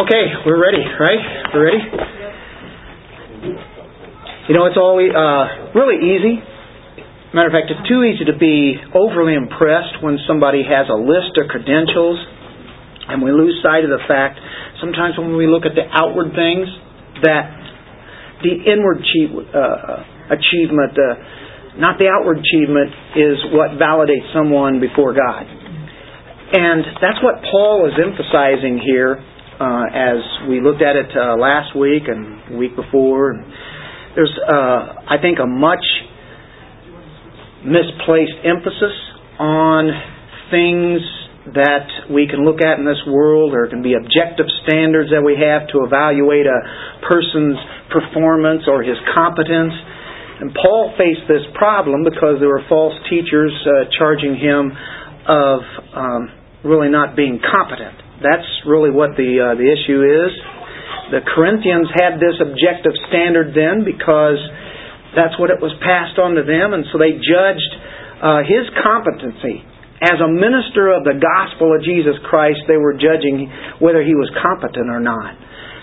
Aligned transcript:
Okay, 0.00 0.32
we're 0.48 0.56
ready, 0.56 0.80
right? 0.80 1.52
We're 1.52 1.60
ready? 1.60 1.82
You 4.48 4.56
know, 4.56 4.64
it's 4.64 4.80
always 4.80 5.12
uh, 5.12 5.76
really 5.76 6.00
easy. 6.00 6.40
Matter 7.36 7.52
of 7.52 7.54
fact, 7.60 7.68
it's 7.68 7.84
too 7.84 8.00
easy 8.08 8.24
to 8.32 8.36
be 8.40 8.80
overly 8.96 9.36
impressed 9.36 10.00
when 10.00 10.16
somebody 10.24 10.64
has 10.64 10.88
a 10.88 10.96
list 10.96 11.36
of 11.36 11.52
credentials, 11.52 12.16
and 13.12 13.20
we 13.20 13.28
lose 13.28 13.60
sight 13.60 13.84
of 13.84 13.92
the 13.92 14.00
fact 14.08 14.40
sometimes 14.80 15.20
when 15.20 15.36
we 15.36 15.44
look 15.44 15.68
at 15.68 15.76
the 15.76 15.84
outward 15.92 16.32
things 16.32 16.64
that 17.20 17.52
the 18.40 18.56
inward 18.56 19.04
uh, 19.04 20.32
achievement, 20.32 20.96
uh, 20.96 21.76
not 21.76 22.00
the 22.00 22.08
outward 22.08 22.40
achievement, 22.40 22.88
is 23.20 23.36
what 23.52 23.76
validates 23.76 24.32
someone 24.32 24.80
before 24.80 25.12
God. 25.12 25.44
And 25.44 26.88
that's 27.04 27.20
what 27.20 27.44
Paul 27.52 27.84
is 27.84 28.00
emphasizing 28.00 28.80
here 28.80 29.28
uh, 29.60 29.84
as 29.92 30.48
we 30.48 30.60
looked 30.60 30.80
at 30.80 30.96
it 30.96 31.12
uh, 31.12 31.36
last 31.36 31.76
week 31.76 32.08
and 32.08 32.56
week 32.58 32.74
before. 32.74 33.36
There's, 34.16 34.32
uh, 34.48 35.04
I 35.04 35.20
think, 35.20 35.38
a 35.38 35.46
much 35.46 35.84
misplaced 37.60 38.40
emphasis 38.42 38.96
on 39.38 39.92
things 40.50 41.04
that 41.52 42.08
we 42.08 42.24
can 42.24 42.44
look 42.44 42.64
at 42.64 42.80
in 42.80 42.84
this 42.88 43.00
world. 43.04 43.52
There 43.52 43.68
can 43.68 43.82
be 43.82 43.92
objective 43.92 44.48
standards 44.64 45.12
that 45.12 45.20
we 45.20 45.36
have 45.36 45.68
to 45.76 45.84
evaluate 45.84 46.48
a 46.48 46.60
person's 47.04 47.60
performance 47.92 48.64
or 48.64 48.82
his 48.82 48.96
competence. 49.12 49.76
And 50.40 50.56
Paul 50.56 50.96
faced 50.96 51.28
this 51.28 51.44
problem 51.52 52.04
because 52.04 52.40
there 52.40 52.48
were 52.48 52.64
false 52.68 52.96
teachers 53.12 53.52
uh, 53.68 53.92
charging 53.92 54.40
him 54.40 54.72
of 55.28 55.60
um, 55.92 56.22
really 56.64 56.88
not 56.88 57.12
being 57.12 57.40
competent. 57.44 57.99
That's 58.20 58.48
really 58.68 58.92
what 58.92 59.16
the 59.16 59.40
uh, 59.40 59.54
the 59.56 59.64
issue 59.64 60.04
is. 60.04 60.32
The 61.10 61.24
Corinthians 61.26 61.90
had 61.96 62.22
this 62.22 62.38
objective 62.38 62.94
standard 63.10 63.56
then 63.56 63.82
because 63.82 64.38
that's 65.16 65.34
what 65.40 65.50
it 65.50 65.58
was 65.58 65.74
passed 65.82 66.20
on 66.22 66.38
to 66.38 66.44
them, 66.46 66.70
and 66.76 66.86
so 66.92 67.00
they 67.00 67.18
judged 67.18 67.72
uh, 68.22 68.46
his 68.46 68.68
competency 68.78 69.64
as 70.00 70.16
a 70.22 70.30
minister 70.30 70.92
of 70.94 71.02
the 71.02 71.18
gospel 71.18 71.74
of 71.74 71.82
Jesus 71.82 72.14
Christ. 72.28 72.62
They 72.68 72.78
were 72.78 72.94
judging 72.94 73.50
whether 73.82 74.04
he 74.04 74.14
was 74.14 74.30
competent 74.38 74.88
or 74.88 75.00
not. 75.00 75.34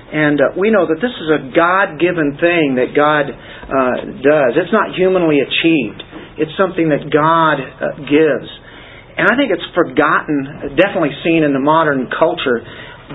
And 0.07 0.39
uh, 0.39 0.55
we 0.55 0.71
know 0.71 0.87
that 0.87 1.03
this 1.03 1.11
is 1.11 1.27
a 1.27 1.51
God 1.51 1.99
given 1.99 2.39
thing 2.39 2.79
that 2.79 2.95
God 2.95 3.27
uh, 3.27 4.23
does. 4.23 4.51
It's 4.55 4.71
not 4.71 4.95
humanly 4.95 5.43
achieved, 5.43 5.99
it's 6.39 6.55
something 6.55 6.87
that 6.95 7.11
God 7.11 7.59
uh, 7.59 7.99
gives. 8.07 8.47
And 9.17 9.25
I 9.25 9.33
think 9.33 9.49
it's 9.49 9.65
forgotten, 9.73 10.77
definitely 10.77 11.17
seen 11.25 11.41
in 11.41 11.53
the 11.53 11.63
modern 11.63 12.05
culture, 12.13 12.61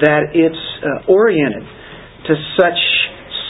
that 0.03 0.35
it's 0.35 0.63
uh, 0.83 1.07
oriented 1.07 1.63
to 1.63 2.35
such 2.59 2.81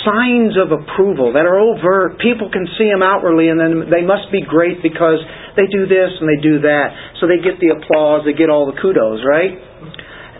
signs 0.05 0.59
of 0.59 0.75
approval 0.75 1.33
that 1.33 1.47
are 1.47 1.59
overt. 1.59 2.19
People 2.19 2.50
can 2.50 2.67
see 2.77 2.91
them 2.91 3.00
outwardly, 3.00 3.48
and 3.48 3.59
then 3.59 3.89
they 3.89 4.03
must 4.03 4.28
be 4.34 4.42
great 4.42 4.83
because 4.83 5.22
they 5.55 5.70
do 5.70 5.86
this 5.86 6.11
and 6.19 6.27
they 6.27 6.41
do 6.42 6.61
that. 6.67 6.92
So 7.22 7.31
they 7.31 7.39
get 7.39 7.62
the 7.62 7.72
applause, 7.78 8.27
they 8.27 8.34
get 8.34 8.50
all 8.50 8.66
the 8.66 8.77
kudos, 8.77 9.22
right? 9.22 9.55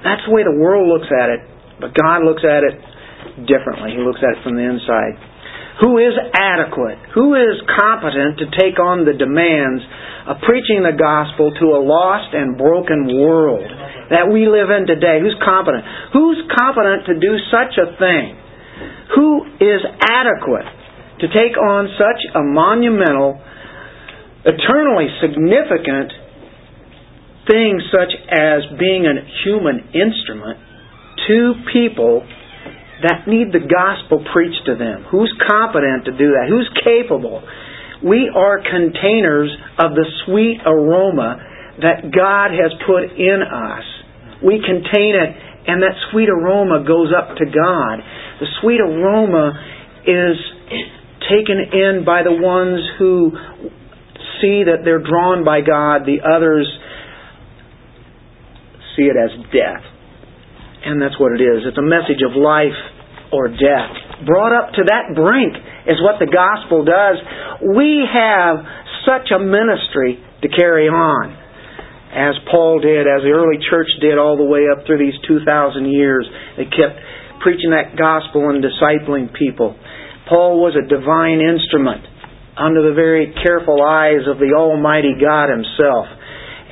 That's 0.03 0.27
the 0.27 0.35
way 0.35 0.43
the 0.43 0.59
world 0.59 0.91
looks 0.91 1.09
at 1.09 1.31
it. 1.31 1.41
But 1.79 1.95
God 1.95 2.27
looks 2.27 2.43
at 2.43 2.67
it 2.67 2.75
differently. 3.47 3.95
He 3.95 4.03
looks 4.03 4.21
at 4.21 4.39
it 4.39 4.41
from 4.43 4.59
the 4.59 4.67
inside. 4.67 5.15
Who 5.81 5.99
is 5.99 6.13
adequate? 6.35 6.99
Who 7.15 7.35
is 7.35 7.57
competent 7.65 8.39
to 8.39 8.47
take 8.53 8.79
on 8.79 9.09
the 9.09 9.17
demands 9.17 9.83
of 10.27 10.39
preaching 10.47 10.87
the 10.87 10.95
gospel 10.95 11.51
to 11.51 11.67
a 11.75 11.81
lost 11.83 12.31
and 12.35 12.55
broken 12.55 13.11
world 13.11 13.67
that 14.11 14.31
we 14.31 14.47
live 14.47 14.71
in 14.71 14.87
today. 14.87 15.19
Who's 15.19 15.35
competent? 15.43 15.83
Who's 16.13 16.39
competent 16.53 17.11
to 17.11 17.15
do 17.19 17.33
such 17.51 17.75
a 17.81 17.97
thing? 17.99 18.39
Who 19.17 19.29
is 19.59 19.83
adequate 19.99 20.69
to 21.21 21.27
take 21.31 21.59
on 21.59 21.91
such 21.99 22.21
a 22.35 22.43
monumental, 22.43 23.41
eternally 24.47 25.11
significant 25.23 26.13
thing 27.51 27.83
such 27.91 28.15
as 28.31 28.63
being 28.79 29.07
a 29.07 29.17
human 29.43 29.91
instrument 29.91 30.59
to 31.27 31.55
people 31.73 32.27
that 33.03 33.27
need 33.27 33.53
the 33.53 33.63
gospel 33.63 34.25
preached 34.33 34.67
to 34.67 34.75
them? 34.75 35.07
Who's 35.11 35.33
competent 35.49 36.07
to 36.07 36.13
do 36.13 36.35
that? 36.39 36.47
Who's 36.49 36.71
capable? 36.83 37.43
We 38.03 38.31
are 38.35 38.59
containers 38.59 39.51
of 39.79 39.95
the 39.95 40.07
sweet 40.27 40.59
aroma 40.67 41.39
that 41.81 42.11
God 42.11 42.51
has 42.51 42.75
put 42.87 43.15
in 43.15 43.39
us. 43.43 43.87
We 44.43 44.59
contain 44.59 45.15
it, 45.15 45.31
and 45.71 45.83
that 45.83 45.95
sweet 46.11 46.29
aroma 46.29 46.85
goes 46.87 47.15
up 47.15 47.37
to 47.39 47.47
God. 47.47 48.03
The 48.41 48.51
sweet 48.61 48.81
aroma 48.81 49.55
is 50.03 50.37
taken 51.31 51.63
in 51.73 52.03
by 52.05 52.23
the 52.27 52.35
ones 52.35 52.83
who 52.99 53.31
see 54.43 54.67
that 54.67 54.83
they're 54.85 55.03
drawn 55.03 55.45
by 55.45 55.63
God, 55.63 56.03
the 56.03 56.27
others 56.27 56.67
see 58.97 59.07
it 59.07 59.15
as 59.15 59.31
death. 59.55 59.87
And 60.85 61.01
that's 61.01 61.15
what 61.19 61.33
it 61.33 61.41
is. 61.41 61.63
It's 61.65 61.79
a 61.79 61.87
message 61.87 62.27
of 62.27 62.35
life 62.35 62.75
or 63.33 63.49
death. 63.49 64.25
Brought 64.27 64.53
up 64.53 64.77
to 64.77 64.83
that 64.87 65.17
brink 65.17 65.57
is 65.89 65.99
what 66.05 66.21
the 66.21 66.31
gospel 66.31 66.85
does. 66.85 67.17
We 67.75 68.05
have 68.07 68.63
such 69.09 69.33
a 69.35 69.41
ministry 69.43 70.23
to 70.43 70.49
carry 70.49 70.87
on 70.87 71.43
as 72.13 72.37
Paul 72.53 72.79
did, 72.85 73.09
as 73.09 73.25
the 73.25 73.33
early 73.33 73.57
church 73.73 73.89
did 74.05 74.21
all 74.21 74.37
the 74.37 74.45
way 74.45 74.69
up 74.69 74.85
through 74.85 75.01
these 75.01 75.17
2,000 75.27 75.49
years. 75.89 76.29
They 76.61 76.69
kept 76.69 77.01
preaching 77.41 77.73
that 77.73 77.97
gospel 77.97 78.53
and 78.53 78.61
discipling 78.61 79.33
people. 79.33 79.75
Paul 80.29 80.61
was 80.61 80.77
a 80.77 80.85
divine 80.85 81.41
instrument 81.41 82.05
under 82.55 82.85
the 82.85 82.95
very 82.95 83.33
careful 83.43 83.81
eyes 83.81 84.29
of 84.29 84.37
the 84.39 84.53
Almighty 84.53 85.17
God 85.17 85.49
Himself. 85.49 86.07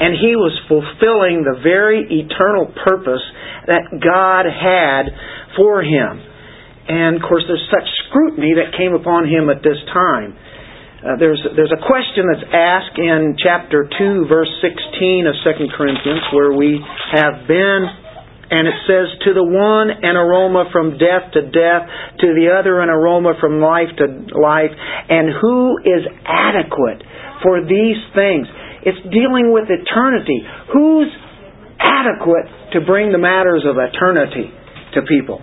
And 0.01 0.13
he 0.17 0.37
was 0.37 0.53
fulfilling 0.69 1.45
the 1.45 1.61
very 1.65 2.05
eternal 2.05 2.73
purpose 2.85 3.25
that 3.67 3.89
God 4.01 4.45
had 4.45 5.13
for 5.57 5.83
him. 5.83 6.30
And 6.89 7.17
of 7.17 7.23
course, 7.23 7.45
there's 7.47 7.69
such 7.69 7.89
scrutiny 8.09 8.57
that 8.57 8.77
came 8.77 8.95
upon 8.95 9.29
him 9.29 9.51
at 9.51 9.63
this 9.63 9.79
time. 9.93 10.37
Uh, 11.01 11.17
there's, 11.17 11.41
there's 11.57 11.73
a 11.73 11.81
question 11.81 12.29
that's 12.29 12.45
asked 12.53 13.01
in 13.01 13.37
chapter 13.41 13.89
2, 13.89 14.29
verse 14.29 14.53
16 14.61 15.25
of 15.25 15.35
2 15.41 15.73
Corinthians, 15.73 16.21
where 16.37 16.53
we 16.53 16.77
have 17.17 17.49
been, 17.49 17.81
and 18.53 18.69
it 18.69 18.77
says, 18.85 19.09
To 19.25 19.33
the 19.33 19.47
one 19.47 19.89
an 19.89 20.17
aroma 20.21 20.69
from 20.69 21.01
death 21.01 21.33
to 21.33 21.49
death, 21.49 21.89
to 22.21 22.29
the 22.37 22.53
other 22.53 22.85
an 22.85 22.93
aroma 22.93 23.33
from 23.41 23.65
life 23.65 23.89
to 23.97 24.05
life, 24.37 24.75
and 25.09 25.33
who 25.33 25.81
is 25.89 26.05
adequate 26.29 27.01
for 27.41 27.65
these 27.65 28.01
things? 28.13 28.45
It's 28.85 29.01
dealing 29.09 29.57
with 29.57 29.73
eternity. 29.73 30.45
Who's 30.73 31.09
adequate 31.81 32.77
to 32.77 32.85
bring 32.85 33.13
the 33.13 33.19
matters 33.19 33.65
of 33.65 33.77
eternity 33.81 34.53
to 34.93 35.01
people? 35.09 35.41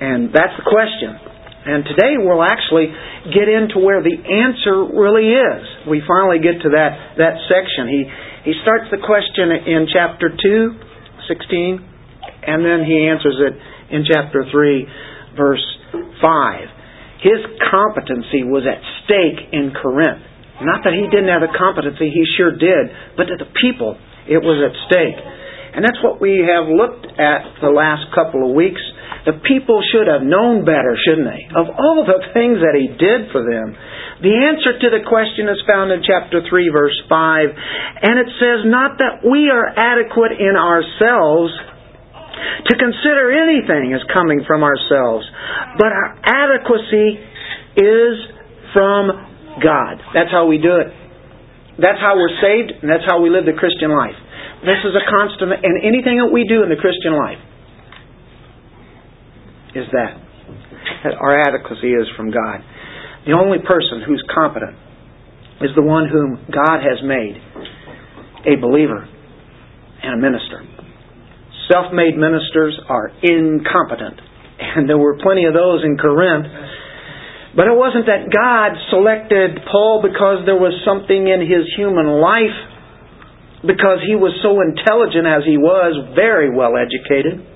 And 0.00 0.28
that's 0.28 0.52
the 0.60 0.66
question. 0.68 1.36
And 1.66 1.82
today 1.82 2.14
we'll 2.22 2.46
actually 2.46 2.94
get 3.34 3.50
into 3.50 3.82
where 3.82 3.98
the 3.98 4.14
answer 4.14 4.86
really 4.86 5.34
is. 5.34 5.62
We 5.90 5.98
finally 6.06 6.38
get 6.38 6.62
to 6.62 6.70
that, 6.78 7.18
that 7.18 7.42
section. 7.50 7.90
He, 7.90 8.02
he 8.46 8.54
starts 8.62 8.86
the 8.94 9.02
question 9.02 9.50
in 9.66 9.90
chapter 9.90 10.30
2, 10.30 11.26
16, 11.26 11.82
and 12.46 12.62
then 12.62 12.86
he 12.86 13.10
answers 13.10 13.34
it 13.42 13.54
in 13.90 14.06
chapter 14.06 14.46
3, 14.46 15.34
verse 15.34 15.66
5. 16.22 17.26
His 17.26 17.42
competency 17.66 18.46
was 18.46 18.62
at 18.62 18.78
stake 19.02 19.50
in 19.50 19.74
Corinth. 19.74 20.22
Not 20.62 20.86
that 20.86 20.94
he 20.94 21.10
didn't 21.10 21.28
have 21.34 21.42
the 21.42 21.50
competency, 21.50 22.14
he 22.14 22.22
sure 22.38 22.54
did, 22.54 23.18
but 23.18 23.26
to 23.26 23.36
the 23.42 23.50
people 23.58 23.98
it 24.30 24.38
was 24.38 24.62
at 24.62 24.72
stake. 24.86 25.18
And 25.74 25.82
that's 25.82 25.98
what 26.00 26.22
we 26.22 26.46
have 26.46 26.70
looked 26.70 27.10
at 27.18 27.58
the 27.58 27.74
last 27.74 28.08
couple 28.14 28.46
of 28.46 28.54
weeks 28.54 28.80
the 29.26 29.42
people 29.42 29.82
should 29.90 30.06
have 30.06 30.22
known 30.22 30.62
better, 30.62 30.94
shouldn't 30.94 31.26
they? 31.26 31.50
Of 31.50 31.66
all 31.74 32.06
the 32.06 32.30
things 32.30 32.62
that 32.62 32.78
he 32.78 32.86
did 32.94 33.34
for 33.34 33.42
them. 33.42 33.74
The 34.22 34.30
answer 34.30 34.78
to 34.78 34.88
the 34.94 35.02
question 35.02 35.50
is 35.50 35.58
found 35.66 35.90
in 35.90 36.06
chapter 36.06 36.46
3, 36.46 36.70
verse 36.70 36.94
5. 37.10 38.06
And 38.06 38.22
it 38.22 38.30
says, 38.38 38.62
Not 38.70 39.02
that 39.02 39.26
we 39.26 39.50
are 39.50 39.66
adequate 39.66 40.38
in 40.38 40.54
ourselves 40.54 41.50
to 42.70 42.72
consider 42.78 43.34
anything 43.34 43.90
as 43.98 44.00
coming 44.14 44.46
from 44.46 44.62
ourselves, 44.62 45.26
but 45.74 45.90
our 45.90 46.10
adequacy 46.22 47.18
is 47.82 48.14
from 48.70 49.10
God. 49.58 50.06
That's 50.14 50.30
how 50.30 50.46
we 50.46 50.62
do 50.62 50.86
it. 50.86 50.94
That's 51.82 51.98
how 51.98 52.14
we're 52.14 52.38
saved, 52.38 52.78
and 52.78 52.86
that's 52.86 53.04
how 53.04 53.20
we 53.20 53.28
live 53.28 53.42
the 53.42 53.58
Christian 53.58 53.90
life. 53.90 54.16
This 54.62 54.80
is 54.86 54.94
a 54.94 55.04
constant, 55.10 55.50
and 55.50 55.82
anything 55.82 56.22
that 56.22 56.30
we 56.30 56.46
do 56.46 56.62
in 56.62 56.70
the 56.70 56.78
Christian 56.78 57.12
life 57.12 57.42
is 59.76 59.86
that. 59.92 60.16
Our 61.20 61.40
adequacy 61.40 61.92
is 61.92 62.08
from 62.16 62.30
God. 62.30 62.64
The 63.26 63.32
only 63.32 63.58
person 63.58 64.02
who's 64.06 64.22
competent 64.32 64.76
is 65.60 65.70
the 65.76 65.82
one 65.82 66.08
whom 66.08 66.40
God 66.50 66.80
has 66.80 67.02
made 67.04 67.36
a 68.46 68.56
believer 68.60 69.08
and 70.02 70.14
a 70.14 70.20
minister. 70.20 70.62
Self 71.70 71.92
made 71.92 72.16
ministers 72.16 72.78
are 72.88 73.10
incompetent. 73.22 74.20
And 74.56 74.88
there 74.88 74.98
were 74.98 75.18
plenty 75.20 75.44
of 75.44 75.52
those 75.52 75.84
in 75.84 75.98
Corinth. 75.98 76.46
But 77.56 77.66
it 77.66 77.76
wasn't 77.76 78.06
that 78.06 78.28
God 78.28 78.76
selected 78.92 79.64
Paul 79.72 80.04
because 80.04 80.44
there 80.44 80.60
was 80.60 80.76
something 80.84 81.28
in 81.28 81.40
his 81.40 81.64
human 81.76 82.20
life, 82.20 82.56
because 83.64 84.04
he 84.04 84.14
was 84.14 84.36
so 84.44 84.60
intelligent 84.60 85.24
as 85.24 85.42
he 85.48 85.56
was, 85.56 85.96
very 86.14 86.52
well 86.52 86.76
educated. 86.76 87.55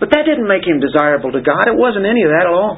But 0.00 0.10
that 0.12 0.24
didn't 0.28 0.48
make 0.48 0.66
him 0.66 0.80
desirable 0.80 1.32
to 1.32 1.40
God. 1.40 1.68
It 1.68 1.76
wasn't 1.76 2.04
any 2.04 2.22
of 2.22 2.30
that 2.30 2.46
at 2.48 2.52
all. 2.52 2.76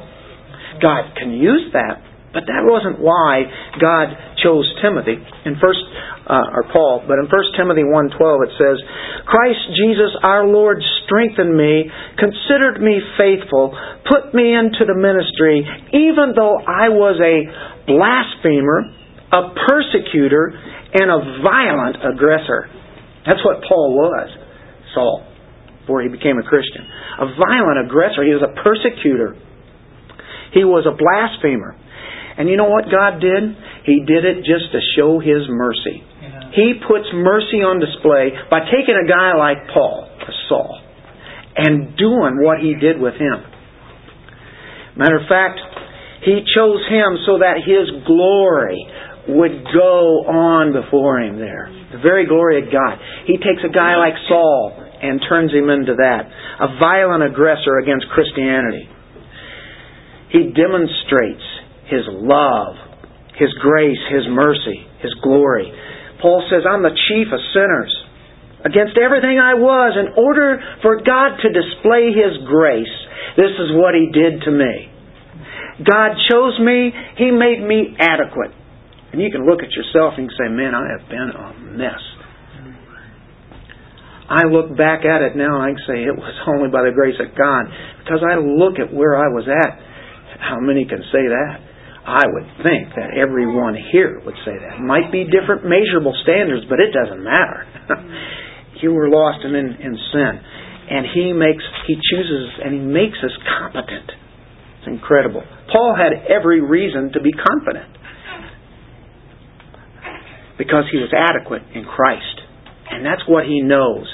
God 0.79 1.15
can 1.19 1.35
use 1.35 1.71
that, 1.75 1.99
but 2.31 2.47
that 2.47 2.63
wasn't 2.63 2.99
why 2.99 3.43
God 3.79 4.15
chose 4.39 4.63
Timothy 4.81 5.19
in 5.45 5.59
first 5.59 5.83
uh, 6.29 6.55
or 6.55 6.63
Paul, 6.71 7.03
but 7.09 7.17
in 7.17 7.25
1 7.25 7.57
Timothy 7.57 7.81
1:12 7.81 8.45
it 8.45 8.53
says, 8.55 8.77
"Christ 9.25 9.59
Jesus 9.75 10.15
our 10.23 10.45
Lord 10.45 10.77
strengthened 11.03 11.57
me, 11.57 11.89
considered 12.17 12.79
me 12.81 13.01
faithful, 13.17 13.75
put 14.05 14.33
me 14.33 14.53
into 14.53 14.85
the 14.85 14.93
ministry, 14.93 15.65
even 15.91 16.33
though 16.35 16.55
I 16.61 16.89
was 16.89 17.19
a 17.19 17.49
blasphemer, 17.89 18.93
a 19.33 19.41
persecutor, 19.67 20.53
and 20.93 21.09
a 21.09 21.41
violent 21.41 21.97
aggressor." 21.97 22.69
That's 23.25 23.43
what 23.43 23.63
Paul 23.63 23.97
was, 23.97 24.29
Saul, 24.93 25.23
before 25.89 26.05
he 26.05 26.09
became 26.13 26.37
a 26.37 26.45
Christian. 26.45 26.85
A 26.85 27.33
violent 27.33 27.89
aggressor. 27.89 28.21
He 28.21 28.37
was 28.37 28.45
a 28.45 28.53
persecutor. 28.61 29.33
He 30.53 30.61
was 30.61 30.85
a 30.85 30.93
blasphemer. 30.93 31.73
And 32.37 32.45
you 32.45 32.61
know 32.61 32.69
what 32.69 32.85
God 32.93 33.17
did? 33.17 33.57
He 33.89 34.05
did 34.05 34.21
it 34.21 34.45
just 34.45 34.69
to 34.69 34.79
show 34.93 35.17
His 35.17 35.49
mercy. 35.49 36.05
He 36.53 36.77
puts 36.85 37.09
mercy 37.09 37.65
on 37.65 37.81
display 37.81 38.37
by 38.53 38.69
taking 38.69 38.93
a 38.93 39.09
guy 39.09 39.33
like 39.33 39.65
Paul, 39.73 40.05
Saul, 40.45 40.81
and 41.57 41.97
doing 41.97 42.41
what 42.41 42.57
he 42.57 42.73
did 42.73 42.97
with 42.97 43.13
him. 43.13 43.37
Matter 44.97 45.21
of 45.21 45.29
fact, 45.29 45.61
he 46.25 46.41
chose 46.53 46.81
him 46.89 47.21
so 47.25 47.37
that 47.41 47.61
his 47.61 47.85
glory 48.05 48.81
would 49.29 49.61
go 49.73 50.25
on 50.25 50.73
before 50.73 51.21
him 51.21 51.37
there. 51.37 51.69
The 51.93 52.01
very 52.01 52.25
glory 52.25 52.65
of 52.65 52.73
God. 52.73 52.97
He 53.29 53.37
takes 53.37 53.61
a 53.61 53.69
guy 53.69 53.95
like 53.97 54.17
Saul 54.27 54.78
and 55.01 55.21
turns 55.27 55.53
him 55.53 55.69
into 55.69 55.95
that. 55.95 56.27
A 56.59 56.79
violent 56.79 57.23
aggressor 57.23 57.79
against 57.79 58.07
Christianity. 58.13 58.89
He 60.31 60.53
demonstrates 60.53 61.43
his 61.89 62.05
love, 62.05 62.77
His 63.35 63.49
grace, 63.59 63.99
His 64.13 64.29
mercy, 64.29 64.85
His 65.01 65.13
glory. 65.25 65.73
Paul 66.21 66.45
says, 66.49 66.63
I'm 66.69 66.85
the 66.85 66.93
chief 67.09 67.27
of 67.33 67.41
sinners. 67.51 67.93
Against 68.61 68.99
everything 69.01 69.41
I 69.41 69.57
was, 69.57 69.97
in 69.97 70.13
order 70.13 70.61
for 70.85 71.01
God 71.01 71.41
to 71.41 71.49
display 71.49 72.13
His 72.13 72.45
grace, 72.45 72.95
this 73.35 73.51
is 73.57 73.73
what 73.73 73.97
He 73.97 74.13
did 74.13 74.45
to 74.45 74.51
me. 74.51 74.93
God 75.81 76.13
chose 76.29 76.59
me, 76.61 76.93
He 77.17 77.31
made 77.31 77.65
me 77.65 77.97
adequate. 77.97 78.53
And 79.11 79.21
you 79.21 79.31
can 79.31 79.49
look 79.49 79.65
at 79.65 79.73
yourself 79.73 80.13
and 80.17 80.29
say, 80.37 80.45
Man, 80.53 80.75
I 80.77 80.85
have 80.93 81.09
been 81.09 81.31
a 81.33 81.47
mess. 81.73 82.03
I 84.29 84.45
look 84.45 84.77
back 84.77 85.09
at 85.09 85.25
it 85.25 85.33
now 85.33 85.57
and 85.57 85.63
I 85.65 85.69
can 85.73 85.83
say 85.89 85.97
it 86.05 86.13
was 86.13 86.35
only 86.53 86.69
by 86.69 86.85
the 86.85 86.93
grace 86.93 87.17
of 87.17 87.33
God. 87.33 87.65
Because 88.05 88.21
I 88.21 88.37
look 88.37 88.77
at 88.77 88.93
where 88.93 89.17
I 89.17 89.27
was 89.33 89.49
at. 89.49 89.71
How 90.37 90.61
many 90.61 90.85
can 90.85 91.01
say 91.11 91.25
that? 91.25 91.53
I 92.05 92.25
would 92.25 92.47
think 92.63 92.95
that 92.95 93.17
everyone 93.17 93.75
here 93.91 94.21
would 94.23 94.37
say 94.45 94.55
that. 94.55 94.79
Might 94.79 95.11
be 95.11 95.25
different 95.25 95.65
measurable 95.65 96.15
standards, 96.23 96.65
but 96.69 96.79
it 96.79 96.93
doesn't 96.93 97.21
matter. 97.21 97.65
you 98.81 98.93
were 98.93 99.09
lost 99.09 99.43
and 99.43 99.53
in, 99.53 99.67
in 99.81 99.93
sin. 100.13 100.33
And 100.89 101.05
he 101.13 101.33
makes 101.33 101.61
he 101.85 101.93
chooses 101.93 102.49
and 102.65 102.73
he 102.73 102.79
makes 102.81 103.17
us 103.21 103.33
competent. 103.59 104.09
It's 104.79 104.87
incredible. 104.87 105.43
Paul 105.71 105.93
had 105.93 106.25
every 106.31 106.61
reason 106.61 107.11
to 107.13 107.21
be 107.21 107.29
confident. 107.33 107.97
Because 110.57 110.85
he 110.91 110.97
was 110.97 111.13
adequate 111.13 111.61
in 111.75 111.85
Christ. 111.85 112.38
And 112.89 113.05
that's 113.05 113.21
what 113.27 113.45
he 113.45 113.61
knows. 113.61 114.07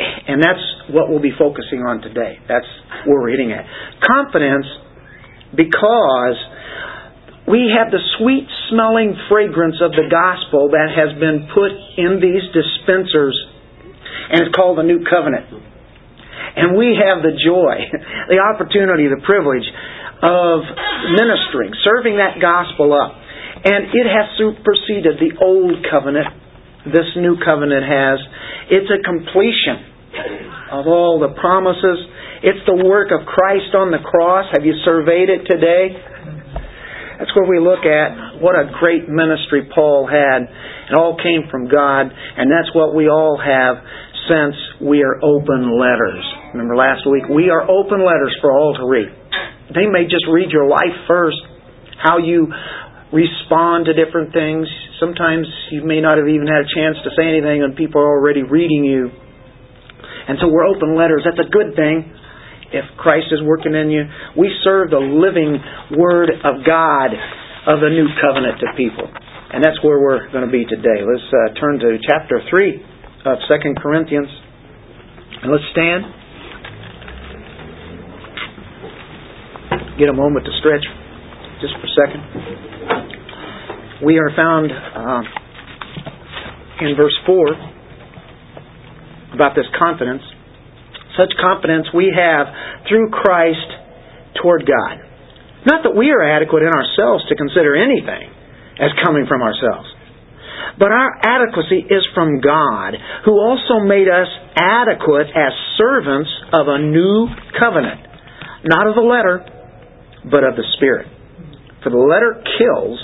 And 0.00 0.42
that's 0.42 0.62
what 0.90 1.08
we'll 1.10 1.22
be 1.22 1.34
focusing 1.36 1.80
on 1.84 2.00
today. 2.00 2.38
That's 2.48 2.66
where 3.06 3.20
we're 3.20 3.30
hitting 3.30 3.52
at. 3.52 3.66
Confidence 4.00 4.66
because 5.54 6.38
we 7.50 7.74
have 7.74 7.90
the 7.90 8.00
sweet 8.18 8.46
smelling 8.70 9.18
fragrance 9.28 9.82
of 9.82 9.90
the 9.92 10.06
gospel 10.06 10.70
that 10.70 10.94
has 10.94 11.18
been 11.18 11.50
put 11.50 11.74
in 11.98 12.22
these 12.22 12.46
dispensers, 12.54 13.34
and 14.30 14.46
it's 14.46 14.54
called 14.54 14.78
the 14.78 14.86
New 14.86 15.02
Covenant. 15.02 15.50
And 16.56 16.78
we 16.78 16.94
have 16.94 17.22
the 17.22 17.34
joy, 17.34 17.90
the 18.30 18.38
opportunity, 18.38 19.10
the 19.10 19.22
privilege 19.26 19.66
of 20.22 20.62
ministering, 21.16 21.74
serving 21.82 22.22
that 22.22 22.38
gospel 22.38 22.94
up. 22.94 23.18
And 23.60 23.92
it 23.92 24.06
has 24.08 24.38
superseded 24.38 25.20
the 25.20 25.36
old 25.42 25.84
covenant. 25.90 26.28
This 26.86 27.08
new 27.16 27.36
covenant 27.44 27.84
has. 27.84 28.18
It's 28.72 28.88
a 28.88 29.00
completion 29.04 29.84
of 30.72 30.86
all 30.86 31.20
the 31.20 31.36
promises. 31.36 31.98
It's 32.40 32.64
the 32.64 32.80
work 32.80 33.12
of 33.12 33.28
Christ 33.28 33.76
on 33.76 33.92
the 33.92 34.00
cross. 34.00 34.48
Have 34.56 34.64
you 34.64 34.72
surveyed 34.84 35.28
it 35.28 35.44
today? 35.44 35.92
That's 37.20 37.36
where 37.36 37.44
we 37.44 37.60
look 37.60 37.84
at 37.84 38.40
what 38.40 38.56
a 38.56 38.72
great 38.80 39.04
ministry 39.04 39.68
Paul 39.68 40.08
had. 40.08 40.48
It 40.88 40.96
all 40.96 41.20
came 41.20 41.44
from 41.52 41.68
God, 41.68 42.08
and 42.08 42.48
that's 42.48 42.72
what 42.72 42.96
we 42.96 43.12
all 43.12 43.36
have 43.36 43.84
since 44.24 44.56
we 44.80 45.04
are 45.04 45.20
open 45.20 45.76
letters. 45.76 46.24
Remember 46.56 46.76
last 46.76 47.04
week? 47.04 47.28
We 47.28 47.52
are 47.52 47.60
open 47.68 48.00
letters 48.00 48.32
for 48.40 48.56
all 48.56 48.72
to 48.80 48.88
read. 48.88 49.12
They 49.76 49.84
may 49.84 50.08
just 50.08 50.24
read 50.32 50.48
your 50.50 50.66
life 50.66 50.96
first, 51.06 51.36
how 52.00 52.16
you 52.16 52.48
respond 53.12 53.86
to 53.86 53.92
different 53.92 54.32
things. 54.32 54.66
Sometimes 54.98 55.46
you 55.70 55.82
may 55.82 56.00
not 56.00 56.18
have 56.18 56.28
even 56.28 56.46
had 56.46 56.62
a 56.62 56.70
chance 56.70 56.96
to 57.02 57.10
say 57.18 57.26
anything, 57.26 57.62
and 57.62 57.74
people 57.74 58.00
are 58.00 58.14
already 58.18 58.42
reading 58.42 58.84
you. 58.84 59.10
And 60.28 60.38
so 60.38 60.46
we're 60.46 60.66
open 60.66 60.94
letters. 60.94 61.26
That's 61.26 61.42
a 61.42 61.50
good 61.50 61.74
thing 61.74 62.06
if 62.70 62.86
Christ 62.96 63.34
is 63.34 63.42
working 63.42 63.74
in 63.74 63.90
you. 63.90 64.06
We 64.38 64.50
serve 64.62 64.90
the 64.90 65.02
living 65.02 65.58
Word 65.98 66.30
of 66.30 66.62
God 66.62 67.10
of 67.66 67.82
the 67.82 67.90
new 67.90 68.06
covenant 68.22 68.62
to 68.62 68.66
people. 68.78 69.10
And 69.52 69.64
that's 69.64 69.82
where 69.82 69.98
we're 69.98 70.30
going 70.30 70.46
to 70.46 70.52
be 70.52 70.62
today. 70.64 71.02
Let's 71.02 71.26
uh, 71.34 71.58
turn 71.58 71.80
to 71.80 71.98
chapter 72.06 72.38
3 72.48 73.26
of 73.26 73.38
2 73.50 73.74
Corinthians. 73.82 74.30
And 75.42 75.50
let's 75.50 75.66
stand. 75.74 76.04
Get 79.98 80.08
a 80.08 80.14
moment 80.14 80.46
to 80.46 80.52
stretch 80.60 80.86
just 81.60 81.74
for 81.74 81.86
a 81.90 81.94
second. 82.06 82.69
We 84.04 84.18
are 84.18 84.30
found 84.34 84.70
uh, 84.72 85.22
in 86.86 86.96
verse 86.96 87.16
4 87.26 87.46
about 89.34 89.54
this 89.54 89.66
confidence 89.78 90.22
such 91.20 91.36
confidence 91.36 91.86
we 91.92 92.08
have 92.14 92.46
through 92.88 93.10
Christ 93.10 93.68
toward 94.40 94.64
God. 94.64 95.04
Not 95.66 95.84
that 95.84 95.92
we 95.92 96.10
are 96.10 96.24
adequate 96.24 96.62
in 96.62 96.72
ourselves 96.72 97.28
to 97.28 97.36
consider 97.36 97.76
anything 97.76 98.30
as 98.80 98.90
coming 99.04 99.26
from 99.28 99.42
ourselves. 99.42 99.88
But 100.78 100.92
our 100.92 101.12
adequacy 101.20 101.84
is 101.84 102.00
from 102.14 102.40
God, 102.40 102.96
who 103.24 103.36
also 103.36 103.84
made 103.84 104.08
us 104.08 104.28
adequate 104.56 105.28
as 105.28 105.52
servants 105.76 106.30
of 106.52 106.68
a 106.68 106.78
new 106.78 107.28
covenant. 107.58 108.00
Not 108.64 108.86
of 108.88 108.94
the 108.94 109.04
letter, 109.04 109.44
but 110.24 110.44
of 110.44 110.56
the 110.56 110.64
Spirit. 110.76 111.08
For 111.84 111.90
the 111.90 112.00
letter 112.00 112.40
kills, 112.56 112.98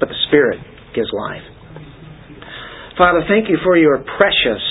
but 0.00 0.08
the 0.08 0.18
Spirit 0.28 0.60
gives 0.94 1.08
life. 1.12 1.42
Father, 2.96 3.26
thank 3.26 3.48
you 3.48 3.58
for 3.64 3.76
your 3.76 3.98
precious 3.98 4.62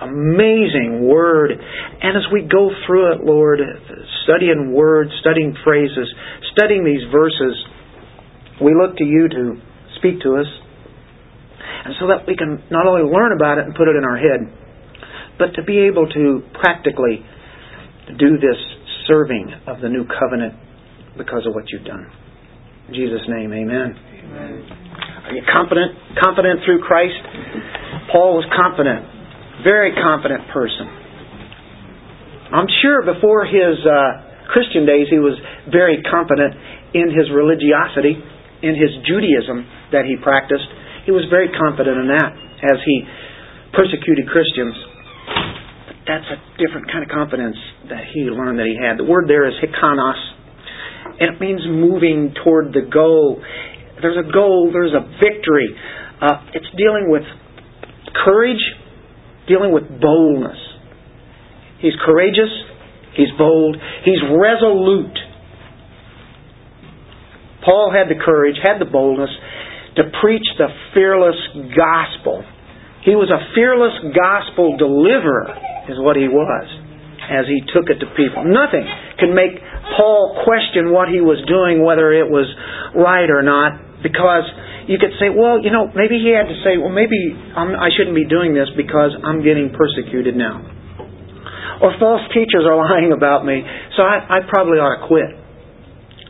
amazing 0.00 1.04
word. 1.04 1.52
And 1.52 2.16
as 2.16 2.24
we 2.32 2.42
go 2.42 2.70
through 2.86 3.12
it, 3.12 3.24
Lord, 3.24 3.60
studying 4.24 4.72
words, 4.72 5.10
studying 5.20 5.54
phrases, 5.64 6.08
studying 6.56 6.84
these 6.84 7.02
verses, 7.12 7.54
we 8.62 8.74
look 8.74 8.96
to 8.96 9.04
you 9.04 9.28
to 9.28 9.60
speak 9.98 10.20
to 10.22 10.36
us. 10.36 10.46
And 11.84 11.94
so 12.00 12.08
that 12.08 12.26
we 12.26 12.36
can 12.36 12.62
not 12.70 12.86
only 12.86 13.02
learn 13.02 13.32
about 13.32 13.58
it 13.58 13.64
and 13.64 13.74
put 13.74 13.88
it 13.88 13.96
in 13.96 14.04
our 14.04 14.16
head, 14.16 14.40
but 15.38 15.54
to 15.54 15.62
be 15.62 15.78
able 15.86 16.08
to 16.08 16.42
practically 16.60 17.24
do 18.18 18.36
this 18.38 18.58
serving 19.06 19.52
of 19.66 19.80
the 19.80 19.88
new 19.88 20.04
covenant 20.04 20.54
because 21.16 21.46
of 21.46 21.54
what 21.54 21.64
you've 21.70 21.86
done. 21.86 22.06
In 22.88 22.94
Jesus' 22.94 23.22
name, 23.28 23.52
amen. 23.52 23.94
Are 24.32 25.32
you 25.32 25.42
confident? 25.52 25.92
Confident 26.22 26.60
through 26.64 26.82
Christ? 26.82 27.20
Paul 28.12 28.40
was 28.40 28.46
confident 28.56 29.18
very 29.62 29.94
confident 29.94 30.46
person. 30.54 30.86
I'm 32.54 32.70
sure 32.80 33.02
before 33.02 33.44
his 33.44 33.76
uh, 33.84 34.48
Christian 34.54 34.86
days 34.86 35.10
he 35.10 35.18
was 35.18 35.36
very 35.68 36.00
confident 36.06 36.54
in 36.94 37.12
his 37.12 37.28
religiosity, 37.34 38.16
in 38.62 38.74
his 38.78 38.92
Judaism 39.04 39.66
that 39.92 40.06
he 40.06 40.16
practiced. 40.22 40.64
He 41.04 41.12
was 41.12 41.26
very 41.28 41.50
confident 41.52 41.98
in 41.98 42.08
that 42.08 42.30
as 42.72 42.78
he 42.84 42.96
persecuted 43.74 44.30
Christians. 44.30 44.74
But 45.90 45.96
that's 46.08 46.28
a 46.32 46.38
different 46.56 46.88
kind 46.88 47.04
of 47.04 47.10
confidence 47.10 47.58
that 47.90 48.08
he 48.14 48.30
learned 48.30 48.58
that 48.58 48.68
he 48.70 48.78
had. 48.78 48.96
The 48.96 49.04
word 49.04 49.28
there 49.28 49.44
is 49.44 49.54
hikanos, 49.60 50.20
and 51.20 51.36
it 51.36 51.38
means 51.40 51.60
moving 51.68 52.32
toward 52.44 52.72
the 52.72 52.88
goal. 52.88 53.42
There's 54.00 54.18
a 54.18 54.32
goal, 54.32 54.70
there's 54.72 54.94
a 54.94 55.04
victory. 55.18 55.68
Uh, 56.20 56.46
it's 56.54 56.66
dealing 56.76 57.10
with 57.10 57.22
courage, 58.24 58.62
dealing 59.46 59.72
with 59.72 59.84
boldness. 60.00 60.58
He's 61.80 61.94
courageous, 62.04 62.50
he's 63.14 63.30
bold, 63.38 63.76
he's 64.04 64.18
resolute. 64.30 65.16
Paul 67.64 67.92
had 67.94 68.08
the 68.08 68.18
courage, 68.18 68.56
had 68.62 68.78
the 68.80 68.90
boldness 68.90 69.30
to 69.96 70.02
preach 70.22 70.46
the 70.58 70.68
fearless 70.94 71.38
gospel. 71.74 72.44
He 73.04 73.14
was 73.14 73.30
a 73.30 73.40
fearless 73.54 73.94
gospel 74.14 74.76
deliverer, 74.76 75.54
is 75.88 75.98
what 75.98 76.16
he 76.16 76.26
was, 76.26 76.66
as 77.30 77.46
he 77.46 77.62
took 77.72 77.90
it 77.90 77.98
to 78.02 78.06
people. 78.14 78.44
Nothing 78.46 78.86
could 79.18 79.34
make 79.34 79.58
Paul 79.96 80.42
question 80.44 80.92
what 80.92 81.08
he 81.08 81.20
was 81.20 81.42
doing, 81.46 81.84
whether 81.84 82.12
it 82.12 82.28
was 82.28 82.46
right 82.94 83.30
or 83.30 83.42
not, 83.42 83.87
because 84.02 84.46
you 84.86 84.96
could 84.96 85.12
say, 85.18 85.28
well, 85.28 85.60
you 85.60 85.70
know, 85.70 85.90
maybe 85.92 86.22
he 86.22 86.30
had 86.32 86.46
to 86.46 86.58
say, 86.62 86.78
well, 86.78 86.92
maybe 86.92 87.18
I'm, 87.34 87.74
I 87.74 87.90
shouldn't 87.92 88.16
be 88.16 88.24
doing 88.24 88.54
this 88.54 88.70
because 88.76 89.12
I'm 89.20 89.42
getting 89.42 89.74
persecuted 89.74 90.36
now. 90.36 90.64
Or 91.82 91.94
false 91.98 92.22
teachers 92.34 92.66
are 92.66 92.78
lying 92.90 93.12
about 93.12 93.44
me, 93.44 93.62
so 93.96 94.02
I, 94.02 94.38
I 94.38 94.38
probably 94.48 94.78
ought 94.78 95.02
to 95.02 95.06
quit. 95.06 95.30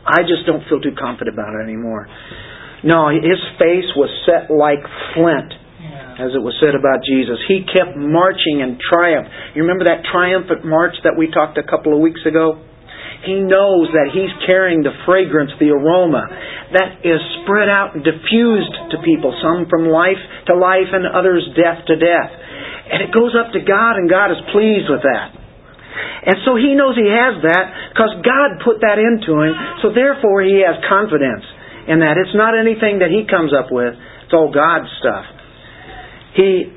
I 0.05 0.25
just 0.25 0.45
don't 0.49 0.65
feel 0.65 0.81
too 0.81 0.95
confident 0.97 1.35
about 1.37 1.53
it 1.53 1.63
anymore. 1.63 2.07
No, 2.83 3.11
his 3.11 3.39
face 3.59 3.89
was 3.95 4.09
set 4.23 4.47
like 4.47 4.79
flint, 5.13 5.51
as 6.19 6.31
it 6.31 6.39
was 6.39 6.55
said 6.63 6.75
about 6.75 7.03
Jesus. 7.03 7.35
He 7.47 7.67
kept 7.67 7.95
marching 7.99 8.63
in 8.63 8.79
triumph. 8.79 9.27
You 9.55 9.67
remember 9.67 9.85
that 9.91 10.07
triumphant 10.07 10.63
march 10.63 10.95
that 11.03 11.15
we 11.19 11.27
talked 11.27 11.59
a 11.59 11.63
couple 11.67 11.91
of 11.91 11.99
weeks 11.99 12.23
ago? 12.25 12.63
He 13.27 13.43
knows 13.43 13.91
that 13.91 14.15
he's 14.15 14.31
carrying 14.47 14.79
the 14.79 14.95
fragrance, 15.03 15.51
the 15.59 15.75
aroma 15.75 16.23
that 16.71 17.03
is 17.03 17.19
spread 17.43 17.67
out 17.67 17.91
and 17.95 18.03
diffused 18.03 18.75
to 18.95 18.97
people, 19.03 19.35
some 19.43 19.67
from 19.67 19.91
life 19.91 20.21
to 20.47 20.55
life 20.55 20.87
and 20.93 21.03
others 21.03 21.43
death 21.57 21.83
to 21.91 21.99
death. 21.99 22.31
And 22.89 23.03
it 23.03 23.11
goes 23.11 23.35
up 23.35 23.51
to 23.51 23.59
God 23.59 23.99
and 23.99 24.07
God 24.07 24.31
is 24.31 24.39
pleased 24.55 24.87
with 24.87 25.03
that. 25.03 25.35
And 26.19 26.37
so 26.47 26.55
he 26.55 26.75
knows 26.79 26.95
he 26.95 27.11
has 27.11 27.43
that 27.43 27.91
because 27.91 28.23
God 28.23 28.63
put 28.63 28.79
that 28.87 28.99
into 28.99 29.35
him, 29.39 29.53
so 29.83 29.91
therefore 29.91 30.43
he 30.43 30.63
has 30.63 30.79
confidence 30.87 31.43
in 31.87 31.99
that. 31.99 32.15
It's 32.15 32.35
not 32.35 32.55
anything 32.55 32.99
that 33.03 33.11
he 33.11 33.27
comes 33.27 33.51
up 33.51 33.71
with, 33.71 33.95
it's 34.23 34.33
all 34.33 34.51
God's 34.51 34.87
stuff. 34.99 35.25
He 36.35 36.71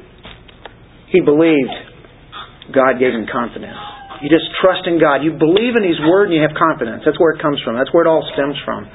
he 1.10 1.20
believed 1.20 1.70
God 2.72 2.98
gave 2.98 3.12
him 3.12 3.26
confidence. 3.30 3.91
You 4.22 4.30
just 4.30 4.46
trust 4.62 4.86
in 4.86 5.02
God. 5.02 5.26
You 5.26 5.34
believe 5.34 5.74
in 5.74 5.82
His 5.82 5.98
Word 6.06 6.30
and 6.30 6.34
you 6.38 6.42
have 6.46 6.54
confidence. 6.54 7.02
That's 7.02 7.18
where 7.18 7.34
it 7.34 7.42
comes 7.42 7.58
from. 7.66 7.74
That's 7.74 7.90
where 7.90 8.06
it 8.06 8.10
all 8.10 8.22
stems 8.38 8.54
from. 8.62 8.86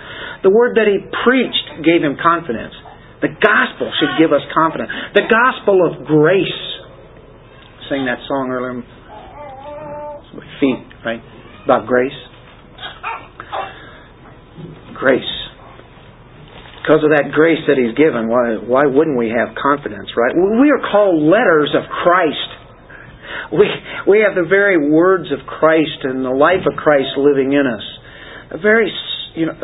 The 0.41 0.50
Word 0.50 0.79
that 0.79 0.88
He 0.88 1.03
preached 1.27 1.84
gave 1.84 2.00
him 2.00 2.15
confidence. 2.15 2.72
The 3.19 3.36
gospel 3.36 3.91
should 4.00 4.15
give 4.15 4.31
us 4.31 4.39
confidence. 4.55 4.88
The 5.19 5.27
gospel 5.27 5.84
of 5.84 6.07
grace. 6.07 6.63
Sing 7.91 8.07
that 8.07 8.24
song 8.27 8.55
earlier. 8.55 8.84
Feet, 10.63 10.79
right? 11.03 11.19
About 11.65 11.88
grace. 11.88 12.15
Grace. 14.96 15.34
Because 16.81 17.03
of 17.03 17.12
that 17.12 17.36
grace 17.36 17.60
that 17.67 17.75
He's 17.75 17.91
given, 18.00 18.31
why, 18.31 18.55
why 18.63 18.88
wouldn't 18.88 19.17
we 19.17 19.27
have 19.27 19.51
confidence, 19.60 20.07
right? 20.15 20.31
We 20.31 20.72
are 20.72 20.79
called 20.88 21.19
letters 21.19 21.75
of 21.75 21.84
Christ. 21.91 22.56
We, 23.51 23.67
we 24.07 24.25
have 24.27 24.35
the 24.35 24.47
very 24.49 24.91
words 24.91 25.31
of 25.31 25.45
Christ 25.47 26.03
and 26.03 26.25
the 26.25 26.35
life 26.35 26.67
of 26.67 26.75
Christ 26.75 27.15
living 27.17 27.53
in 27.53 27.65
us. 27.67 27.85
A 28.51 28.57
very, 28.57 28.91
you 29.35 29.45
know, 29.45 29.55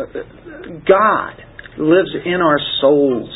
God 0.87 1.33
lives 1.77 2.11
in 2.25 2.39
our 2.39 2.59
souls. 2.79 3.29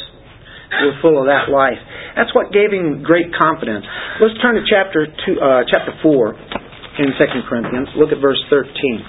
We're 0.67 0.99
full 1.01 1.19
of 1.19 1.27
that 1.31 1.47
life. 1.47 1.79
That's 2.15 2.35
what 2.35 2.51
gave 2.51 2.75
him 2.75 3.03
great 3.03 3.31
confidence. 3.31 3.87
Let's 4.19 4.35
turn 4.43 4.55
to 4.55 4.63
chapter 4.67 5.07
two, 5.07 5.39
uh, 5.39 5.63
chapter 5.63 5.95
four 6.03 6.35
in 6.35 7.07
Second 7.15 7.47
Corinthians. 7.47 7.87
Look 7.95 8.11
at 8.11 8.19
verse 8.19 8.39
thirteen. 8.51 8.99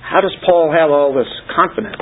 How 0.00 0.24
does 0.24 0.34
Paul 0.44 0.72
have 0.72 0.90
all 0.90 1.12
this 1.12 1.28
confidence? 1.54 2.00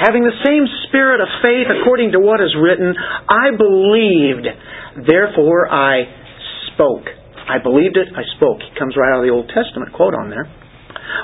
Having 0.00 0.24
the 0.24 0.40
same 0.44 0.64
spirit 0.88 1.20
of 1.20 1.28
faith 1.44 1.68
according 1.68 2.12
to 2.12 2.20
what 2.20 2.40
is 2.40 2.56
written, 2.58 2.92
I 3.28 3.54
believed, 3.54 4.48
therefore 5.06 5.68
I 5.70 6.04
spoke. 6.76 7.08
I 7.48 7.58
believed 7.62 7.96
it, 7.96 8.12
I 8.12 8.22
spoke. 8.36 8.60
He 8.60 8.70
comes 8.78 8.94
right 8.94 9.16
out 9.16 9.24
of 9.24 9.26
the 9.26 9.32
Old 9.32 9.48
Testament 9.48 9.96
quote 9.96 10.12
on 10.12 10.28
there. 10.28 10.44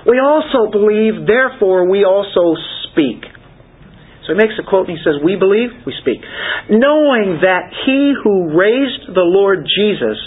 We 0.08 0.18
also 0.18 0.72
believe, 0.72 1.26
therefore 1.28 1.84
we 1.86 2.04
also 2.04 2.56
speak. 2.90 3.22
So 4.26 4.34
he 4.34 4.38
makes 4.38 4.54
a 4.54 4.62
quote 4.62 4.86
and 4.86 4.94
he 4.94 5.02
says, 5.02 5.18
We 5.18 5.34
believe, 5.34 5.74
we 5.82 5.94
speak. 5.98 6.22
Knowing 6.70 7.42
that 7.42 7.74
he 7.82 8.14
who 8.22 8.54
raised 8.54 9.10
the 9.10 9.26
Lord 9.26 9.66
Jesus 9.66 10.18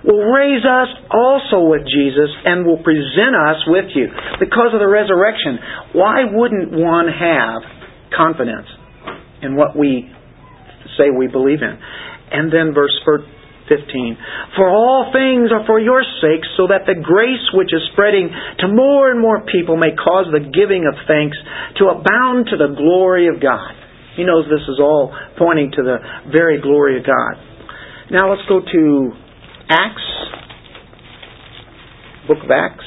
will 0.00 0.24
raise 0.32 0.64
us 0.64 0.88
also 1.12 1.68
with 1.68 1.84
Jesus 1.84 2.32
and 2.44 2.64
will 2.64 2.80
present 2.80 3.36
us 3.36 3.60
with 3.68 3.92
you. 3.92 4.08
Because 4.40 4.72
of 4.72 4.80
the 4.80 4.88
resurrection, 4.88 5.60
why 5.92 6.24
wouldn't 6.24 6.72
one 6.72 7.08
have 7.12 7.60
confidence 8.16 8.68
in 9.44 9.56
what 9.56 9.76
we 9.76 10.08
say 10.96 11.12
we 11.12 11.28
believe 11.28 11.60
in? 11.60 11.76
And 12.32 12.48
then 12.48 12.72
verse 12.72 12.96
15. 13.68 14.56
For 14.56 14.68
all 14.68 15.10
things 15.12 15.48
are 15.52 15.64
for 15.66 15.80
your 15.80 16.04
sake, 16.20 16.44
so 16.56 16.68
that 16.68 16.84
the 16.84 17.00
grace 17.00 17.44
which 17.54 17.72
is 17.72 17.80
spreading 17.92 18.28
to 18.60 18.68
more 18.68 19.10
and 19.10 19.20
more 19.20 19.44
people 19.46 19.76
may 19.76 19.96
cause 19.96 20.26
the 20.30 20.44
giving 20.44 20.84
of 20.84 20.94
thanks 21.08 21.36
to 21.80 21.88
abound 21.88 22.52
to 22.52 22.56
the 22.56 22.74
glory 22.76 23.28
of 23.28 23.40
God. 23.40 23.72
He 24.16 24.24
knows 24.24 24.44
this 24.46 24.68
is 24.68 24.78
all 24.78 25.16
pointing 25.38 25.72
to 25.72 25.82
the 25.82 25.98
very 26.30 26.60
glory 26.60 26.98
of 26.98 27.06
God. 27.06 27.34
Now 28.10 28.30
let's 28.30 28.46
go 28.48 28.60
to 28.60 29.12
Acts, 29.68 30.06
book 32.28 32.38
of 32.44 32.50
Acts. 32.50 32.84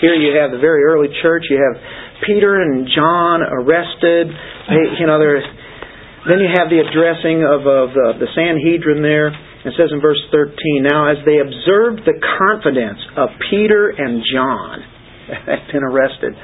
Here 0.00 0.14
you 0.14 0.38
have 0.38 0.52
the 0.52 0.58
very 0.58 0.84
early 0.84 1.08
church. 1.22 1.42
You 1.50 1.58
have 1.58 1.82
Peter 2.26 2.60
and 2.60 2.88
John 2.94 3.42
arrested. 3.42 4.28
They, 4.28 5.00
you 5.00 5.06
know. 5.06 5.18
Then 5.18 6.44
you 6.44 6.50
have 6.52 6.68
the 6.68 6.82
addressing 6.82 7.40
of, 7.46 7.64
of 7.64 7.88
uh, 7.94 8.18
the 8.20 8.28
Sanhedrin 8.34 9.00
there. 9.00 9.32
It 9.64 9.74
says 9.78 9.90
in 9.90 10.00
verse 10.00 10.20
13, 10.30 10.84
Now 10.84 11.08
as 11.08 11.18
they 11.24 11.40
observed 11.40 12.04
the 12.04 12.20
confidence 12.20 13.00
of 13.16 13.30
Peter 13.50 13.88
and 13.90 14.20
John, 14.28 14.76
they'd 15.46 15.72
been 15.72 15.86
arrested, 15.86 16.34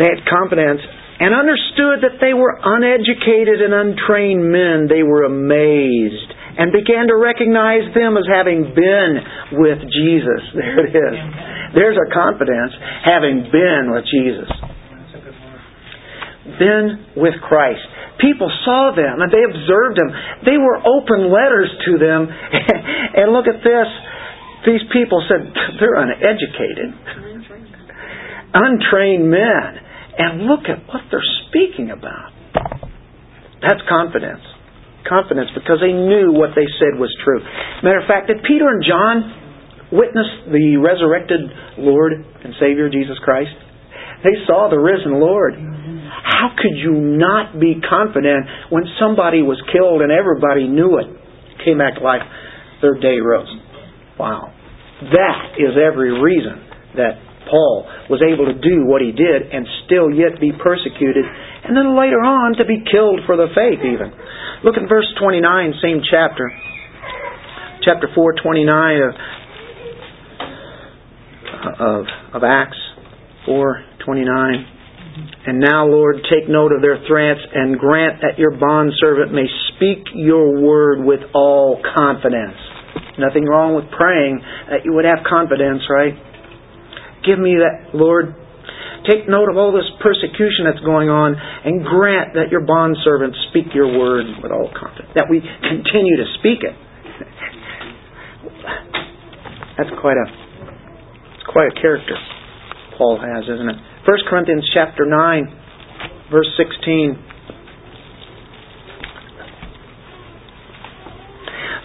they 0.00 0.08
had 0.08 0.24
confidence 0.24 0.80
and 1.20 1.36
understood 1.36 2.02
that 2.02 2.18
they 2.18 2.34
were 2.34 2.56
uneducated 2.58 3.60
and 3.60 3.74
untrained 3.76 4.42
men. 4.42 4.88
They 4.88 5.04
were 5.04 5.28
amazed 5.28 6.31
and 6.58 6.68
began 6.72 7.08
to 7.08 7.16
recognize 7.16 7.88
them 7.96 8.16
as 8.20 8.28
having 8.28 8.72
been 8.76 9.12
with 9.56 9.80
Jesus. 9.88 10.42
There 10.52 10.84
it 10.84 10.92
is. 10.92 11.16
There's 11.74 11.96
a 11.96 12.08
confidence, 12.12 12.72
having 13.04 13.48
been 13.48 13.88
with 13.88 14.04
Jesus. 14.04 14.50
Been 16.58 17.06
with 17.16 17.34
Christ. 17.48 17.80
People 18.20 18.52
saw 18.64 18.92
them 18.94 19.24
and 19.24 19.32
they 19.32 19.40
observed 19.40 19.96
them. 19.96 20.10
They 20.44 20.58
were 20.60 20.78
open 20.84 21.32
letters 21.32 21.72
to 21.88 21.92
them. 21.96 22.28
and 23.16 23.32
look 23.32 23.48
at 23.48 23.64
this. 23.64 23.88
These 24.66 24.84
people 24.92 25.24
said 25.26 25.48
they're 25.80 25.96
uneducated, 25.96 26.94
untrained 28.54 29.30
men. 29.30 29.70
And 30.18 30.42
look 30.42 30.68
at 30.68 30.86
what 30.86 31.08
they're 31.10 31.24
speaking 31.48 31.90
about. 31.90 32.32
That's 33.62 33.80
confidence 33.88 34.44
confidence 35.08 35.50
because 35.54 35.78
they 35.80 35.92
knew 35.92 36.32
what 36.32 36.54
they 36.54 36.66
said 36.78 36.98
was 36.98 37.10
true. 37.24 37.40
Matter 37.82 38.00
of 38.00 38.08
fact, 38.08 38.28
did 38.28 38.42
Peter 38.46 38.68
and 38.68 38.82
John 38.84 39.14
witness 39.92 40.28
the 40.48 40.80
resurrected 40.80 41.40
Lord 41.78 42.12
and 42.12 42.54
Savior 42.58 42.88
Jesus 42.88 43.18
Christ? 43.22 43.52
They 44.24 44.38
saw 44.46 44.70
the 44.70 44.78
risen 44.78 45.18
Lord. 45.18 45.54
How 46.22 46.54
could 46.54 46.78
you 46.78 46.94
not 46.94 47.58
be 47.58 47.82
confident 47.82 48.46
when 48.70 48.84
somebody 49.00 49.42
was 49.42 49.58
killed 49.72 50.02
and 50.02 50.12
everybody 50.12 50.68
knew 50.68 50.98
it? 50.98 51.08
Came 51.64 51.78
back 51.78 51.98
to 51.98 52.02
life, 52.02 52.22
third 52.80 53.02
day 53.02 53.18
rose. 53.18 53.50
Wow. 54.18 54.54
That 55.02 55.58
is 55.58 55.74
every 55.74 56.14
reason 56.14 56.62
that 56.94 57.18
Paul 57.48 57.86
was 58.10 58.22
able 58.22 58.46
to 58.46 58.56
do 58.56 58.86
what 58.86 59.02
he 59.02 59.12
did 59.12 59.50
and 59.50 59.66
still 59.84 60.10
yet 60.10 60.40
be 60.40 60.52
persecuted 60.52 61.24
and 61.64 61.76
then 61.76 61.94
later 61.94 62.18
on 62.18 62.58
to 62.58 62.64
be 62.64 62.82
killed 62.82 63.22
for 63.26 63.36
the 63.36 63.46
faith 63.54 63.80
even. 63.86 64.10
Look 64.64 64.74
at 64.76 64.88
verse 64.88 65.06
29, 65.18 65.74
same 65.82 66.02
chapter. 66.02 66.50
Chapter 67.82 68.08
4, 68.14 68.34
29 68.42 69.02
of, 69.02 69.14
of, 71.78 72.06
of 72.34 72.42
Acts 72.44 72.78
4, 73.46 73.84
29. 74.04 74.66
And 75.46 75.60
now, 75.60 75.86
Lord, 75.86 76.16
take 76.30 76.48
note 76.48 76.72
of 76.72 76.80
their 76.82 76.98
threats 77.06 77.40
and 77.54 77.78
grant 77.78 78.22
that 78.22 78.38
your 78.38 78.52
bondservant 78.52 79.32
may 79.32 79.46
speak 79.74 80.06
your 80.14 80.62
word 80.62 81.04
with 81.04 81.20
all 81.34 81.82
confidence. 81.96 82.56
Nothing 83.18 83.44
wrong 83.44 83.74
with 83.74 83.90
praying 83.90 84.40
that 84.70 84.84
you 84.84 84.94
would 84.94 85.04
have 85.04 85.18
confidence, 85.28 85.82
right? 85.90 86.14
Give 87.24 87.38
me 87.38 87.54
that, 87.62 87.94
Lord. 87.94 88.34
Take 89.08 89.28
note 89.28 89.48
of 89.50 89.56
all 89.56 89.72
this 89.72 89.88
persecution 89.98 90.64
that's 90.66 90.84
going 90.86 91.08
on 91.10 91.34
and 91.34 91.84
grant 91.84 92.34
that 92.34 92.50
your 92.50 92.60
bondservants 92.62 93.34
speak 93.50 93.74
your 93.74 93.98
word 93.98 94.26
with 94.42 94.52
all 94.52 94.70
confidence. 94.70 95.10
That 95.14 95.26
we 95.28 95.40
continue 95.42 96.16
to 96.22 96.26
speak 96.38 96.62
it. 96.62 96.70
That's 99.78 99.90
quite 100.00 100.14
a 100.14 100.26
it's 101.34 101.42
quite 101.50 101.66
a 101.74 101.80
character 101.80 102.14
Paul 102.96 103.18
has, 103.18 103.42
isn't 103.50 103.68
it? 103.68 103.76
1 104.06 104.18
Corinthians 104.30 104.70
chapter 104.72 105.04
9, 105.06 106.30
verse 106.30 106.46
16. 106.56 107.18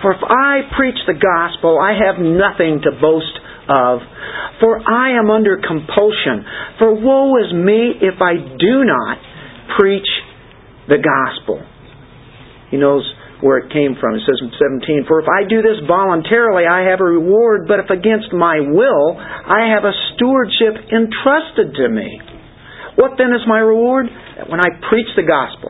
For 0.01 0.13
if 0.13 0.21
I 0.21 0.61
preach 0.77 0.97
the 1.07 1.17
gospel, 1.17 1.79
I 1.81 1.97
have 1.97 2.21
nothing 2.21 2.81
to 2.85 2.91
boast 3.01 3.33
of, 3.67 3.99
for 4.59 4.79
I 4.81 5.19
am 5.19 5.29
under 5.29 5.57
compulsion. 5.57 6.45
For 6.79 6.93
woe 6.93 7.37
is 7.37 7.53
me 7.53 7.97
if 8.01 8.21
I 8.21 8.35
do 8.35 8.83
not 8.85 9.17
preach 9.77 10.07
the 10.87 10.97
gospel. 10.97 11.61
He 12.71 12.77
knows 12.77 13.03
where 13.41 13.61
it 13.61 13.71
came 13.71 13.93
from. 13.99 14.15
It 14.15 14.25
says 14.25 14.41
in 14.41 14.49
17, 14.49 15.05
For 15.05 15.21
if 15.21 15.29
I 15.29 15.45
do 15.47 15.61
this 15.61 15.77
voluntarily, 15.85 16.65
I 16.65 16.89
have 16.89 16.99
a 17.01 17.09
reward, 17.09 17.67
but 17.67 17.79
if 17.79 17.89
against 17.89 18.33
my 18.33 18.59
will, 18.59 19.17
I 19.17 19.73
have 19.73 19.85
a 19.85 19.93
stewardship 20.15 20.89
entrusted 20.89 21.77
to 21.77 21.85
me. 21.89 22.17
What 22.97 23.13
then 23.17 23.29
is 23.37 23.45
my 23.45 23.61
reward? 23.61 24.09
When 24.49 24.59
I 24.59 24.73
preach 24.89 25.09
the 25.13 25.27
gospel, 25.27 25.69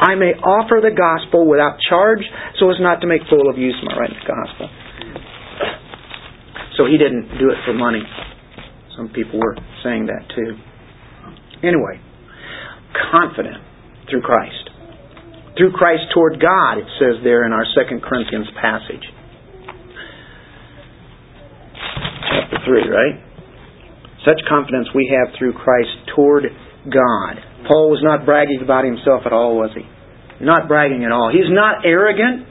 I 0.00 0.16
may 0.16 0.32
offer 0.40 0.80
the 0.80 0.92
gospel 0.92 1.44
without 1.44 1.76
charge 1.84 2.24
so 2.58 2.70
as 2.72 2.80
not 2.80 3.04
to 3.04 3.06
make 3.06 3.28
full 3.28 3.48
of 3.52 3.60
use 3.60 3.76
of 3.76 3.92
my 3.92 3.96
right 3.96 4.16
gospel. 4.24 4.68
So 6.76 6.86
he 6.86 6.98
didn't 6.98 7.38
do 7.38 7.50
it 7.50 7.58
for 7.64 7.72
money. 7.72 8.02
Some 8.96 9.08
people 9.08 9.40
were 9.40 9.56
saying 9.82 10.06
that 10.06 10.28
too. 10.34 10.56
Anyway, 11.66 12.00
confident 13.12 13.56
through 14.08 14.22
Christ 14.22 14.70
through 15.56 15.72
Christ 15.72 16.04
toward 16.12 16.40
God, 16.40 16.78
it 16.78 16.88
says 17.00 17.24
there 17.24 17.44
in 17.44 17.52
our 17.52 17.64
Second 17.74 18.02
Corinthians 18.02 18.46
passage. 18.60 19.04
Chapter 22.28 22.58
3, 22.64 22.88
right? 22.92 23.16
Such 24.24 24.40
confidence 24.48 24.88
we 24.94 25.08
have 25.16 25.34
through 25.38 25.54
Christ 25.54 26.12
toward 26.14 26.44
God. 26.84 27.34
Paul 27.66 27.90
was 27.90 28.00
not 28.04 28.26
bragging 28.26 28.60
about 28.62 28.84
himself 28.84 29.22
at 29.24 29.32
all, 29.32 29.56
was 29.56 29.70
he? 29.74 29.82
Not 30.44 30.68
bragging 30.68 31.04
at 31.04 31.12
all. 31.12 31.32
He's 31.32 31.48
not 31.48 31.86
arrogant. 31.86 32.46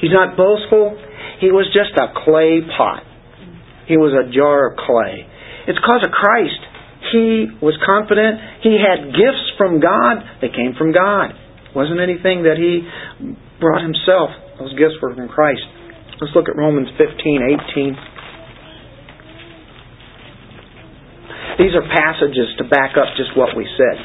He's 0.00 0.12
not 0.12 0.36
boastful. 0.36 0.98
He 1.40 1.50
was 1.50 1.66
just 1.72 1.96
a 1.96 2.12
clay 2.24 2.60
pot. 2.76 3.02
He 3.88 3.96
was 3.96 4.12
a 4.12 4.30
jar 4.30 4.70
of 4.70 4.78
clay. 4.78 5.26
It's 5.66 5.78
because 5.78 6.04
of 6.04 6.12
Christ 6.12 6.70
he 7.00 7.48
was 7.64 7.72
confident. 7.80 8.38
He 8.60 8.76
had 8.76 9.16
gifts 9.16 9.56
from 9.56 9.80
God. 9.80 10.20
They 10.44 10.52
came 10.52 10.76
from 10.76 10.92
God. 10.92 11.32
It 11.32 11.74
wasn't 11.74 11.98
anything 11.98 12.44
that 12.44 12.60
he 12.60 12.84
brought 13.58 13.80
himself. 13.80 14.30
Those 14.60 14.76
gifts 14.76 15.00
were 15.00 15.16
from 15.16 15.28
Christ. 15.32 15.64
Let's 16.20 16.36
look 16.36 16.52
at 16.52 16.56
Romans 16.60 16.92
15, 17.00 17.08
18. 17.72 17.96
These 21.64 21.74
are 21.76 21.84
passages 21.88 22.56
to 22.60 22.64
back 22.68 22.96
up 23.00 23.16
just 23.16 23.32
what 23.36 23.56
we 23.56 23.64
said. 23.76 23.96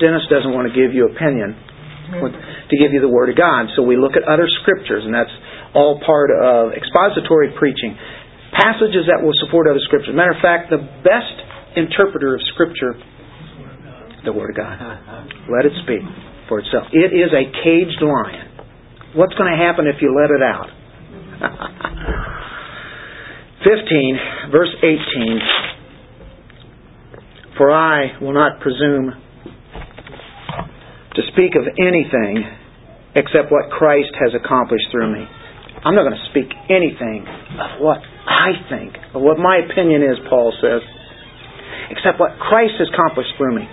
Dennis 0.00 0.24
doesn't 0.28 0.52
want 0.52 0.68
to 0.68 0.74
give 0.76 0.94
you 0.94 1.08
opinion, 1.08 1.56
mm-hmm. 1.56 2.32
to 2.32 2.74
give 2.76 2.92
you 2.92 3.00
the 3.00 3.10
Word 3.10 3.28
of 3.28 3.36
God. 3.36 3.72
So 3.76 3.82
we 3.82 3.96
look 3.96 4.16
at 4.16 4.24
other 4.24 4.48
scriptures, 4.62 5.04
and 5.04 5.12
that's 5.12 5.32
all 5.74 6.00
part 6.04 6.30
of 6.30 6.72
expository 6.72 7.52
preaching 7.58 7.96
passages 8.52 9.06
that 9.06 9.22
will 9.22 9.34
support 9.46 9.68
other 9.70 9.80
scriptures. 9.86 10.14
Matter 10.14 10.32
of 10.34 10.42
fact, 10.42 10.70
the 10.70 10.82
best 11.06 11.36
interpreter 11.76 12.34
of 12.34 12.40
Scripture, 12.54 12.94
the 14.24 14.32
Word 14.32 14.50
of 14.50 14.56
God. 14.56 14.78
Let 15.48 15.66
it 15.66 15.72
speak 15.86 16.02
for 16.48 16.58
itself. 16.58 16.88
It 16.92 17.12
is 17.14 17.30
a 17.30 17.44
caged 17.62 18.02
lion. 18.02 18.48
What's 19.14 19.34
going 19.34 19.50
to 19.50 19.56
happen 19.58 19.86
if 19.86 20.02
you 20.02 20.14
let 20.14 20.30
it 20.30 20.42
out? 20.42 20.68
15, 23.64 24.18
verse 24.50 24.74
18. 24.82 25.40
For 27.56 27.70
I 27.70 28.18
will 28.20 28.32
not 28.32 28.58
presume 28.60 29.12
to 31.14 31.22
speak 31.32 31.54
of 31.56 31.66
anything 31.78 32.44
except 33.14 33.50
what 33.50 33.70
Christ 33.70 34.14
has 34.18 34.34
accomplished 34.34 34.90
through 34.90 35.12
me. 35.12 35.26
I'm 35.80 35.96
not 35.96 36.04
going 36.04 36.18
to 36.18 36.28
speak 36.28 36.52
anything 36.68 37.24
of 37.24 37.80
what 37.80 38.04
I 38.28 38.52
think, 38.68 39.00
of 39.16 39.24
what 39.24 39.40
my 39.40 39.64
opinion 39.64 40.04
is, 40.04 40.20
Paul 40.28 40.52
says, 40.60 40.84
except 41.88 42.20
what 42.20 42.36
Christ 42.36 42.76
has 42.76 42.92
accomplished 42.92 43.32
through 43.40 43.56
me. 43.56 43.64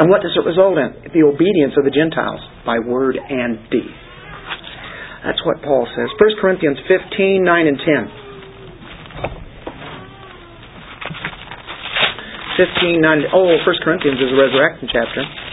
And 0.00 0.08
what 0.08 0.24
does 0.24 0.32
it 0.32 0.42
result 0.48 0.80
in? 0.80 1.12
The 1.12 1.22
obedience 1.28 1.76
of 1.76 1.84
the 1.84 1.92
Gentiles 1.92 2.40
by 2.64 2.80
word 2.80 3.14
and 3.20 3.68
deed. 3.70 3.92
That's 5.22 5.44
what 5.44 5.60
Paul 5.62 5.86
says. 5.92 6.08
1 6.16 6.40
Corinthians 6.40 6.80
15, 6.88 7.44
9 7.44 7.66
and 7.68 7.78
10. 7.78 8.24
15, 12.56 13.00
9, 13.00 13.22
oh, 13.34 13.60
1 13.60 13.84
Corinthians 13.84 14.18
is 14.20 14.30
a 14.32 14.38
resurrection 14.40 14.88
chapter. 14.88 15.43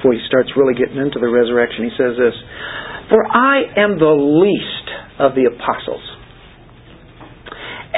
Before 0.00 0.16
he 0.16 0.24
starts 0.26 0.48
really 0.56 0.72
getting 0.72 0.96
into 0.96 1.20
the 1.20 1.28
resurrection, 1.28 1.84
he 1.84 1.92
says 1.92 2.16
this 2.16 2.32
For 3.12 3.20
I 3.20 3.76
am 3.76 4.00
the 4.00 4.16
least 4.16 4.88
of 5.20 5.36
the 5.36 5.44
apostles, 5.44 6.00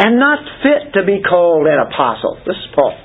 and 0.02 0.18
not 0.18 0.42
fit 0.66 0.98
to 0.98 1.06
be 1.06 1.22
called 1.22 1.70
an 1.70 1.78
apostle. 1.78 2.42
This 2.42 2.58
is 2.58 2.74
Paul. 2.74 2.98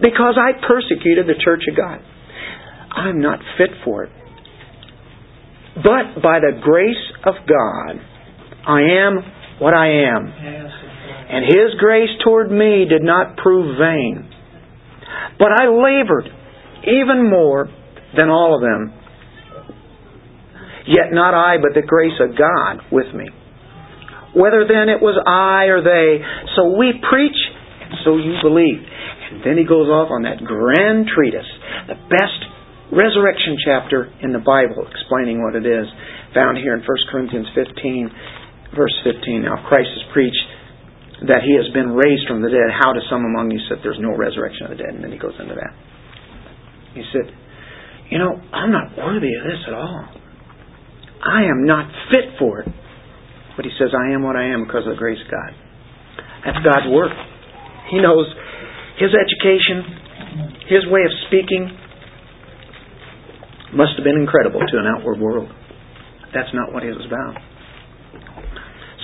Because 0.00 0.38
I 0.38 0.54
persecuted 0.62 1.26
the 1.26 1.34
church 1.42 1.66
of 1.68 1.76
God. 1.76 1.98
I'm 2.94 3.20
not 3.20 3.40
fit 3.58 3.70
for 3.84 4.04
it. 4.04 4.12
But 5.74 6.22
by 6.22 6.38
the 6.38 6.60
grace 6.62 6.94
of 7.26 7.34
God, 7.42 7.98
I 8.66 8.80
am 9.02 9.58
what 9.58 9.74
I 9.74 10.06
am. 10.06 10.30
And 10.30 11.44
His 11.44 11.74
grace 11.80 12.10
toward 12.22 12.52
me 12.52 12.86
did 12.88 13.02
not 13.02 13.36
prove 13.36 13.76
vain. 13.78 14.30
But 15.38 15.48
I 15.52 15.66
labored 15.66 16.37
even 16.88 17.28
more 17.28 17.68
than 18.16 18.28
all 18.28 18.56
of 18.56 18.60
them. 18.64 18.94
Yet 20.88 21.12
not 21.12 21.36
I, 21.36 21.60
but 21.60 21.76
the 21.76 21.84
grace 21.84 22.16
of 22.16 22.32
God 22.32 22.88
with 22.90 23.12
me. 23.12 23.28
Whether 24.32 24.64
then 24.64 24.88
it 24.88 25.00
was 25.00 25.20
I 25.20 25.68
or 25.68 25.84
they, 25.84 26.24
so 26.56 26.72
we 26.76 26.96
preach, 27.04 27.36
so 28.04 28.16
you 28.16 28.40
believe. 28.40 28.80
And 28.80 29.44
then 29.44 29.60
he 29.60 29.68
goes 29.68 29.92
off 29.92 30.08
on 30.08 30.24
that 30.24 30.40
grand 30.40 31.08
treatise, 31.12 31.48
the 31.88 32.00
best 32.08 32.40
resurrection 32.88 33.60
chapter 33.60 34.08
in 34.24 34.32
the 34.32 34.40
Bible, 34.40 34.88
explaining 34.88 35.44
what 35.44 35.52
it 35.52 35.68
is, 35.68 35.84
found 36.32 36.56
here 36.56 36.72
in 36.72 36.80
1 36.80 37.12
Corinthians 37.12 37.48
15, 37.52 38.72
verse 38.72 38.96
15. 39.04 39.44
Now, 39.44 39.60
Christ 39.68 39.92
has 39.92 40.04
preached 40.12 40.48
that 41.28 41.44
he 41.44 41.52
has 41.60 41.68
been 41.76 41.92
raised 41.92 42.24
from 42.28 42.40
the 42.40 42.48
dead. 42.48 42.72
How 42.72 42.96
do 42.96 43.00
some 43.12 43.24
among 43.24 43.52
you 43.52 43.60
say 43.68 43.76
there's 43.82 44.00
no 44.00 44.16
resurrection 44.16 44.70
of 44.70 44.76
the 44.76 44.80
dead? 44.80 44.96
And 44.96 45.04
then 45.04 45.12
he 45.12 45.20
goes 45.20 45.36
into 45.36 45.56
that. 45.56 45.72
He 46.94 47.02
said, 47.12 47.32
You 48.10 48.18
know, 48.18 48.40
I'm 48.52 48.72
not 48.72 48.96
worthy 48.96 49.32
of 49.34 49.44
this 49.44 49.62
at 49.66 49.74
all. 49.74 50.08
I 51.24 51.44
am 51.44 51.66
not 51.66 51.90
fit 52.10 52.38
for 52.38 52.60
it. 52.60 52.68
But 53.56 53.64
he 53.64 53.72
says, 53.78 53.90
I 53.90 54.14
am 54.14 54.22
what 54.22 54.36
I 54.36 54.54
am 54.54 54.64
because 54.64 54.86
of 54.86 54.94
the 54.94 55.00
grace 55.02 55.18
of 55.18 55.30
God. 55.30 55.50
That's 56.46 56.62
God's 56.62 56.86
work. 56.94 57.10
He 57.90 57.98
knows 57.98 58.26
his 58.98 59.10
education, 59.10 60.62
his 60.70 60.86
way 60.86 61.02
of 61.02 61.12
speaking 61.26 61.74
must 63.74 63.92
have 63.96 64.04
been 64.04 64.16
incredible 64.16 64.60
to 64.60 64.76
an 64.78 64.86
outward 64.86 65.18
world. 65.20 65.50
That's 66.32 66.52
not 66.54 66.72
what 66.72 66.84
it 66.84 66.94
was 66.94 67.04
about. 67.04 67.36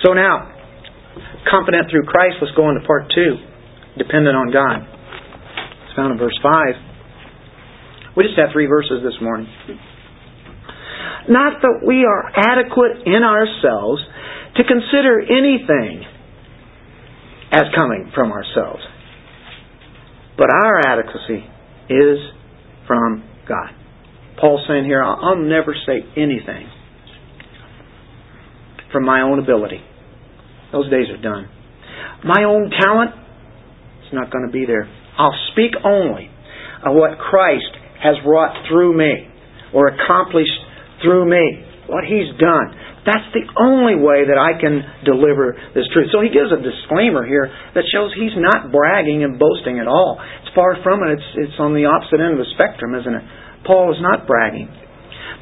So 0.03 0.13
now, 0.13 0.53
confident 1.49 1.89
through 1.89 2.05
Christ, 2.05 2.37
let's 2.41 2.53
go 2.55 2.65
on 2.65 2.79
to 2.79 2.85
part 2.85 3.11
two. 3.13 3.37
Dependent 3.97 4.35
on 4.35 4.51
God. 4.51 4.83
It's 4.83 5.95
found 5.95 6.13
in 6.13 6.17
verse 6.17 6.37
5. 6.41 6.84
We 8.15 8.23
just 8.23 8.37
have 8.39 8.49
three 8.53 8.67
verses 8.67 9.03
this 9.03 9.15
morning. 9.21 9.47
Not 11.27 11.61
that 11.61 11.81
we 11.85 12.05
are 12.05 12.31
adequate 12.35 13.03
in 13.05 13.23
ourselves 13.23 14.01
to 14.55 14.63
consider 14.63 15.19
anything 15.19 16.05
as 17.51 17.63
coming 17.75 18.11
from 18.13 18.31
ourselves, 18.31 18.81
but 20.37 20.49
our 20.49 20.79
adequacy 20.87 21.43
is 21.89 22.19
from 22.87 23.23
God. 23.47 23.71
Paul's 24.39 24.61
saying 24.67 24.85
here, 24.85 25.03
I'll 25.03 25.37
never 25.37 25.75
say 25.85 25.99
anything 26.15 26.69
from 28.91 29.05
my 29.05 29.21
own 29.21 29.39
ability. 29.39 29.81
Those 30.71 30.89
days 30.89 31.07
are 31.09 31.21
done. 31.21 31.49
My 32.23 32.43
own 32.43 32.69
talent 32.69 33.11
is 34.07 34.13
not 34.13 34.31
going 34.31 34.45
to 34.45 34.51
be 34.51 34.65
there. 34.65 34.89
I'll 35.17 35.35
speak 35.51 35.71
only 35.83 36.29
of 36.85 36.93
what 36.95 37.17
Christ 37.17 37.71
has 38.05 38.21
wrought 38.21 38.53
through 38.69 38.93
me 38.93 39.25
or 39.73 39.89
accomplished 39.89 40.61
through 41.01 41.25
me, 41.25 41.41
what 41.89 42.05
He's 42.05 42.29
done. 42.37 42.85
That's 43.05 43.29
the 43.37 43.45
only 43.61 43.93
way 44.01 44.25
that 44.25 44.37
I 44.41 44.57
can 44.57 44.81
deliver 45.05 45.53
this 45.77 45.85
truth. 45.93 46.09
So 46.09 46.25
he 46.25 46.33
gives 46.33 46.49
a 46.49 46.57
disclaimer 46.57 47.21
here 47.21 47.45
that 47.77 47.85
shows 47.93 48.09
he's 48.17 48.33
not 48.33 48.73
bragging 48.73 49.21
and 49.21 49.37
boasting 49.37 49.77
at 49.77 49.85
all. 49.85 50.17
It's 50.41 50.49
far 50.57 50.73
from 50.81 51.05
it. 51.05 51.21
It's, 51.21 51.29
it's 51.45 51.57
on 51.61 51.77
the 51.77 51.85
opposite 51.85 52.17
end 52.17 52.33
of 52.33 52.41
the 52.41 52.49
spectrum, 52.57 52.97
isn't 52.97 53.13
it? 53.13 53.25
Paul 53.61 53.93
is 53.93 54.01
not 54.01 54.25
bragging. 54.25 54.73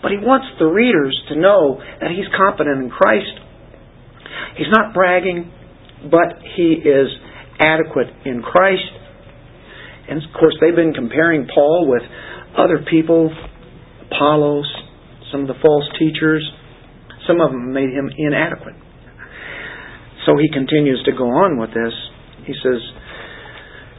But 0.04 0.12
he 0.12 0.20
wants 0.20 0.52
the 0.60 0.68
readers 0.68 1.16
to 1.32 1.40
know 1.40 1.80
that 1.80 2.12
he's 2.12 2.28
confident 2.36 2.84
in 2.84 2.92
Christ. 2.92 3.32
He's 4.60 4.68
not 4.68 4.92
bragging, 4.92 5.48
but 6.12 6.44
he 6.60 6.84
is 6.84 7.08
adequate 7.64 8.12
in 8.28 8.44
Christ. 8.44 8.92
And 10.12 10.20
of 10.20 10.28
course, 10.36 10.60
they've 10.60 10.76
been 10.76 10.92
comparing 10.92 11.48
Paul 11.48 11.88
with 11.88 12.04
other 12.58 12.86
people, 12.90 13.34
Apollos, 14.08 14.70
some 15.32 15.42
of 15.42 15.48
the 15.48 15.58
false 15.62 15.86
teachers. 15.98 16.48
Some 17.28 17.42
of 17.42 17.52
them 17.52 17.74
made 17.74 17.90
him 17.90 18.10
inadequate. 18.16 18.76
So 20.26 20.38
he 20.38 20.48
continues 20.54 21.02
to 21.06 21.12
go 21.12 21.26
on 21.26 21.60
with 21.60 21.70
this. 21.70 21.94
He 22.46 22.54
says, 22.62 22.80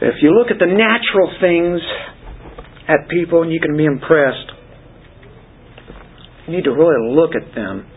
if 0.01 0.15
you 0.21 0.31
look 0.31 0.51
at 0.51 0.59
the 0.59 0.69
natural 0.69 1.29
things 1.41 1.81
at 2.87 3.09
people 3.09 3.43
and 3.43 3.51
you 3.51 3.59
can 3.59 3.75
be 3.75 3.85
impressed, 3.85 4.51
you 6.47 6.55
need 6.55 6.63
to 6.63 6.71
really 6.71 7.13
look 7.13 7.31
at 7.35 7.55
them. 7.55 7.89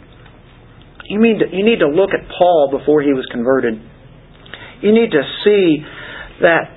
You 1.09 1.21
need 1.21 1.38
to, 1.40 1.57
you 1.57 1.64
need 1.64 1.81
to 1.81 1.88
look 1.88 2.11
at 2.11 2.29
Paul 2.37 2.68
before 2.77 3.03
he 3.03 3.12
was 3.12 3.27
converted. 3.31 3.75
You 4.83 4.92
need 4.92 5.11
to 5.11 5.23
see 5.44 5.85
that 6.40 6.71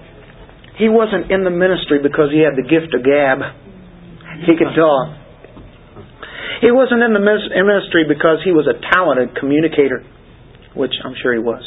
he 0.78 0.90
wasn't 0.90 1.32
in 1.32 1.44
the 1.44 1.52
ministry 1.52 2.00
because 2.02 2.32
he 2.32 2.40
had 2.40 2.56
the 2.56 2.68
gift 2.68 2.94
of 2.96 3.04
gab. 3.04 3.40
He 4.46 4.58
could 4.58 4.74
talk. 4.74 5.22
He 6.62 6.70
wasn't 6.70 7.02
in 7.02 7.14
the 7.14 7.22
ministry 7.22 8.06
because 8.06 8.46
he 8.46 8.54
was 8.54 8.70
a 8.70 8.78
talented 8.94 9.34
communicator, 9.34 10.06
which 10.78 10.94
I'm 11.02 11.18
sure 11.18 11.34
he 11.34 11.42
was. 11.42 11.66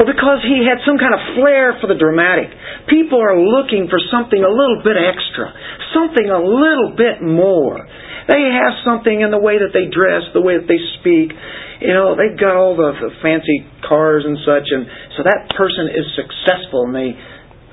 Or 0.00 0.06
because 0.06 0.40
he 0.46 0.62
had 0.62 0.80
some 0.86 0.96
kind 0.96 1.12
of 1.12 1.20
flair 1.34 1.74
for 1.82 1.90
the 1.90 1.98
dramatic. 1.98 2.48
People 2.86 3.18
are 3.18 3.34
looking 3.34 3.90
for 3.90 3.98
something 4.08 4.38
a 4.38 4.48
little 4.48 4.80
bit 4.80 4.94
extra, 4.94 5.50
something 5.90 6.24
a 6.30 6.38
little 6.38 6.94
bit 6.94 7.18
more. 7.20 7.82
They 8.30 8.46
have 8.54 8.78
something 8.86 9.12
in 9.12 9.34
the 9.34 9.40
way 9.42 9.58
that 9.58 9.74
they 9.74 9.90
dress, 9.90 10.22
the 10.32 10.44
way 10.44 10.54
that 10.54 10.70
they 10.70 10.78
speak. 11.02 11.34
You 11.82 11.92
know, 11.92 12.14
they've 12.14 12.38
got 12.38 12.54
all 12.54 12.78
the, 12.78 12.94
fancy 13.20 13.66
cars 13.84 14.22
and 14.22 14.38
such, 14.46 14.70
and 14.70 14.86
so 15.18 15.26
that 15.26 15.50
person 15.56 15.90
is 15.90 16.06
successful, 16.14 16.86
and 16.88 16.94
they 16.94 17.10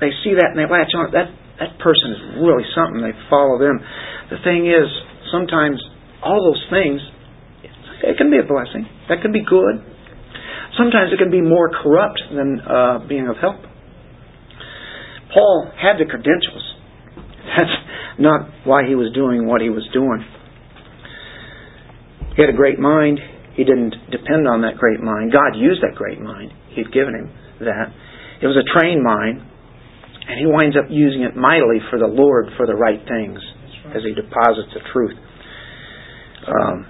they 0.00 0.12
see 0.20 0.36
that 0.36 0.52
and 0.52 0.58
they 0.58 0.68
latch 0.68 0.92
on. 0.98 1.12
That 1.12 1.30
that 1.60 1.78
person 1.80 2.12
is 2.12 2.20
really 2.42 2.64
something. 2.76 3.00
They 3.00 3.16
follow 3.30 3.58
them. 3.58 3.80
The 4.30 4.40
thing 4.44 4.68
is, 4.68 4.86
sometimes 5.32 5.80
all 6.22 6.40
those 6.40 6.64
things, 6.68 7.00
it 8.04 8.16
can 8.18 8.30
be 8.30 8.38
a 8.38 8.46
blessing. 8.46 8.84
That 9.08 9.22
can 9.22 9.32
be 9.32 9.44
good. 9.44 9.80
Sometimes 10.76 11.12
it 11.12 11.18
can 11.18 11.30
be 11.30 11.40
more 11.40 11.70
corrupt 11.70 12.20
than 12.28 12.60
uh, 12.60 12.98
being 13.08 13.28
of 13.28 13.36
help. 13.40 13.56
Paul 15.32 15.72
had 15.76 15.96
the 15.96 16.04
credentials. 16.04 16.64
That's 17.56 17.76
not 18.18 18.48
why 18.64 18.86
he 18.86 18.94
was 18.94 19.12
doing 19.14 19.46
what 19.46 19.60
he 19.60 19.70
was 19.70 19.88
doing. 19.92 20.24
He 22.36 22.42
had 22.42 22.50
a 22.50 22.56
great 22.56 22.78
mind. 22.78 23.18
He 23.54 23.64
didn't 23.64 23.96
depend 24.12 24.46
on 24.46 24.60
that 24.62 24.76
great 24.76 25.00
mind. 25.00 25.32
God 25.32 25.56
used 25.56 25.80
that 25.80 25.96
great 25.96 26.20
mind. 26.20 26.52
He 26.76 26.82
had 26.82 26.92
given 26.92 27.14
him 27.14 27.32
that. 27.60 27.88
It 28.42 28.46
was 28.46 28.56
a 28.60 28.66
trained 28.68 29.02
mind, 29.02 29.40
and 30.28 30.38
he 30.38 30.46
winds 30.46 30.76
up 30.76 30.90
using 30.90 31.22
it 31.22 31.36
mightily 31.36 31.78
for 31.90 31.98
the 31.98 32.10
Lord 32.10 32.50
for 32.56 32.66
the 32.66 32.74
right 32.74 33.00
things 33.06 33.38
as 33.94 34.02
he 34.02 34.14
deposits 34.14 34.74
the 34.74 34.82
truth. 34.92 35.16
Um, 36.46 36.86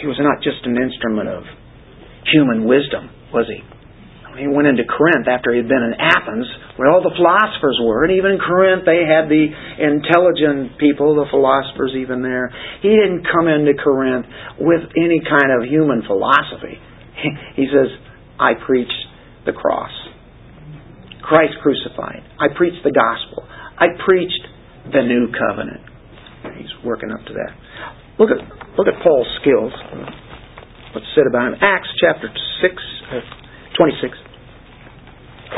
he 0.00 0.06
was 0.06 0.18
not 0.18 0.42
just 0.42 0.66
an 0.66 0.76
instrument 0.76 1.28
of 1.28 1.42
human 2.30 2.66
wisdom, 2.66 3.10
was 3.32 3.46
he? 3.46 3.62
He 4.36 4.46
went 4.46 4.68
into 4.68 4.84
Corinth 4.84 5.24
after 5.24 5.48
he 5.52 5.64
had 5.64 5.68
been 5.68 5.80
in 5.80 5.96
Athens, 5.96 6.44
where 6.76 6.92
all 6.92 7.00
the 7.00 7.14
philosophers 7.16 7.80
were, 7.80 8.04
and 8.04 8.12
even 8.12 8.36
in 8.36 8.38
Corinth 8.38 8.84
they 8.84 9.08
had 9.08 9.32
the 9.32 9.48
intelligent 9.80 10.76
people, 10.76 11.16
the 11.16 11.24
philosophers 11.32 11.96
even 11.96 12.20
there. 12.20 12.52
He 12.84 12.92
didn't 12.92 13.24
come 13.24 13.48
into 13.48 13.72
Corinth 13.80 14.26
with 14.60 14.84
any 14.92 15.24
kind 15.24 15.56
of 15.56 15.64
human 15.64 16.04
philosophy. 16.04 16.76
He 17.56 17.64
says, 17.72 17.88
I 18.38 18.52
preach 18.60 18.92
the 19.46 19.52
cross. 19.52 19.90
Christ 21.26 21.54
crucified. 21.62 22.22
I 22.38 22.46
preached 22.54 22.82
the 22.84 22.94
gospel. 22.94 23.42
I 23.78 23.98
preached 24.04 24.46
the 24.92 25.02
new 25.02 25.28
covenant. 25.34 25.82
He's 26.56 26.70
working 26.84 27.10
up 27.10 27.26
to 27.26 27.32
that. 27.34 27.52
Look 28.18 28.30
at 28.30 28.38
look 28.78 28.86
at 28.86 28.94
Paul's 29.02 29.26
skills. 29.42 29.72
What's 30.94 31.06
said 31.14 31.26
about 31.28 31.52
him? 31.52 31.58
Acts 31.60 31.88
chapter 32.00 32.30
six, 32.62 32.74
uh, 33.10 33.20
twenty 33.76 33.92
six. 34.00 34.14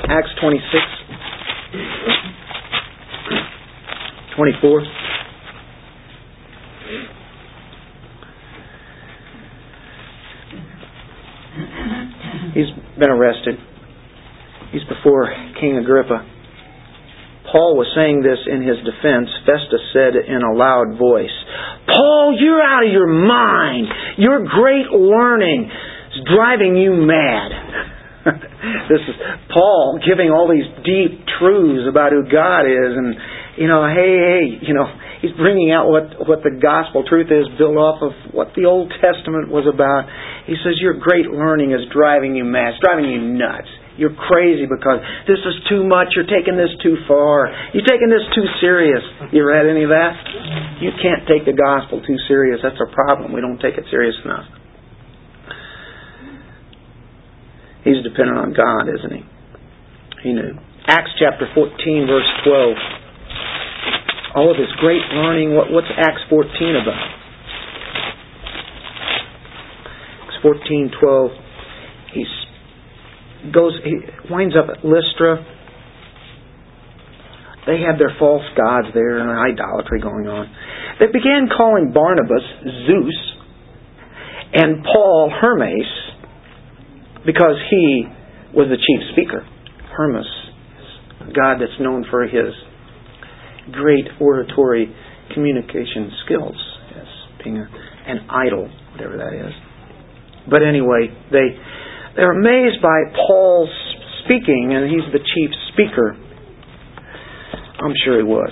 Acts 0.08 0.30
twenty 0.40 0.58
six. 0.72 0.84
24. 4.38 4.82
He's 12.54 12.66
been 12.98 13.10
arrested. 13.10 13.56
He's 14.72 14.84
before 14.84 15.32
King 15.60 15.78
Agrippa. 15.78 16.24
Paul 17.48 17.80
was 17.80 17.88
saying 17.96 18.20
this 18.20 18.38
in 18.44 18.60
his 18.60 18.76
defense, 18.84 19.32
Festus 19.48 19.80
said 19.96 20.12
in 20.20 20.44
a 20.44 20.52
loud 20.52 21.00
voice, 21.00 21.32
Paul, 21.88 22.36
you're 22.36 22.60
out 22.60 22.84
of 22.84 22.92
your 22.92 23.08
mind. 23.08 23.88
Your 24.20 24.44
great 24.44 24.92
learning 24.92 25.64
is 25.64 26.20
driving 26.28 26.76
you 26.76 26.92
mad. 26.92 27.48
this 28.92 29.00
is 29.00 29.16
Paul 29.48 29.96
giving 30.04 30.28
all 30.28 30.52
these 30.52 30.68
deep 30.84 31.24
truths 31.40 31.88
about 31.88 32.12
who 32.12 32.28
God 32.28 32.68
is 32.68 32.92
and 32.92 33.16
you 33.58 33.66
know, 33.66 33.82
hey, 33.90 34.14
hey, 34.22 34.44
you 34.62 34.72
know, 34.72 34.86
he's 35.18 35.34
bringing 35.34 35.74
out 35.74 35.90
what 35.90 36.14
what 36.28 36.46
the 36.46 36.54
gospel 36.62 37.02
truth 37.02 37.26
is 37.26 37.42
built 37.58 37.74
off 37.74 37.98
of 38.06 38.12
what 38.30 38.54
the 38.54 38.70
Old 38.70 38.94
Testament 39.02 39.50
was 39.50 39.66
about. 39.66 40.06
He 40.46 40.54
says 40.62 40.78
your 40.78 40.94
great 40.94 41.26
learning 41.26 41.72
is 41.72 41.82
driving 41.90 42.36
you 42.36 42.44
mad, 42.44 42.78
it's 42.78 42.82
driving 42.84 43.10
you 43.10 43.18
nuts. 43.18 43.66
You're 43.98 44.14
crazy 44.14 44.62
because 44.70 45.02
this 45.26 45.42
is 45.42 45.58
too 45.66 45.82
much. 45.82 46.14
You're 46.14 46.30
taking 46.30 46.54
this 46.54 46.70
too 46.86 47.02
far. 47.10 47.50
You're 47.74 47.84
taking 47.84 48.06
this 48.06 48.22
too 48.30 48.46
serious. 48.62 49.02
You 49.34 49.42
read 49.42 49.66
any 49.66 49.82
of 49.82 49.90
that? 49.90 50.14
You 50.78 50.94
can't 51.02 51.26
take 51.26 51.42
the 51.42 51.52
gospel 51.52 51.98
too 52.00 52.14
serious. 52.30 52.62
That's 52.62 52.78
a 52.78 52.86
problem. 52.94 53.34
We 53.34 53.42
don't 53.42 53.58
take 53.58 53.74
it 53.74 53.84
serious 53.90 54.14
enough. 54.24 54.46
He's 57.82 57.98
dependent 58.06 58.38
on 58.38 58.54
God, 58.54 58.86
isn't 58.86 59.10
he? 59.10 59.22
He 60.22 60.32
knew. 60.32 60.54
Acts 60.86 61.10
chapter 61.18 61.50
14, 61.54 62.06
verse 62.06 62.30
12. 62.46 62.76
All 64.38 64.50
of 64.50 64.56
this 64.56 64.70
great 64.78 65.02
learning. 65.10 65.54
What, 65.54 65.74
what's 65.74 65.90
Acts 65.98 66.22
14 66.30 66.46
about? 66.86 67.02
Acts 70.22 70.38
14, 70.42 70.90
12. 71.00 71.30
He's 72.14 72.32
goes, 73.52 73.78
he 73.84 73.96
winds 74.30 74.54
up 74.56 74.68
at 74.68 74.84
Lystra. 74.84 75.44
They 77.66 77.80
had 77.84 78.00
their 78.00 78.16
false 78.18 78.44
gods 78.56 78.88
there 78.94 79.18
and 79.18 79.28
idolatry 79.30 80.00
going 80.00 80.26
on. 80.26 80.48
They 81.00 81.06
began 81.06 81.48
calling 81.54 81.92
Barnabas 81.92 82.42
Zeus 82.86 83.18
and 84.54 84.82
Paul 84.84 85.30
Hermes 85.40 85.86
because 87.26 87.56
he 87.70 88.04
was 88.54 88.68
the 88.70 88.76
chief 88.76 89.12
speaker. 89.12 89.46
Hermes, 89.94 90.26
a 91.20 91.32
God 91.32 91.60
that's 91.60 91.78
known 91.80 92.06
for 92.10 92.22
his 92.26 92.54
great 93.72 94.06
oratory 94.20 94.94
communication 95.34 96.10
skills 96.24 96.56
as 96.96 97.06
being 97.44 97.58
a, 97.58 97.68
an 98.06 98.26
idol, 98.30 98.70
whatever 98.92 99.18
that 99.18 99.34
is. 99.34 99.52
But 100.48 100.62
anyway, 100.62 101.12
they 101.30 101.52
they're 102.18 102.32
amazed 102.32 102.82
by 102.82 102.98
Paul's 103.14 103.70
speaking, 104.24 104.74
and 104.74 104.90
he's 104.90 105.06
the 105.12 105.20
chief 105.20 105.50
speaker. 105.72 106.18
I'm 107.78 107.94
sure 108.04 108.18
he 108.18 108.24
was. 108.24 108.50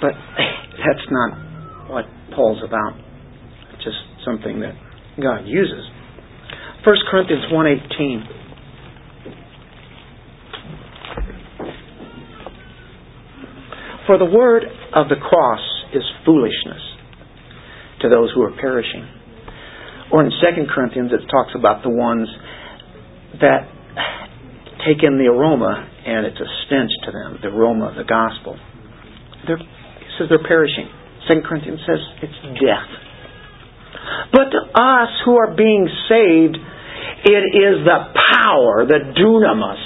But 0.00 0.12
that's 0.78 1.06
not 1.10 1.90
what 1.90 2.04
Paul's 2.32 2.62
about. 2.62 2.94
It's 3.74 3.82
just 3.82 3.96
something 4.24 4.60
that 4.60 4.74
God 5.20 5.42
uses. 5.44 5.90
1 6.86 6.96
Corinthians 7.10 7.46
1.18 7.52 8.22
For 14.06 14.18
the 14.18 14.26
word 14.26 14.62
of 14.94 15.08
the 15.08 15.16
cross 15.16 15.60
is 15.92 16.02
foolishness 16.24 16.82
to 18.02 18.08
those 18.08 18.30
who 18.36 18.42
are 18.42 18.52
perishing 18.60 19.08
Or 20.14 20.22
in 20.22 20.30
2 20.30 20.70
Corinthians, 20.70 21.10
it 21.10 21.26
talks 21.26 21.58
about 21.58 21.82
the 21.82 21.90
ones 21.90 22.30
that 23.42 23.66
take 24.86 25.02
in 25.02 25.18
the 25.18 25.26
aroma 25.26 25.90
and 26.06 26.22
it's 26.24 26.38
a 26.38 26.46
stench 26.62 26.94
to 27.02 27.10
them, 27.10 27.42
the 27.42 27.50
aroma 27.50 27.90
of 27.90 27.96
the 27.98 28.06
gospel. 28.06 28.54
They're, 29.42 29.58
he 29.58 30.08
says 30.14 30.30
they're 30.30 30.46
perishing. 30.46 30.86
2 31.26 31.42
Corinthians 31.42 31.80
says 31.82 31.98
it's 32.22 32.40
death. 32.62 32.90
But 34.30 34.54
to 34.54 34.62
us 34.78 35.10
who 35.26 35.34
are 35.34 35.50
being 35.56 35.90
saved, 36.06 36.62
it 37.26 37.44
is 37.50 37.82
the 37.82 38.14
power, 38.14 38.86
the 38.86 39.18
dunamis, 39.18 39.82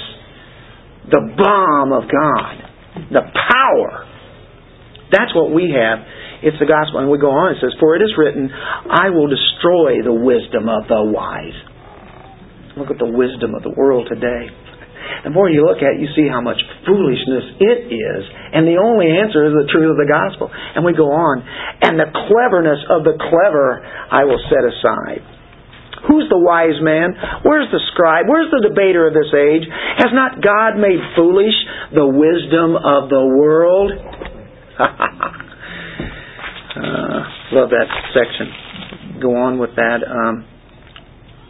the 1.09 1.25
bomb 1.41 1.89
of 1.89 2.05
God. 2.05 2.69
The 3.09 3.25
power. 3.33 4.05
That's 5.09 5.33
what 5.33 5.49
we 5.49 5.73
have. 5.73 6.05
It's 6.41 6.59
the 6.59 6.69
gospel. 6.69 7.03
And 7.03 7.11
we 7.11 7.19
go 7.19 7.31
on, 7.31 7.55
it 7.55 7.59
says, 7.59 7.75
For 7.79 7.95
it 7.95 8.03
is 8.03 8.15
written, 8.15 8.47
I 8.47 9.11
will 9.11 9.27
destroy 9.27 9.99
the 10.03 10.15
wisdom 10.15 10.71
of 10.71 10.87
the 10.87 11.03
wise. 11.03 11.57
Look 12.79 12.91
at 12.91 12.99
the 12.99 13.11
wisdom 13.11 13.55
of 13.55 13.63
the 13.63 13.75
world 13.75 14.07
today. 14.07 14.47
The 15.23 15.35
more 15.35 15.49
you 15.51 15.67
look 15.67 15.83
at 15.83 15.99
it, 15.99 15.99
you 15.99 16.07
see 16.15 16.31
how 16.31 16.39
much 16.39 16.61
foolishness 16.87 17.59
it 17.59 17.91
is. 17.91 18.21
And 18.55 18.63
the 18.63 18.79
only 18.79 19.11
answer 19.11 19.51
is 19.51 19.53
the 19.57 19.67
truth 19.67 19.91
of 19.91 19.99
the 19.99 20.07
gospel. 20.07 20.47
And 20.47 20.85
we 20.85 20.95
go 20.95 21.11
on. 21.11 21.43
And 21.83 21.99
the 21.99 22.07
cleverness 22.07 22.79
of 22.87 23.03
the 23.03 23.19
clever 23.19 23.83
I 23.83 24.23
will 24.23 24.39
set 24.47 24.63
aside. 24.63 25.25
Who's 26.07 26.31
the 26.31 26.39
wise 26.39 26.79
man? 26.79 27.11
Where's 27.43 27.67
the 27.71 27.83
scribe? 27.91 28.31
Where's 28.31 28.47
the 28.47 28.63
debater 28.63 29.11
of 29.11 29.13
this 29.13 29.27
age? 29.35 29.67
Has 29.99 30.15
not 30.15 30.39
God 30.39 30.79
made 30.79 31.03
foolish 31.19 31.57
the 31.91 32.07
wisdom 32.07 32.79
of 32.79 33.11
the 33.11 33.25
world? 33.27 33.91
uh, 36.79 37.19
love 37.53 37.69
that 37.69 37.87
section. 38.13 39.19
Go 39.21 39.35
on 39.35 39.59
with 39.59 39.75
that. 39.75 39.99
Um, 40.07 40.45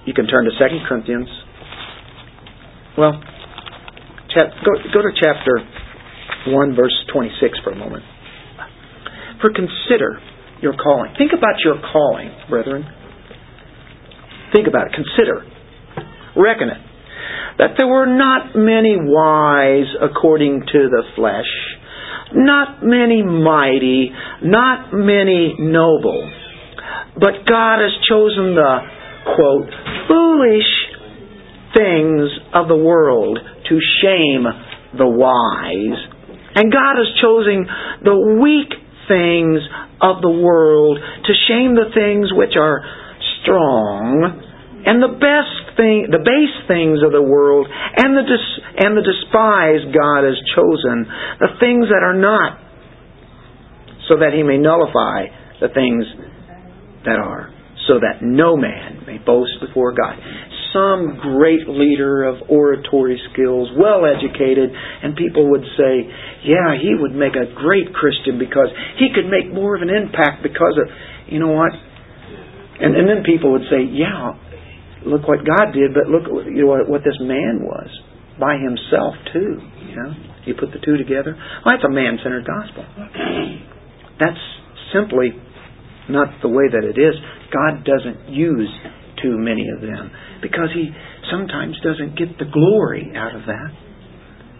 you 0.05 0.13
can 0.13 0.27
turn 0.27 0.45
to 0.45 0.51
2 0.51 0.57
Corinthians. 0.87 1.27
Well, 2.97 3.13
Chap- 4.33 4.53
go, 4.65 4.71
go 4.93 5.01
to 5.01 5.11
chapter 5.19 5.57
1, 6.47 6.75
verse 6.75 6.93
26 7.13 7.59
for 7.63 7.71
a 7.71 7.75
moment. 7.75 8.03
For 9.41 9.49
consider 9.53 10.19
your 10.61 10.73
calling. 10.75 11.13
Think 11.17 11.31
about 11.37 11.55
your 11.63 11.75
calling, 11.93 12.29
brethren. 12.49 12.85
Think 14.53 14.67
about 14.67 14.87
it. 14.87 14.93
Consider. 14.93 15.45
Reckon 16.35 16.69
it. 16.69 16.81
That 17.57 17.71
there 17.77 17.87
were 17.87 18.05
not 18.05 18.55
many 18.55 18.95
wise 18.97 19.87
according 20.01 20.61
to 20.71 20.79
the 20.89 21.03
flesh, 21.15 21.49
not 22.33 22.83
many 22.83 23.23
mighty, 23.23 24.11
not 24.43 24.93
many 24.93 25.55
noble. 25.59 26.29
But 27.15 27.45
God 27.45 27.79
has 27.79 27.91
chosen 28.07 28.55
the, 28.55 28.79
quote, 29.35 29.69
foolish 30.07 30.71
things 31.75 32.29
of 32.53 32.67
the 32.67 32.77
world 32.77 33.39
to 33.69 33.79
shame 34.01 34.45
the 34.97 35.07
wise. 35.07 35.99
And 36.55 36.71
God 36.71 36.99
is 36.99 37.07
choosing 37.21 37.65
the 38.03 38.39
weak 38.41 38.73
things 39.07 39.61
of 40.01 40.21
the 40.21 40.29
world 40.29 40.97
to 40.97 41.33
shame 41.47 41.75
the 41.75 41.91
things 41.93 42.29
which 42.33 42.55
are 42.57 42.81
strong 43.41 44.48
and 44.85 45.03
the 45.03 45.15
best 45.19 45.75
thing, 45.75 46.07
the 46.11 46.23
base 46.23 46.57
things 46.67 46.99
of 47.03 47.11
the 47.11 47.21
world, 47.21 47.67
and 47.67 48.15
the 48.15 48.23
dis- 48.23 48.61
and 48.79 48.95
the 48.95 49.05
despised 49.05 49.91
God 49.91 50.23
has 50.23 50.39
chosen, 50.55 51.07
the 51.39 51.53
things 51.59 51.87
that 51.91 52.03
are 52.03 52.17
not, 52.17 52.59
so 54.07 54.19
that 54.19 54.31
He 54.33 54.43
may 54.43 54.57
nullify 54.57 55.27
the 55.59 55.69
things 55.69 56.05
that 57.05 57.19
are, 57.19 57.51
so 57.87 57.99
that 57.99 58.21
no 58.21 58.55
man 58.55 59.03
may 59.05 59.17
boast 59.17 59.59
before 59.59 59.93
God 59.93 60.17
some 60.73 61.17
great 61.21 61.67
leader 61.67 62.23
of 62.25 62.49
oratory 62.49 63.19
skills, 63.31 63.69
well 63.77 64.05
educated, 64.05 64.69
and 64.69 65.15
people 65.15 65.49
would 65.51 65.65
say, 65.77 66.05
yeah, 66.45 66.77
he 66.79 66.93
would 66.93 67.13
make 67.13 67.33
a 67.33 67.53
great 67.55 67.93
Christian 67.93 68.37
because 68.37 68.69
he 68.97 69.09
could 69.13 69.29
make 69.29 69.53
more 69.53 69.75
of 69.75 69.81
an 69.81 69.89
impact 69.89 70.43
because 70.43 70.77
of, 70.77 70.87
you 71.27 71.39
know 71.39 71.51
what? 71.51 71.73
And, 72.79 72.95
and 72.95 73.09
then 73.09 73.23
people 73.25 73.51
would 73.51 73.67
say, 73.69 73.83
yeah, 73.91 74.37
look 75.05 75.27
what 75.27 75.45
God 75.45 75.71
did, 75.71 75.93
but 75.93 76.07
look 76.07 76.27
you 76.47 76.65
know, 76.65 76.83
what, 76.87 77.03
this 77.03 77.17
man 77.21 77.63
was 77.63 77.89
by 78.39 78.55
himself 78.57 79.15
too. 79.33 79.59
You 79.87 79.95
know, 79.95 80.11
you 80.45 80.53
put 80.55 80.71
the 80.71 80.79
two 80.83 80.97
together. 80.97 81.35
Well, 81.35 81.71
that's 81.71 81.83
a 81.83 81.91
man-centered 81.91 82.47
gospel. 82.47 82.83
That's 84.19 84.43
simply 84.93 85.35
not 86.09 86.41
the 86.41 86.49
way 86.49 86.67
that 86.71 86.83
it 86.83 86.97
is. 86.99 87.15
God 87.51 87.85
doesn't 87.85 88.29
use 88.29 88.69
too 89.21 89.37
many 89.37 89.67
of 89.75 89.81
them 89.81 90.11
because 90.41 90.71
he 90.73 90.89
sometimes 91.31 91.75
doesn't 91.83 92.17
get 92.17 92.37
the 92.39 92.47
glory 92.49 93.11
out 93.15 93.35
of 93.35 93.43
that. 93.45 93.71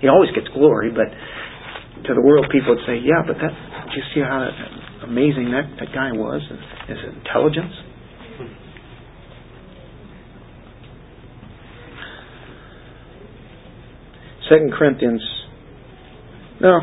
He 0.02 0.08
always 0.08 0.32
gets 0.32 0.48
glory, 0.54 0.92
but 0.92 1.10
to 2.08 2.14
the 2.14 2.22
world, 2.24 2.48
people 2.52 2.76
would 2.76 2.86
say, 2.86 2.98
"Yeah, 3.04 3.24
but 3.28 3.36
that. 3.40 3.54
You 3.96 4.04
see 4.14 4.22
how 4.22 4.48
amazing 5.04 5.52
that 5.52 5.68
that 5.80 5.92
guy 5.92 6.12
was? 6.14 6.42
And 6.50 6.60
His 6.88 7.04
intelligence." 7.16 7.74
Second 14.50 14.74
Corinthians, 14.74 15.22
no, 16.60 16.80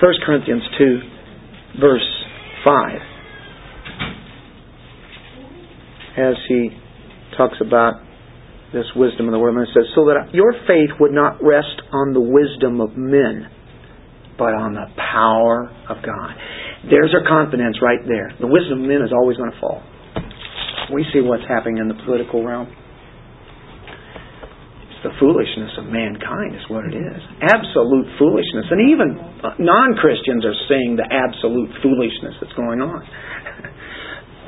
First 0.00 0.20
Corinthians 0.24 0.62
two, 0.78 1.00
verse 1.78 2.24
five 2.64 3.00
as 6.16 6.34
he 6.48 6.70
talks 7.36 7.56
about 7.60 8.02
this 8.72 8.86
wisdom 8.94 9.26
of 9.26 9.32
the 9.32 9.38
world. 9.38 9.56
And 9.56 9.66
it 9.66 9.72
says, 9.74 9.86
So 9.94 10.06
that 10.06 10.32
your 10.32 10.52
faith 10.66 10.96
would 11.00 11.12
not 11.12 11.42
rest 11.42 11.82
on 11.92 12.12
the 12.12 12.20
wisdom 12.20 12.80
of 12.80 12.96
men, 12.96 13.46
but 14.38 14.54
on 14.54 14.74
the 14.74 14.86
power 14.96 15.70
of 15.88 16.02
God. 16.04 16.30
There's 16.88 17.12
our 17.14 17.26
confidence 17.26 17.76
right 17.82 18.00
there. 18.06 18.32
The 18.40 18.46
wisdom 18.46 18.82
of 18.82 18.88
men 18.88 19.02
is 19.02 19.12
always 19.12 19.36
going 19.36 19.50
to 19.52 19.60
fall. 19.60 19.82
We 20.92 21.04
see 21.12 21.20
what's 21.20 21.44
happening 21.48 21.78
in 21.78 21.88
the 21.88 21.98
political 22.04 22.44
realm. 22.44 22.72
The 25.00 25.16
foolishness 25.16 25.72
of 25.80 25.88
mankind, 25.88 26.52
is 26.54 26.64
what 26.68 26.84
it 26.84 26.92
is. 26.92 27.20
Absolute 27.40 28.04
foolishness. 28.20 28.68
And 28.68 28.92
even 28.92 29.16
non 29.64 29.96
Christians 29.96 30.44
are 30.44 30.56
seeing 30.68 31.00
the 31.00 31.08
absolute 31.08 31.72
foolishness 31.80 32.36
that's 32.40 32.52
going 32.52 32.80
on. 32.84 33.00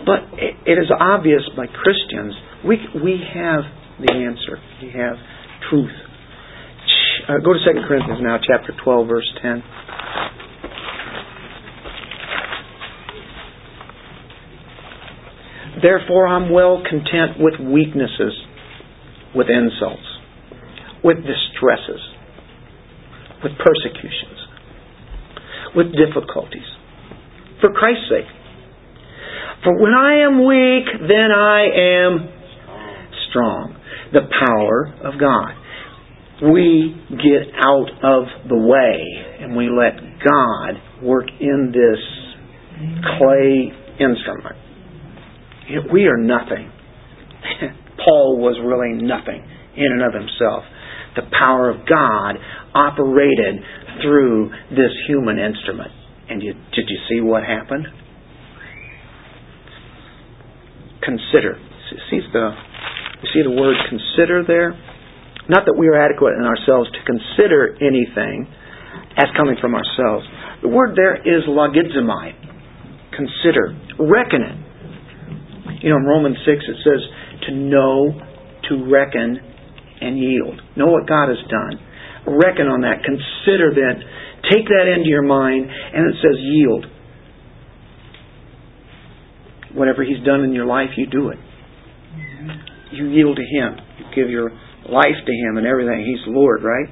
But 0.05 0.35
it 0.35 0.79
is 0.79 0.91
obvious 0.91 1.43
by 1.57 1.67
Christians, 1.67 2.35
we, 2.67 2.77
we 3.05 3.23
have 3.35 3.63
the 4.01 4.13
answer. 4.13 4.59
We 4.83 4.91
have 4.99 5.15
truth. 5.71 5.95
Uh, 7.29 7.39
go 7.39 7.53
to 7.53 7.61
2 7.63 7.87
Corinthians 7.87 8.19
now, 8.21 8.39
chapter 8.43 8.73
12, 8.83 9.07
verse 9.07 9.31
10. 9.41 9.63
Therefore, 15.83 16.27
I'm 16.27 16.53
well 16.53 16.83
content 16.89 17.39
with 17.39 17.55
weaknesses, 17.61 18.35
with 19.35 19.47
insults, 19.49 20.03
with 21.05 21.19
distresses, 21.19 22.01
with 23.43 23.53
persecutions, 23.59 24.39
with 25.75 25.87
difficulties, 25.93 26.69
for 27.61 27.73
Christ's 27.73 28.09
sake. 28.09 28.31
For 29.65 29.79
when 29.81 29.95
I 29.95 30.27
am 30.27 30.45
weak, 30.45 30.87
then 31.09 31.31
I 31.31 31.63
am 31.71 32.29
strong. 33.31 33.77
The 34.13 34.27
power 34.45 34.93
of 35.05 35.19
God. 35.19 35.55
We 36.43 36.99
get 37.09 37.55
out 37.65 37.89
of 38.03 38.49
the 38.49 38.59
way 38.59 38.99
and 39.41 39.57
we 39.57 39.71
let 39.71 39.95
God 40.19 41.03
work 41.03 41.27
in 41.41 41.73
this 41.73 42.03
clay 43.19 43.73
instrument. 44.01 44.57
We 45.93 46.07
are 46.07 46.19
nothing. 46.19 46.73
Paul 48.05 48.39
was 48.39 48.59
really 48.59 49.01
nothing 49.01 49.47
in 49.77 49.87
and 49.87 50.03
of 50.03 50.13
himself. 50.13 50.65
The 51.17 51.23
power 51.39 51.71
of 51.71 51.87
God 51.87 52.37
operated 52.75 53.61
through 54.03 54.51
this 54.71 54.93
human 55.07 55.39
instrument. 55.39 55.91
And 56.29 56.43
you, 56.43 56.55
did 56.55 56.89
you 56.89 56.99
see 57.09 57.21
what 57.21 57.43
happened? 57.45 57.87
consider. 61.03 61.59
See 62.09 62.23
the, 62.33 62.55
you 63.23 63.29
see 63.35 63.43
the 63.43 63.53
word 63.53 63.77
consider 63.91 64.47
there? 64.47 64.73
Not 65.51 65.67
that 65.67 65.75
we 65.77 65.91
are 65.91 65.99
adequate 65.99 66.39
in 66.39 66.47
ourselves 66.47 66.89
to 66.95 67.01
consider 67.03 67.77
anything 67.83 68.47
as 69.19 69.27
coming 69.37 69.59
from 69.61 69.75
ourselves. 69.75 70.25
The 70.63 70.71
word 70.71 70.95
there 70.97 71.19
is 71.19 71.45
logizomai. 71.51 72.33
Consider. 73.13 73.77
Reckon 73.99 74.41
it. 74.41 74.59
You 75.83 75.91
know, 75.91 75.99
in 75.99 76.05
Romans 76.07 76.39
6 76.47 76.49
it 76.49 76.79
says 76.87 77.03
to 77.49 77.53
know, 77.53 78.15
to 78.71 78.89
reckon, 78.89 79.43
and 80.03 80.19
yield. 80.19 80.61
Know 80.77 80.87
what 80.91 81.07
God 81.07 81.29
has 81.29 81.39
done. 81.49 81.79
Reckon 82.27 82.67
on 82.67 82.83
that. 82.83 83.03
Consider 83.07 83.71
that. 83.75 83.97
Take 84.51 84.67
that 84.67 84.91
into 84.91 85.09
your 85.09 85.23
mind, 85.23 85.71
and 85.71 86.11
it 86.11 86.17
says 86.19 86.37
yield. 86.39 86.87
whatever 89.75 90.05
He's 90.05 90.23
done 90.25 90.43
in 90.43 90.53
your 90.53 90.67
life, 90.67 90.91
you 90.97 91.07
do 91.07 91.31
it. 91.31 91.39
You 92.93 93.09
yield 93.09 93.37
to 93.37 93.43
Him. 93.43 93.77
You 93.99 94.05
give 94.15 94.31
your 94.31 94.51
life 94.51 95.19
to 95.27 95.33
Him 95.33 95.57
and 95.57 95.67
everything. 95.67 96.05
He's 96.05 96.23
Lord, 96.27 96.63
right? 96.63 96.89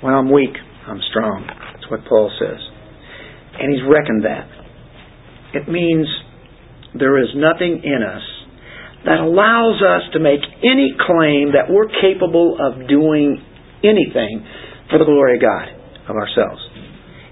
When 0.00 0.14
I'm 0.14 0.32
weak, 0.32 0.54
I'm 0.86 1.00
strong. 1.10 1.46
That's 1.46 1.88
what 1.90 2.00
Paul 2.08 2.30
says. 2.40 2.58
And 3.60 3.72
he's 3.72 3.82
reckoned 3.88 4.24
that. 4.24 4.48
It 5.54 5.68
means 5.70 6.08
there 6.98 7.18
is 7.22 7.28
nothing 7.34 7.80
in 7.84 8.02
us 8.02 8.22
that 9.04 9.18
allows 9.18 9.82
us 9.82 10.02
to 10.14 10.20
make 10.20 10.40
any 10.62 10.94
claim 10.94 11.52
that 11.58 11.66
we're 11.66 11.90
capable 12.00 12.58
of 12.60 12.86
doing 12.86 13.40
anything 13.82 14.46
for 14.90 14.98
the 14.98 15.04
glory 15.04 15.36
of 15.36 15.42
God, 15.42 15.66
of 16.06 16.14
ourselves. 16.14 16.62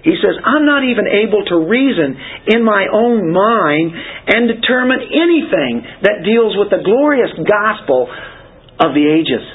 He 0.03 0.17
says, 0.17 0.33
I'm 0.41 0.65
not 0.65 0.81
even 0.83 1.05
able 1.05 1.45
to 1.45 1.69
reason 1.69 2.17
in 2.49 2.65
my 2.65 2.89
own 2.89 3.29
mind 3.29 3.93
and 4.33 4.49
determine 4.49 4.97
anything 4.97 5.85
that 6.01 6.25
deals 6.25 6.57
with 6.57 6.73
the 6.73 6.81
glorious 6.81 7.29
gospel 7.37 8.09
of 8.81 8.97
the 8.97 9.05
ages. 9.05 9.45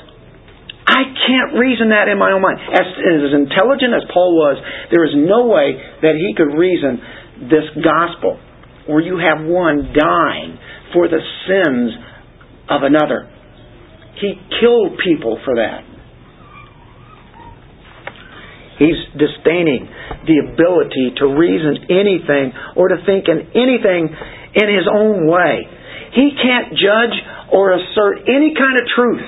I 0.87 1.03
can't 1.27 1.59
reason 1.59 1.91
that 1.91 2.07
in 2.07 2.15
my 2.15 2.31
own 2.31 2.41
mind. 2.41 2.63
As, 2.63 2.87
as 2.87 3.35
intelligent 3.35 3.91
as 3.91 4.07
Paul 4.15 4.39
was, 4.39 4.57
there 4.95 5.03
is 5.03 5.19
no 5.19 5.51
way 5.51 5.75
that 6.07 6.15
he 6.15 6.31
could 6.39 6.55
reason 6.55 7.51
this 7.51 7.67
gospel 7.83 8.39
where 8.87 9.01
you 9.01 9.19
have 9.19 9.45
one 9.45 9.93
dying 9.93 10.59
for 10.93 11.09
the 11.09 11.21
sins 11.47 11.93
of 12.71 12.83
another. 12.83 13.31
He 14.21 14.33
killed 14.61 14.99
people 15.05 15.39
for 15.45 15.57
that. 15.57 15.83
He's 18.79 19.01
disdaining 19.17 19.89
the 20.29 20.53
ability 20.53 21.17
to 21.19 21.25
reason 21.33 21.89
anything 21.89 22.53
or 22.77 22.89
to 22.89 22.97
think 23.07 23.25
in 23.29 23.49
anything 23.57 24.13
in 24.55 24.67
his 24.69 24.85
own 24.85 25.29
way. 25.29 25.65
He 26.13 26.33
can't 26.37 26.73
judge 26.77 27.17
or 27.53 27.73
assert 27.73 28.29
any 28.29 28.53
kind 28.53 28.77
of 28.77 28.85
truth 28.95 29.25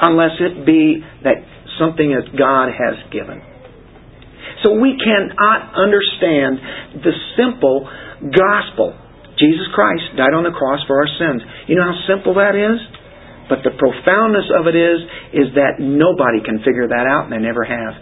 unless 0.00 0.38
it 0.40 0.66
be 0.66 1.02
that 1.24 1.38
something 1.78 2.10
that 2.10 2.34
God 2.36 2.70
has 2.74 2.98
given. 3.12 3.42
So 4.62 4.74
we 4.74 4.98
cannot 4.98 5.74
understand 5.78 6.58
the 7.02 7.14
simple 7.38 7.86
gospel. 8.22 8.94
Jesus 9.38 9.70
Christ 9.74 10.18
died 10.18 10.34
on 10.34 10.42
the 10.42 10.54
cross 10.54 10.82
for 10.86 10.98
our 10.98 11.10
sins. 11.18 11.42
You 11.70 11.78
know 11.78 11.86
how 11.86 11.98
simple 12.10 12.34
that 12.42 12.58
is? 12.58 12.78
But 13.46 13.64
the 13.64 13.72
profoundness 13.78 14.50
of 14.52 14.68
it 14.68 14.76
is, 14.76 14.98
is 15.32 15.48
that 15.56 15.80
nobody 15.80 16.44
can 16.44 16.60
figure 16.60 16.90
that 16.90 17.06
out, 17.08 17.30
and 17.30 17.32
they 17.32 17.40
never 17.40 17.64
have. 17.64 17.94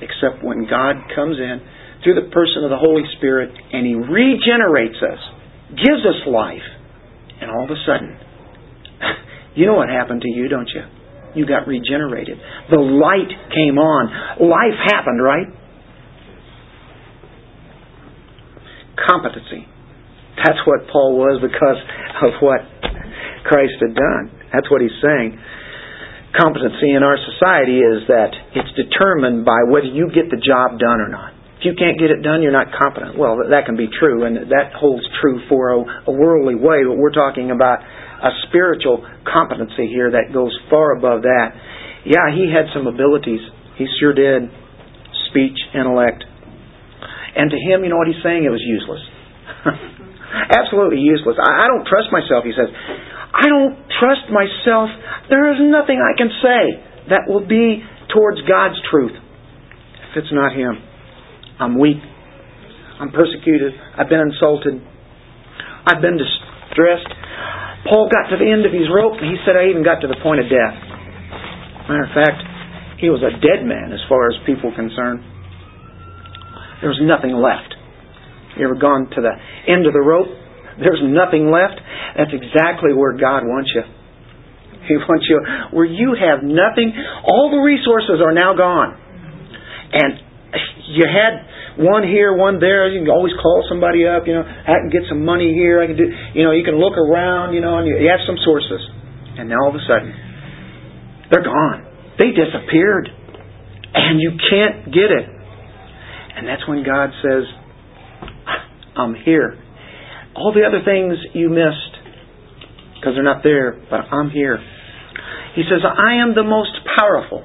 Except 0.00 0.40
when 0.40 0.64
God 0.64 0.96
comes 1.12 1.36
in 1.36 1.60
through 2.02 2.16
the 2.16 2.30
person 2.32 2.64
of 2.64 2.70
the 2.70 2.80
Holy 2.80 3.04
Spirit 3.18 3.52
and 3.52 3.84
He 3.84 3.94
regenerates 3.94 4.98
us, 5.02 5.20
gives 5.76 6.02
us 6.06 6.24
life, 6.26 6.66
and 7.42 7.50
all 7.50 7.66
of 7.66 7.70
a 7.70 7.80
sudden, 7.84 8.16
you 9.58 9.66
know 9.66 9.74
what 9.74 9.90
happened 9.90 10.22
to 10.22 10.30
you, 10.30 10.48
don't 10.48 10.70
you? 10.72 10.82
you 11.34 11.46
got 11.46 11.66
regenerated. 11.66 12.38
The 12.70 12.80
light 12.80 13.32
came 13.52 13.78
on. 13.78 14.04
Life 14.40 14.78
happened, 14.92 15.22
right? 15.22 15.48
Competency. 19.06 19.66
That's 20.38 20.58
what 20.64 20.88
Paul 20.88 21.18
was 21.18 21.42
because 21.42 21.80
of 22.24 22.40
what 22.40 22.62
Christ 23.44 23.76
had 23.82 23.94
done. 23.94 24.30
That's 24.52 24.70
what 24.70 24.80
he's 24.80 24.96
saying. 25.02 25.38
Competency 26.32 26.96
in 26.96 27.04
our 27.04 27.20
society 27.20 27.84
is 27.84 28.08
that 28.08 28.32
it's 28.56 28.72
determined 28.72 29.44
by 29.44 29.68
whether 29.68 29.90
you 29.90 30.08
get 30.08 30.32
the 30.32 30.40
job 30.40 30.80
done 30.80 31.00
or 31.04 31.08
not. 31.12 31.36
If 31.60 31.66
you 31.68 31.74
can't 31.78 32.00
get 32.00 32.10
it 32.10 32.24
done, 32.24 32.42
you're 32.42 32.56
not 32.56 32.72
competent. 32.72 33.18
Well, 33.18 33.38
that 33.52 33.66
can 33.66 33.76
be 33.76 33.86
true, 33.86 34.24
and 34.24 34.50
that 34.50 34.72
holds 34.74 35.04
true 35.20 35.44
for 35.48 35.70
a, 35.70 36.10
worldly 36.10 36.56
way, 36.56 36.82
but 36.88 36.96
we're 36.96 37.14
talking 37.14 37.52
about 37.52 37.78
a 37.84 38.30
spiritual 38.48 39.06
competency 39.22 39.86
here 39.86 40.10
that 40.10 40.32
goes 40.32 40.50
far 40.70 40.96
above 40.96 41.22
that. 41.22 41.54
Yeah, 42.04 42.34
he 42.34 42.50
had 42.50 42.66
some 42.74 42.88
abilities. 42.88 43.40
He 43.76 43.86
sure 44.00 44.14
did. 44.14 44.50
Speech, 45.30 45.58
intellect. 45.74 46.24
And 47.36 47.48
to 47.50 47.58
him, 47.58 47.84
you 47.84 47.90
know 47.90 47.96
what 47.96 48.08
he's 48.08 48.20
saying? 48.20 48.44
It 48.44 48.52
was 48.52 48.60
useless. 48.60 49.00
Absolutely 50.60 51.00
useless. 51.00 51.40
I, 51.40 51.64
I 51.64 51.66
don't 51.68 51.88
trust 51.88 52.12
myself, 52.12 52.44
he 52.44 52.52
says. 52.52 52.68
I 53.32 53.48
don't 53.48 53.76
trust 53.96 54.28
myself. 54.28 54.92
There 55.32 55.48
is 55.56 55.58
nothing 55.64 55.96
I 55.96 56.12
can 56.16 56.28
say 56.44 56.62
that 57.08 57.24
will 57.26 57.44
be 57.48 57.80
towards 58.12 58.44
God's 58.44 58.76
truth 58.92 59.16
if 60.12 60.20
it's 60.20 60.32
not 60.32 60.52
Him. 60.52 60.76
I'm 61.58 61.80
weak. 61.80 62.00
I'm 63.00 63.10
persecuted. 63.10 63.72
I've 63.96 64.12
been 64.12 64.20
insulted. 64.20 64.76
I've 65.88 66.04
been 66.04 66.20
distressed. 66.20 67.08
Paul 67.88 68.12
got 68.12 68.30
to 68.30 68.36
the 68.38 68.46
end 68.46 68.62
of 68.68 68.70
his 68.70 68.86
rope, 68.92 69.18
and 69.18 69.26
he 69.26 69.40
said, 69.42 69.58
I 69.58 69.72
even 69.72 69.82
got 69.82 70.04
to 70.04 70.08
the 70.08 70.20
point 70.22 70.38
of 70.38 70.46
death. 70.46 70.76
Matter 71.88 72.06
of 72.06 72.14
fact, 72.14 72.38
he 73.02 73.10
was 73.10 73.24
a 73.24 73.34
dead 73.42 73.66
man 73.66 73.90
as 73.90 73.98
far 74.06 74.30
as 74.30 74.38
people 74.46 74.70
concerned. 74.70 75.24
There 76.82 76.90
was 76.90 77.00
nothing 77.00 77.32
left. 77.38 77.78
You 78.58 78.66
ever 78.66 78.76
gone 78.76 79.08
to 79.14 79.20
the 79.22 79.34
end 79.70 79.86
of 79.86 79.94
the 79.94 80.02
rope? 80.02 80.28
There's 80.76 81.00
nothing 81.00 81.48
left. 81.48 81.78
That's 82.18 82.34
exactly 82.34 82.92
where 82.92 83.16
God 83.16 83.46
wants 83.46 83.70
you. 83.72 83.86
He 84.88 84.98
wants 84.98 85.24
you 85.30 85.38
where 85.70 85.86
you 85.86 86.18
have 86.18 86.42
nothing. 86.42 86.90
All 87.22 87.54
the 87.54 87.62
resources 87.62 88.18
are 88.18 88.34
now 88.34 88.52
gone. 88.58 88.98
And 89.94 90.18
you 90.90 91.06
had 91.06 91.46
one 91.78 92.02
here, 92.02 92.34
one 92.34 92.58
there. 92.58 92.90
You 92.90 93.06
can 93.06 93.14
always 93.14 93.32
call 93.40 93.64
somebody 93.68 94.04
up. 94.04 94.26
You 94.26 94.42
know, 94.42 94.44
I 94.44 94.82
can 94.82 94.90
get 94.90 95.06
some 95.08 95.24
money 95.24 95.54
here. 95.54 95.80
I 95.80 95.86
can 95.86 95.96
do. 95.96 96.10
You 96.34 96.44
know, 96.44 96.52
you 96.52 96.64
can 96.64 96.76
look 96.76 96.98
around. 96.98 97.54
You 97.54 97.62
know, 97.62 97.78
and 97.78 97.86
you 97.86 97.96
have 98.10 98.20
some 98.26 98.36
sources. 98.44 98.82
And 99.38 99.48
now 99.48 99.56
all 99.64 99.70
of 99.70 99.78
a 99.78 99.84
sudden, 99.88 100.12
they're 101.30 101.46
gone. 101.46 101.88
They 102.18 102.36
disappeared, 102.36 103.08
and 103.94 104.20
you 104.20 104.36
can't 104.50 104.92
get 104.92 105.08
it. 105.08 105.24
And 106.36 106.48
that's 106.48 106.66
when 106.66 106.82
God 106.82 107.10
says, 107.22 107.44
"I'm 108.96 109.14
here." 109.14 109.58
All 110.34 110.52
the 110.52 110.64
other 110.64 110.80
things 110.80 111.18
you 111.34 111.48
missed 111.48 111.98
because 112.94 113.14
they're 113.14 113.24
not 113.24 113.42
there, 113.42 113.76
but 113.90 114.12
I'm 114.12 114.30
here. 114.30 114.58
He 115.54 115.64
says, 115.64 115.84
"I 115.84 116.14
am 116.14 116.34
the 116.34 116.44
most 116.44 116.72
powerful 116.98 117.44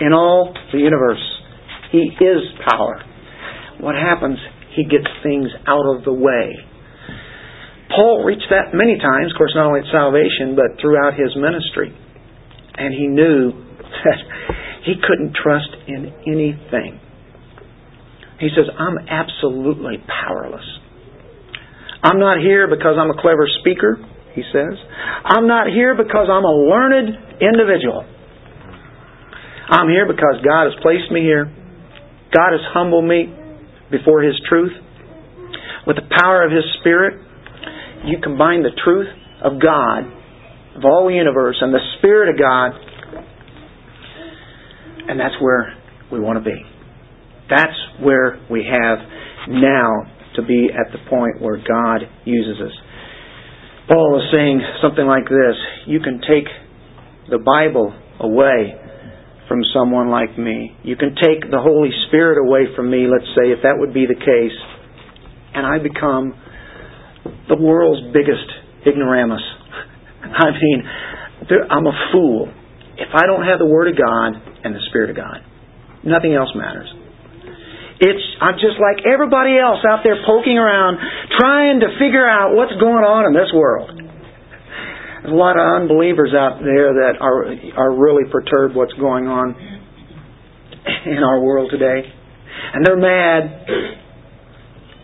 in 0.00 0.12
all 0.12 0.54
the 0.72 0.78
universe." 0.78 1.40
He 1.90 2.16
is 2.20 2.42
power. 2.70 3.02
What 3.78 3.96
happens? 3.96 4.38
He 4.76 4.84
gets 4.84 5.08
things 5.22 5.48
out 5.66 5.86
of 5.96 6.04
the 6.04 6.12
way. 6.12 6.54
Paul 7.90 8.22
reached 8.22 8.46
that 8.50 8.70
many 8.72 8.98
times, 8.98 9.32
of 9.32 9.36
course, 9.36 9.52
not 9.54 9.66
only 9.66 9.80
at 9.80 9.90
salvation, 9.90 10.54
but 10.54 10.78
throughout 10.80 11.14
his 11.18 11.34
ministry. 11.34 11.90
And 12.78 12.94
he 12.94 13.06
knew 13.08 13.50
that 14.04 14.18
he 14.84 14.94
couldn't 15.02 15.34
trust 15.34 15.74
in 15.88 16.12
anything. 16.26 17.00
He 18.40 18.48
says, 18.56 18.66
I'm 18.78 18.96
absolutely 19.08 20.02
powerless. 20.08 20.64
I'm 22.02 22.18
not 22.18 22.40
here 22.40 22.66
because 22.66 22.96
I'm 22.98 23.10
a 23.10 23.20
clever 23.20 23.46
speaker, 23.60 24.00
he 24.34 24.42
says. 24.52 24.74
I'm 25.24 25.46
not 25.46 25.68
here 25.68 25.94
because 25.94 26.28
I'm 26.32 26.44
a 26.44 26.56
learned 26.66 27.12
individual. 27.40 28.08
I'm 29.68 29.88
here 29.88 30.06
because 30.08 30.42
God 30.42 30.72
has 30.72 30.74
placed 30.82 31.12
me 31.12 31.20
here 31.20 31.52
God 32.32 32.52
has 32.52 32.60
humbled 32.72 33.04
me 33.04 33.26
before 33.90 34.22
His 34.22 34.40
truth. 34.48 34.72
With 35.86 35.96
the 35.96 36.06
power 36.22 36.44
of 36.44 36.52
His 36.52 36.64
Spirit, 36.80 37.18
you 38.04 38.18
combine 38.22 38.62
the 38.62 38.70
truth 38.84 39.08
of 39.42 39.60
God, 39.60 40.04
of 40.76 40.84
all 40.84 41.08
the 41.08 41.14
universe, 41.14 41.56
and 41.60 41.74
the 41.74 41.82
Spirit 41.98 42.30
of 42.30 42.38
God, 42.38 42.72
and 45.08 45.18
that's 45.18 45.34
where 45.40 45.74
we 46.12 46.20
want 46.20 46.42
to 46.42 46.44
be. 46.44 46.62
That's 47.50 47.76
where 48.00 48.40
we 48.50 48.64
have 48.64 48.98
now 49.48 50.06
to 50.36 50.42
be 50.42 50.68
at 50.70 50.92
the 50.92 50.98
point 51.10 51.42
where 51.42 51.58
God 51.58 52.06
uses 52.24 52.62
us. 52.62 52.72
Paul 53.88 54.22
is 54.22 54.30
saying 54.32 54.62
something 54.80 55.04
like 55.04 55.24
this 55.24 55.56
You 55.86 55.98
can 56.00 56.20
take 56.20 56.46
the 57.28 57.38
Bible 57.38 57.92
away 58.20 58.78
from 59.48 59.60
someone 59.74 60.10
like 60.10 60.38
me. 60.38 60.76
You 60.84 60.94
can 60.94 61.16
take 61.18 61.50
the 61.50 61.58
Holy 61.58 61.90
Spirit 62.06 62.38
away 62.38 62.70
from 62.76 62.88
me, 62.88 63.10
let's 63.10 63.26
say, 63.34 63.50
if 63.50 63.62
that 63.64 63.74
would 63.74 63.92
be 63.92 64.06
the 64.06 64.14
case, 64.14 64.56
and 65.54 65.66
I 65.66 65.82
become 65.82 66.38
the 67.48 67.56
world's 67.58 68.14
biggest 68.14 68.46
ignoramus. 68.86 69.42
I 70.22 70.50
mean, 70.54 70.82
I'm 71.68 71.86
a 71.86 71.96
fool. 72.12 72.52
If 72.96 73.08
I 73.12 73.26
don't 73.26 73.42
have 73.42 73.58
the 73.58 73.66
Word 73.66 73.88
of 73.88 73.98
God 73.98 74.38
and 74.62 74.74
the 74.74 74.80
Spirit 74.90 75.10
of 75.10 75.16
God, 75.16 75.42
nothing 76.04 76.34
else 76.34 76.50
matters. 76.54 76.88
It's 78.00 78.24
I'm 78.40 78.56
just 78.56 78.80
like 78.80 79.04
everybody 79.04 79.60
else 79.60 79.84
out 79.84 80.00
there 80.02 80.16
poking 80.24 80.56
around, 80.56 80.96
trying 81.38 81.80
to 81.80 81.88
figure 82.00 82.24
out 82.24 82.56
what's 82.56 82.72
going 82.80 83.04
on 83.04 83.28
in 83.28 83.34
this 83.36 83.52
world. 83.52 83.92
There's 83.92 85.32
a 85.32 85.36
lot 85.36 85.60
of 85.60 85.84
unbelievers 85.84 86.32
out 86.32 86.64
there 86.64 87.04
that 87.04 87.20
are 87.20 87.44
are 87.76 87.92
really 87.92 88.24
perturbed 88.32 88.74
what's 88.74 88.94
going 88.94 89.28
on 89.28 89.52
in 91.04 91.20
our 91.20 91.40
world 91.40 91.70
today. 91.70 92.08
and 92.72 92.86
they're 92.86 92.96
mad. 92.96 93.66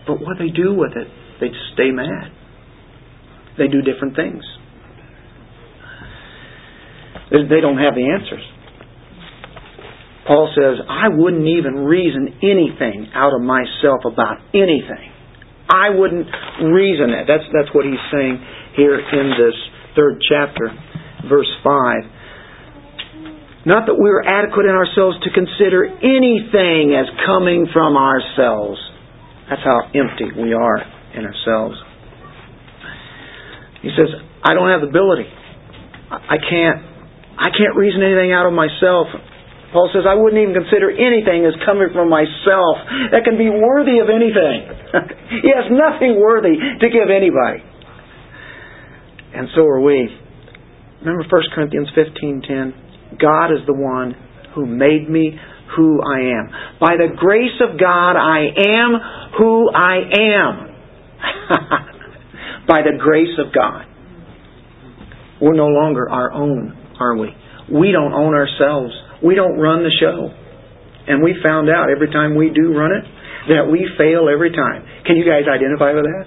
But 0.07 0.21
what 0.21 0.37
they 0.39 0.49
do 0.49 0.73
with 0.73 0.93
it, 0.95 1.07
they 1.39 1.49
just 1.49 1.73
stay 1.73 1.91
mad. 1.91 2.31
They 3.57 3.67
do 3.67 3.81
different 3.81 4.15
things. 4.15 4.43
They 7.29 7.59
don't 7.61 7.77
have 7.77 7.93
the 7.95 8.07
answers. 8.09 8.43
Paul 10.27 10.51
says, 10.51 10.83
I 10.83 11.07
wouldn't 11.07 11.47
even 11.47 11.87
reason 11.87 12.43
anything 12.43 13.07
out 13.15 13.33
of 13.33 13.41
myself 13.41 14.03
about 14.03 14.43
anything. 14.53 15.15
I 15.69 15.95
wouldn't 15.95 16.27
reason 16.67 17.15
it. 17.15 17.27
That's, 17.27 17.47
that's 17.55 17.73
what 17.73 17.85
he's 17.87 18.03
saying 18.11 18.43
here 18.75 18.99
in 18.99 19.31
this 19.39 19.55
third 19.95 20.19
chapter, 20.27 20.67
verse 21.31 21.49
5. 21.63 23.67
Not 23.67 23.87
that 23.87 23.95
we 23.95 24.09
are 24.11 24.23
adequate 24.23 24.63
in 24.63 24.75
ourselves 24.75 25.19
to 25.23 25.29
consider 25.31 25.87
anything 25.87 26.95
as 26.95 27.07
coming 27.27 27.67
from 27.71 27.95
ourselves. 27.95 28.79
That's 29.49 29.63
how 29.63 29.91
empty 29.91 30.31
we 30.35 30.53
are 30.53 30.79
in 31.15 31.23
ourselves. 31.23 31.75
He 33.81 33.89
says, 33.95 34.07
I 34.43 34.53
don't 34.53 34.69
have 34.71 34.81
the 34.81 34.87
ability. 34.87 35.27
I 36.11 36.39
can't 36.39 36.79
I 37.37 37.51
can't 37.51 37.75
reason 37.75 38.01
anything 38.01 38.31
out 38.31 38.47
of 38.47 38.53
myself. 38.53 39.07
Paul 39.73 39.91
says, 39.91 40.07
I 40.07 40.15
wouldn't 40.15 40.39
even 40.39 40.55
consider 40.55 40.87
anything 40.87 41.43
as 41.43 41.51
coming 41.67 41.91
from 41.91 42.07
myself 42.07 42.77
that 43.11 43.27
can 43.27 43.35
be 43.35 43.51
worthy 43.51 43.99
of 43.99 44.07
anything. 44.07 44.63
he 45.43 45.51
has 45.51 45.67
nothing 45.67 46.15
worthy 46.19 46.55
to 46.55 46.87
give 46.87 47.11
anybody. 47.11 47.63
And 49.35 49.49
so 49.55 49.67
are 49.67 49.81
we. 49.81 50.07
Remember 51.01 51.23
1 51.29 51.41
Corinthians 51.53 51.89
15:10. 51.95 53.19
God 53.19 53.51
is 53.51 53.59
the 53.67 53.73
one 53.73 54.15
who 54.55 54.65
made 54.65 55.09
me 55.09 55.37
who 55.75 56.01
I 56.01 56.19
am. 56.19 56.49
By 56.79 56.95
the 56.97 57.13
grace 57.15 57.59
of 57.61 57.79
God, 57.79 58.15
I 58.15 58.47
am 58.57 58.99
who 59.37 59.69
I 59.69 59.97
am. 60.15 60.67
By 62.67 62.81
the 62.81 62.97
grace 62.99 63.37
of 63.37 63.53
God. 63.53 63.85
We're 65.41 65.55
no 65.55 65.67
longer 65.67 66.09
our 66.09 66.31
own, 66.31 66.75
are 66.99 67.15
we? 67.15 67.29
We 67.71 67.91
don't 67.91 68.13
own 68.13 68.33
ourselves. 68.33 68.93
We 69.23 69.35
don't 69.35 69.57
run 69.57 69.83
the 69.83 69.93
show. 69.99 70.29
And 71.07 71.23
we 71.23 71.35
found 71.43 71.69
out 71.69 71.89
every 71.89 72.11
time 72.11 72.35
we 72.35 72.49
do 72.49 72.73
run 72.73 72.91
it 72.91 73.03
that 73.49 73.63
we 73.71 73.87
fail 73.97 74.27
every 74.27 74.51
time. 74.51 74.83
Can 75.05 75.15
you 75.15 75.23
guys 75.23 75.47
identify 75.47 75.93
with 75.93 76.03
that? 76.03 76.25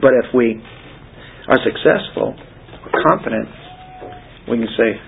But 0.00 0.14
if 0.24 0.34
we 0.34 0.62
are 1.48 1.58
successful, 1.62 2.34
confident, 3.08 3.48
we 4.48 4.58
can 4.58 4.68
say, 4.76 4.98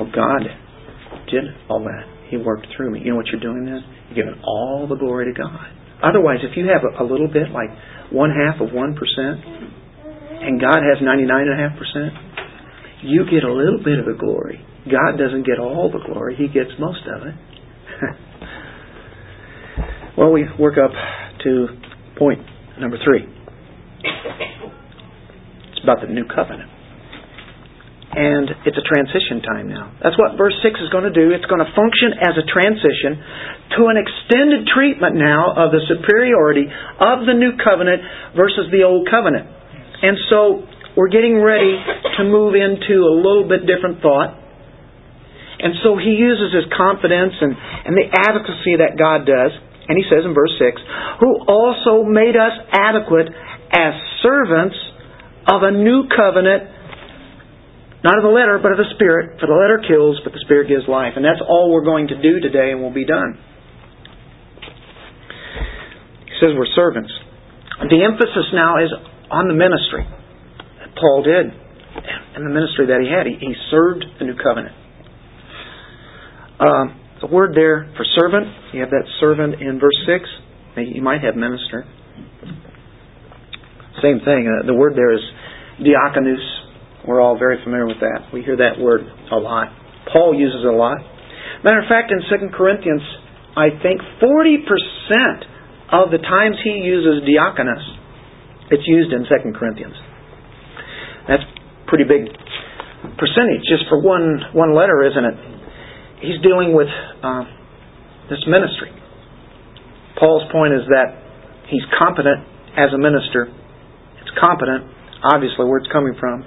Oh, 0.00 0.06
God 0.10 0.42
did 1.30 1.44
all 1.68 1.80
that. 1.84 2.04
He 2.28 2.36
worked 2.36 2.66
through 2.76 2.90
me. 2.90 3.00
You 3.04 3.10
know 3.10 3.16
what 3.16 3.26
you're 3.30 3.40
doing 3.40 3.64
then? 3.64 3.84
You're 4.10 4.26
giving 4.26 4.42
all 4.42 4.86
the 4.88 4.96
glory 4.96 5.32
to 5.32 5.38
God. 5.38 5.70
Otherwise, 6.02 6.38
if 6.42 6.56
you 6.56 6.66
have 6.66 6.82
a, 6.82 7.02
a 7.02 7.06
little 7.06 7.28
bit, 7.28 7.50
like 7.54 7.70
one 8.10 8.30
half 8.30 8.60
of 8.60 8.74
1%, 8.74 8.74
and 8.74 10.60
God 10.60 10.82
has 10.82 10.98
99.5%, 10.98 12.43
you 13.04 13.24
get 13.30 13.44
a 13.44 13.52
little 13.52 13.80
bit 13.84 13.98
of 13.98 14.06
the 14.06 14.16
glory. 14.18 14.64
God 14.84 15.16
doesn't 15.16 15.46
get 15.46 15.58
all 15.58 15.90
the 15.92 16.04
glory, 16.04 16.36
He 16.36 16.48
gets 16.48 16.70
most 16.78 17.02
of 17.06 17.26
it. 17.26 17.34
well, 20.18 20.32
we 20.32 20.44
work 20.58 20.74
up 20.78 20.92
to 21.44 21.66
point 22.18 22.40
number 22.80 22.98
three. 23.04 23.28
It's 25.72 25.82
about 25.82 26.00
the 26.00 26.12
new 26.12 26.24
covenant. 26.24 26.70
And 28.14 28.46
it's 28.62 28.78
a 28.78 28.86
transition 28.86 29.42
time 29.42 29.66
now. 29.66 29.90
That's 29.98 30.14
what 30.14 30.38
verse 30.38 30.54
6 30.62 30.78
is 30.78 30.86
going 30.94 31.02
to 31.02 31.10
do. 31.10 31.34
It's 31.34 31.50
going 31.50 31.58
to 31.58 31.66
function 31.74 32.14
as 32.22 32.38
a 32.38 32.46
transition 32.46 33.18
to 33.74 33.90
an 33.90 33.98
extended 33.98 34.70
treatment 34.70 35.18
now 35.18 35.50
of 35.50 35.74
the 35.74 35.82
superiority 35.82 36.70
of 36.70 37.26
the 37.26 37.34
new 37.34 37.58
covenant 37.58 38.06
versus 38.38 38.70
the 38.70 38.86
old 38.86 39.10
covenant. 39.10 39.50
And 39.98 40.14
so 40.30 40.62
we're 40.96 41.10
getting 41.10 41.42
ready 41.42 41.74
to 42.18 42.22
move 42.24 42.54
into 42.54 43.02
a 43.02 43.14
little 43.18 43.46
bit 43.50 43.66
different 43.66 44.00
thought. 44.00 44.38
And 45.58 45.74
so 45.82 45.98
he 45.98 46.14
uses 46.14 46.54
his 46.54 46.66
confidence 46.70 47.34
and, 47.40 47.54
and 47.54 47.94
the 47.98 48.06
adequacy 48.10 48.78
that 48.78 48.94
God 48.94 49.26
does. 49.26 49.50
And 49.88 49.98
he 49.98 50.04
says 50.06 50.22
in 50.24 50.32
verse 50.32 50.54
6, 50.56 50.80
who 51.20 51.44
also 51.50 52.06
made 52.06 52.38
us 52.38 52.54
adequate 52.72 53.28
as 53.74 53.92
servants 54.22 54.76
of 55.50 55.66
a 55.66 55.72
new 55.74 56.06
covenant, 56.08 56.70
not 58.06 58.16
of 58.16 58.24
the 58.24 58.32
letter, 58.32 58.60
but 58.62 58.72
of 58.72 58.78
the 58.78 58.88
Spirit. 58.94 59.40
For 59.40 59.46
the 59.48 59.56
letter 59.56 59.82
kills, 59.82 60.20
but 60.22 60.32
the 60.32 60.40
Spirit 60.44 60.68
gives 60.68 60.86
life. 60.86 61.16
And 61.16 61.24
that's 61.24 61.40
all 61.40 61.72
we're 61.72 61.84
going 61.84 62.08
to 62.08 62.18
do 62.20 62.40
today, 62.40 62.70
and 62.70 62.80
we'll 62.80 62.94
be 62.94 63.08
done. 63.08 63.40
He 66.28 66.34
says 66.38 66.54
we're 66.54 66.70
servants. 66.76 67.12
The 67.82 68.04
emphasis 68.04 68.52
now 68.52 68.78
is 68.84 68.92
on 69.30 69.48
the 69.48 69.56
ministry. 69.56 70.06
Paul 70.98 71.22
did 71.22 71.46
in 72.36 72.44
the 72.44 72.50
ministry 72.50 72.86
that 72.86 73.00
he 73.00 73.08
had. 73.10 73.26
He, 73.26 73.38
he 73.38 73.54
served 73.70 74.04
the 74.18 74.24
new 74.24 74.36
covenant. 74.36 74.74
Uh, 76.58 76.84
the 77.20 77.26
word 77.30 77.54
there 77.54 77.90
for 77.96 78.04
servant, 78.18 78.46
you 78.72 78.80
have 78.80 78.90
that 78.90 79.06
servant 79.20 79.60
in 79.60 79.78
verse 79.78 79.96
6. 80.06 80.86
You 80.94 81.02
might 81.02 81.22
have 81.22 81.36
minister. 81.36 81.86
Same 84.02 84.18
thing. 84.26 84.50
Uh, 84.50 84.66
the 84.66 84.74
word 84.74 84.94
there 84.94 85.14
is 85.14 85.22
diakonos. 85.80 87.06
We're 87.06 87.20
all 87.20 87.38
very 87.38 87.62
familiar 87.62 87.86
with 87.86 88.00
that. 88.00 88.32
We 88.32 88.42
hear 88.42 88.56
that 88.56 88.80
word 88.80 89.02
a 89.30 89.36
lot. 89.36 89.68
Paul 90.12 90.34
uses 90.34 90.60
it 90.64 90.72
a 90.72 90.76
lot. 90.76 90.98
Matter 91.62 91.80
of 91.80 91.88
fact, 91.88 92.12
in 92.12 92.20
2 92.28 92.52
Corinthians, 92.56 93.02
I 93.56 93.70
think 93.82 94.00
40% 94.20 94.66
of 95.92 96.10
the 96.10 96.18
times 96.18 96.56
he 96.64 96.82
uses 96.82 97.22
diakonos, 97.22 97.84
it's 98.70 98.82
used 98.86 99.12
in 99.12 99.24
2 99.24 99.58
Corinthians. 99.58 99.94
That's 101.28 101.44
pretty 101.86 102.04
big 102.04 102.28
percentage 103.16 103.64
just 103.68 103.84
for 103.88 104.00
one 104.00 104.40
one 104.52 104.74
letter, 104.74 105.04
isn't 105.04 105.24
it? 105.24 105.36
He's 106.20 106.40
dealing 106.40 106.72
with 106.72 106.88
uh, 107.22 107.44
this 108.30 108.40
ministry. 108.48 108.92
Paul's 110.18 110.46
point 110.52 110.72
is 110.72 110.86
that 110.88 111.20
he's 111.68 111.84
competent 111.98 112.46
as 112.78 112.94
a 112.94 112.98
minister. 112.98 113.50
It's 114.22 114.32
competent, 114.40 114.88
obviously, 115.22 115.66
where 115.66 115.78
it's 115.78 115.90
coming 115.92 116.14
from. 116.18 116.44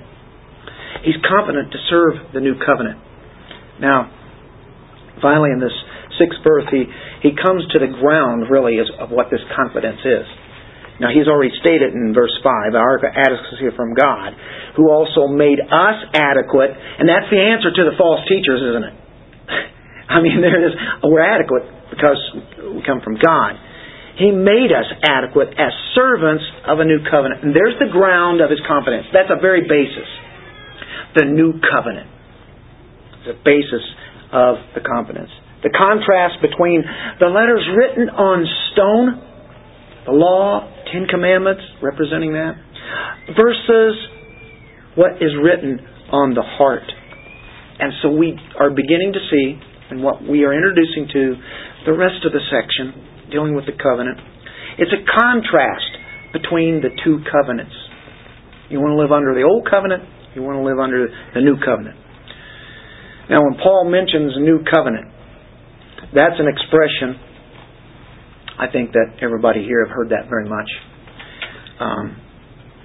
He's 1.03 1.19
competent 1.29 1.71
to 1.71 1.79
serve 1.89 2.33
the 2.33 2.41
new 2.41 2.55
covenant. 2.57 2.97
Now, 3.79 4.09
finally, 5.21 5.51
in 5.53 5.59
this 5.59 5.75
sixth 6.17 6.41
verse, 6.41 6.65
he, 6.71 6.85
he 7.21 7.31
comes 7.37 7.61
to 7.73 7.79
the 7.79 7.91
ground, 8.01 8.49
really, 8.49 8.79
of 8.81 9.09
what 9.11 9.29
this 9.29 9.41
confidence 9.55 10.01
is. 10.01 10.25
Now, 10.97 11.13
he's 11.13 11.29
already 11.29 11.53
stated 11.61 11.93
in 11.93 12.13
verse 12.13 12.33
5, 12.41 12.73
our 12.73 12.97
adequacy 13.05 13.69
from 13.77 13.93
God, 13.93 14.33
who 14.75 14.89
also 14.89 15.29
made 15.29 15.61
us 15.61 15.97
adequate, 16.13 16.73
and 16.73 17.05
that's 17.05 17.29
the 17.29 17.37
answer 17.37 17.69
to 17.69 17.83
the 17.85 17.93
false 17.97 18.25
teachers, 18.25 18.57
isn't 18.57 18.85
it? 18.85 18.95
I 20.09 20.21
mean, 20.25 20.41
there 20.41 20.57
it 20.57 20.73
is. 20.73 20.75
We're 21.05 21.21
adequate 21.21 21.69
because 21.93 22.17
we 22.73 22.81
come 22.81 23.05
from 23.05 23.21
God. 23.21 23.61
He 24.17 24.33
made 24.33 24.73
us 24.73 24.89
adequate 25.05 25.53
as 25.53 25.69
servants 25.93 26.41
of 26.65 26.81
a 26.81 26.85
new 26.85 27.05
covenant. 27.05 27.45
And 27.45 27.53
there's 27.53 27.77
the 27.77 27.93
ground 27.93 28.41
of 28.41 28.49
his 28.49 28.57
confidence. 28.65 29.05
That's 29.13 29.29
a 29.29 29.37
very 29.37 29.69
basis. 29.69 30.09
The 31.13 31.29
new 31.29 31.61
covenant. 31.61 32.09
The 33.29 33.37
basis 33.45 33.85
of 34.33 34.57
the 34.73 34.81
confidence. 34.81 35.29
The 35.61 35.69
contrast 35.69 36.41
between 36.41 36.81
the 37.21 37.29
letters 37.29 37.61
written 37.77 38.09
on 38.09 38.45
stone, 38.73 39.21
the 40.07 40.15
law, 40.15 40.63
Ten 40.87 41.05
Commandments 41.11 41.61
representing 41.83 42.31
that, 42.31 42.55
versus 43.35 43.93
what 44.95 45.19
is 45.19 45.35
written 45.35 45.83
on 46.09 46.33
the 46.33 46.41
heart. 46.41 46.87
And 47.77 47.91
so 48.01 48.09
we 48.15 48.33
are 48.57 48.71
beginning 48.71 49.13
to 49.13 49.21
see, 49.29 49.59
and 49.91 50.01
what 50.01 50.23
we 50.23 50.47
are 50.47 50.55
introducing 50.55 51.11
to 51.11 51.23
the 51.85 51.93
rest 51.93 52.23
of 52.23 52.31
the 52.31 52.41
section, 52.47 53.29
dealing 53.29 53.53
with 53.53 53.67
the 53.67 53.75
covenant, 53.75 54.17
it's 54.79 54.95
a 54.95 55.03
contrast 55.03 55.91
between 56.31 56.79
the 56.79 56.89
two 57.03 57.19
covenants. 57.27 57.75
You 58.71 58.79
want 58.79 58.95
to 58.95 58.99
live 59.03 59.11
under 59.11 59.35
the 59.35 59.43
old 59.43 59.67
covenant, 59.67 60.07
you 60.35 60.41
want 60.41 60.57
to 60.59 60.65
live 60.65 60.79
under 60.79 61.11
the 61.35 61.43
new 61.43 61.59
covenant. 61.59 61.99
Now, 63.27 63.43
when 63.43 63.59
Paul 63.59 63.91
mentions 63.91 64.39
new 64.39 64.63
covenant, 64.63 65.11
that's 66.15 66.39
an 66.39 66.47
expression 66.47 67.19
I 68.59 68.65
think 68.71 68.91
that 68.93 69.21
everybody 69.21 69.63
here 69.63 69.85
have 69.85 69.95
heard 69.95 70.09
that 70.09 70.29
very 70.29 70.49
much. 70.49 70.69
Um, 71.79 72.17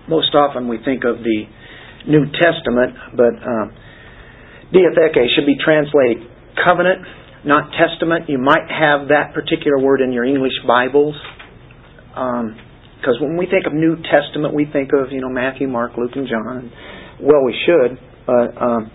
most 0.08 0.34
often 0.34 0.68
we 0.68 0.76
think 0.84 1.04
of 1.04 1.24
the 1.24 1.44
New 2.06 2.26
Testament, 2.36 2.92
but 3.16 3.34
um, 3.40 3.72
diatheke 4.74 5.24
should 5.34 5.46
be 5.46 5.56
translated 5.64 6.28
covenant, 6.62 7.00
not 7.44 7.72
testament. 7.72 8.28
You 8.28 8.38
might 8.38 8.68
have 8.68 9.08
that 9.08 9.32
particular 9.32 9.78
word 9.78 10.00
in 10.00 10.12
your 10.12 10.24
English 10.24 10.52
Bibles. 10.66 11.16
Because 12.12 13.16
um, 13.16 13.22
when 13.22 13.36
we 13.38 13.46
think 13.46 13.64
of 13.66 13.72
New 13.72 13.96
Testament, 13.96 14.54
we 14.54 14.66
think 14.70 14.90
of 14.92 15.10
you 15.10 15.20
know 15.20 15.30
Matthew, 15.30 15.68
Mark, 15.68 15.92
Luke, 15.96 16.12
and 16.14 16.28
John. 16.28 16.70
Well, 17.20 17.44
we 17.44 17.56
should, 17.64 17.98
but 18.26 18.60
um, 18.60 18.90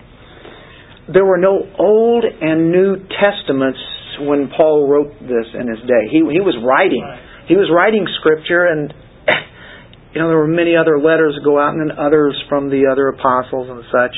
there 1.12 1.24
were 1.24 1.38
no 1.38 1.66
Old 1.78 2.24
and 2.24 2.70
New 2.70 2.96
Testaments 3.18 3.80
when 4.20 4.50
Paul 4.54 4.88
wrote 4.88 5.12
this 5.20 5.48
in 5.54 5.68
his 5.68 5.82
day. 5.86 6.10
He, 6.10 6.18
he 6.32 6.42
was 6.42 6.56
writing. 6.60 7.04
He 7.46 7.56
was 7.56 7.70
writing 7.72 8.06
scripture 8.20 8.66
and 8.66 8.92
you 10.14 10.20
know, 10.20 10.28
there 10.28 10.38
were 10.38 10.50
many 10.50 10.76
other 10.76 10.98
letters 10.98 11.36
that 11.38 11.44
go 11.44 11.58
out 11.58 11.74
and 11.74 11.80
then 11.88 11.96
others 11.96 12.36
from 12.48 12.70
the 12.70 12.88
other 12.90 13.08
apostles 13.08 13.68
and 13.70 13.84
such. 13.88 14.14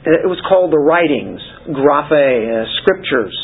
It 0.00 0.28
was 0.28 0.40
called 0.48 0.72
the 0.72 0.80
writings, 0.80 1.44
graphe, 1.68 2.08
uh, 2.08 2.64
scriptures. 2.80 3.36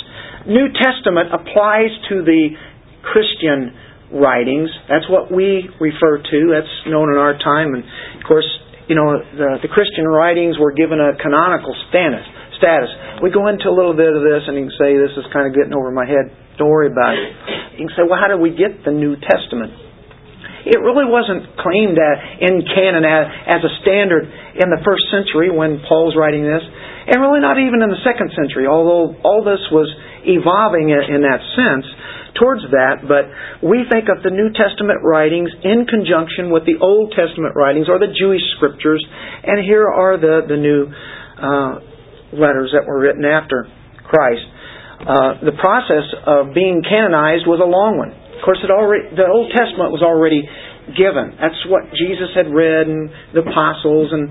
New 0.48 0.72
Testament 0.72 1.28
applies 1.28 1.92
to 2.08 2.24
the 2.24 2.56
Christian 3.04 3.76
writings. 4.08 4.70
That's 4.88 5.04
what 5.10 5.28
we 5.28 5.68
refer 5.76 6.22
to. 6.22 6.38
That's 6.48 6.74
known 6.88 7.12
in 7.12 7.18
our 7.20 7.36
time. 7.36 7.76
And 7.76 7.84
of 7.84 8.24
course, 8.24 8.48
you 8.88 8.94
know, 8.94 9.20
the, 9.36 9.66
the 9.66 9.68
Christian 9.68 10.06
writings 10.06 10.56
were 10.56 10.72
given 10.72 10.96
a 10.96 11.18
canonical 11.18 11.74
status 11.90 12.24
status. 12.58 12.90
We 13.22 13.30
go 13.30 13.48
into 13.48 13.68
a 13.68 13.74
little 13.74 13.94
bit 13.94 14.10
of 14.10 14.20
this 14.24 14.44
and 14.48 14.56
you 14.56 14.68
can 14.68 14.76
say, 14.76 14.96
this 14.96 15.14
is 15.16 15.24
kind 15.32 15.48
of 15.48 15.52
getting 15.56 15.72
over 15.72 15.92
my 15.92 16.04
head. 16.04 16.32
Don't 16.56 16.72
worry 16.72 16.88
about 16.88 17.14
it. 17.14 17.28
You 17.76 17.88
can 17.88 17.94
say, 17.96 18.04
well, 18.08 18.18
how 18.20 18.28
did 18.28 18.40
we 18.40 18.56
get 18.56 18.84
the 18.84 18.92
New 18.92 19.16
Testament? 19.16 19.72
It 20.66 20.82
really 20.82 21.06
wasn't 21.06 21.46
claimed 21.62 21.94
in 21.94 22.66
canon 22.66 23.06
as 23.06 23.62
a 23.62 23.72
standard 23.86 24.26
in 24.58 24.66
the 24.66 24.82
first 24.82 25.06
century 25.14 25.46
when 25.46 25.78
Paul's 25.86 26.18
writing 26.18 26.42
this, 26.42 26.64
and 27.06 27.22
really 27.22 27.38
not 27.38 27.54
even 27.54 27.86
in 27.86 27.90
the 27.94 28.02
second 28.02 28.34
century, 28.34 28.66
although 28.66 29.14
all 29.22 29.46
this 29.46 29.62
was 29.70 29.86
evolving 30.26 30.90
in 30.90 31.22
that 31.22 31.38
sense 31.54 31.86
towards 32.34 32.66
that, 32.74 33.06
but 33.06 33.30
we 33.62 33.86
think 33.86 34.10
of 34.10 34.26
the 34.26 34.34
New 34.34 34.50
Testament 34.52 35.00
writings 35.06 35.54
in 35.62 35.86
conjunction 35.86 36.50
with 36.50 36.66
the 36.66 36.82
Old 36.82 37.14
Testament 37.14 37.54
writings 37.54 37.86
or 37.88 38.02
the 38.02 38.10
Jewish 38.10 38.42
scriptures, 38.58 39.00
and 39.46 39.62
here 39.64 39.86
are 39.86 40.18
the, 40.18 40.50
the 40.50 40.58
new 40.58 40.90
uh, 41.38 41.78
letters 42.32 42.74
that 42.74 42.86
were 42.86 42.98
written 42.98 43.24
after 43.24 43.68
Christ. 44.06 44.44
Uh, 44.96 45.44
the 45.44 45.56
process 45.60 46.08
of 46.24 46.56
being 46.56 46.82
canonized 46.82 47.44
was 47.44 47.60
a 47.60 47.68
long 47.68 48.00
one. 48.00 48.10
Of 48.10 48.42
course, 48.44 48.58
it 48.64 48.72
already, 48.72 49.12
the 49.12 49.28
Old 49.28 49.52
Testament 49.52 49.92
was 49.92 50.00
already 50.00 50.44
given. 50.94 51.36
That's 51.36 51.58
what 51.66 51.90
Jesus 51.92 52.30
had 52.32 52.48
read, 52.48 52.86
and 52.86 53.10
the 53.34 53.42
apostles, 53.42 54.14
and 54.14 54.30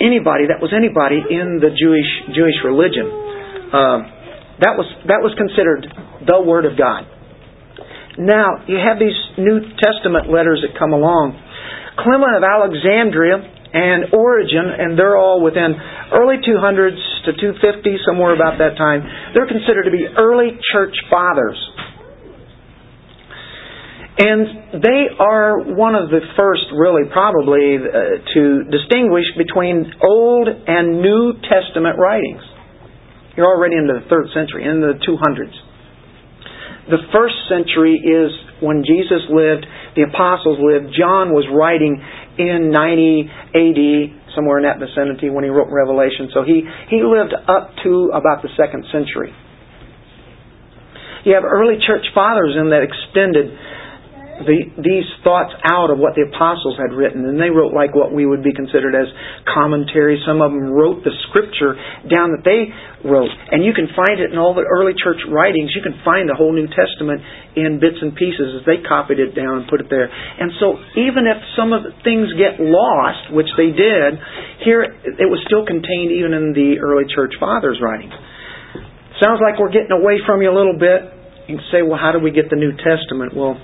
anybody 0.00 0.48
that 0.48 0.58
was 0.58 0.72
anybody 0.72 1.20
in 1.20 1.60
the 1.60 1.70
Jewish 1.76 2.10
Jewish 2.32 2.56
religion. 2.64 3.06
Uh, 3.72 3.98
that 4.64 4.74
was 4.78 4.88
that 5.08 5.20
was 5.20 5.34
considered 5.36 5.84
the 6.24 6.40
Word 6.40 6.64
of 6.64 6.78
God. 6.78 7.04
Now 8.16 8.64
you 8.68 8.76
have 8.80 8.96
these 9.00 9.16
New 9.36 9.60
Testament 9.80 10.30
letters 10.30 10.64
that 10.64 10.78
come 10.78 10.92
along. 10.92 11.36
Clement 11.98 12.36
of 12.36 12.44
Alexandria 12.44 13.61
and 13.72 14.12
Origen, 14.12 14.68
and 14.78 14.98
they're 14.98 15.16
all 15.16 15.40
within 15.40 15.72
early 16.12 16.36
200s 16.44 17.00
to 17.24 17.32
250, 17.40 17.96
somewhere 18.04 18.34
about 18.36 18.58
that 18.58 18.76
time. 18.76 19.00
They're 19.32 19.48
considered 19.48 19.84
to 19.84 19.94
be 19.94 20.04
early 20.16 20.60
church 20.72 20.94
fathers. 21.08 21.56
And 24.12 24.84
they 24.84 25.08
are 25.18 25.64
one 25.72 25.96
of 25.96 26.12
the 26.12 26.20
first, 26.36 26.68
really, 26.76 27.08
probably, 27.08 27.80
uh, 27.80 28.20
to 28.36 28.42
distinguish 28.68 29.24
between 29.40 29.88
Old 30.04 30.48
and 30.48 31.00
New 31.00 31.32
Testament 31.48 31.96
writings. 31.98 32.44
You're 33.36 33.48
already 33.48 33.76
into 33.76 33.94
the 33.94 34.06
third 34.12 34.28
century, 34.36 34.68
in 34.68 34.84
the 34.84 35.00
200s. 35.00 35.56
The 36.90 36.98
first 37.14 37.34
century 37.46 37.94
is 37.94 38.30
when 38.58 38.82
Jesus 38.82 39.22
lived, 39.30 39.66
the 39.94 40.02
apostles 40.02 40.58
lived. 40.58 40.94
John 40.98 41.30
was 41.30 41.46
writing 41.46 42.02
in 42.38 42.70
90 42.74 43.30
AD, 43.54 43.82
somewhere 44.34 44.58
in 44.58 44.64
that 44.66 44.82
vicinity 44.82 45.30
when 45.30 45.44
he 45.44 45.50
wrote 45.50 45.70
Revelation. 45.70 46.30
So 46.34 46.42
he, 46.42 46.66
he 46.90 47.04
lived 47.04 47.34
up 47.34 47.76
to 47.84 48.10
about 48.14 48.42
the 48.42 48.50
second 48.58 48.86
century. 48.90 49.30
You 51.22 51.34
have 51.38 51.46
early 51.46 51.78
church 51.86 52.02
fathers 52.14 52.58
in 52.58 52.70
that 52.74 52.82
extended 52.82 53.54
the, 54.40 54.58
these 54.80 55.04
thoughts 55.20 55.52
out 55.68 55.92
of 55.92 56.00
what 56.00 56.16
the 56.16 56.24
apostles 56.24 56.80
had 56.80 56.96
written, 56.96 57.28
and 57.28 57.36
they 57.36 57.52
wrote 57.52 57.76
like 57.76 57.92
what 57.92 58.10
we 58.10 58.24
would 58.24 58.40
be 58.40 58.56
considered 58.56 58.96
as 58.96 59.06
commentary. 59.44 60.16
Some 60.24 60.40
of 60.40 60.50
them 60.50 60.72
wrote 60.72 61.04
the 61.04 61.12
scripture 61.28 61.76
down 62.08 62.32
that 62.32 62.40
they 62.40 62.72
wrote, 63.04 63.30
and 63.52 63.60
you 63.60 63.76
can 63.76 63.92
find 63.92 64.18
it 64.18 64.32
in 64.32 64.40
all 64.40 64.56
the 64.56 64.64
early 64.64 64.96
church 64.96 65.20
writings. 65.28 65.76
You 65.76 65.84
can 65.84 66.00
find 66.00 66.26
the 66.26 66.34
whole 66.34 66.50
New 66.50 66.66
Testament 66.66 67.20
in 67.54 67.76
bits 67.76 68.00
and 68.00 68.16
pieces 68.16 68.60
as 68.60 68.62
they 68.64 68.80
copied 68.80 69.20
it 69.20 69.36
down 69.36 69.62
and 69.62 69.64
put 69.68 69.84
it 69.84 69.92
there. 69.92 70.08
And 70.08 70.48
so, 70.56 70.80
even 70.96 71.28
if 71.28 71.38
some 71.52 71.76
of 71.76 71.84
the 71.84 71.92
things 72.00 72.32
get 72.40 72.56
lost, 72.56 73.36
which 73.36 73.52
they 73.60 73.68
did, 73.68 74.16
here 74.64 74.82
it 74.82 75.28
was 75.28 75.44
still 75.44 75.68
contained 75.68 76.10
even 76.16 76.32
in 76.32 76.56
the 76.56 76.80
early 76.80 77.04
church 77.12 77.36
fathers' 77.36 77.78
writings. 77.84 78.16
Sounds 79.20 79.38
like 79.38 79.60
we're 79.60 79.70
getting 79.70 79.92
away 79.92 80.18
from 80.24 80.42
you 80.42 80.50
a 80.50 80.56
little 80.56 80.74
bit. 80.74 81.20
You 81.46 81.58
can 81.60 81.66
say, 81.70 81.82
well, 81.82 82.00
how 82.00 82.10
do 82.10 82.18
we 82.18 82.32
get 82.32 82.50
the 82.50 82.58
New 82.58 82.72
Testament? 82.74 83.36
Well, 83.36 83.60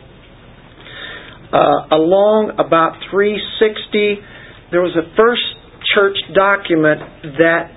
uh, 1.52 1.96
along 1.96 2.60
about 2.60 3.00
360, 3.10 4.70
there 4.70 4.84
was 4.84 4.92
a 4.96 5.08
first 5.16 5.46
church 5.94 6.18
document 6.36 7.00
that 7.40 7.72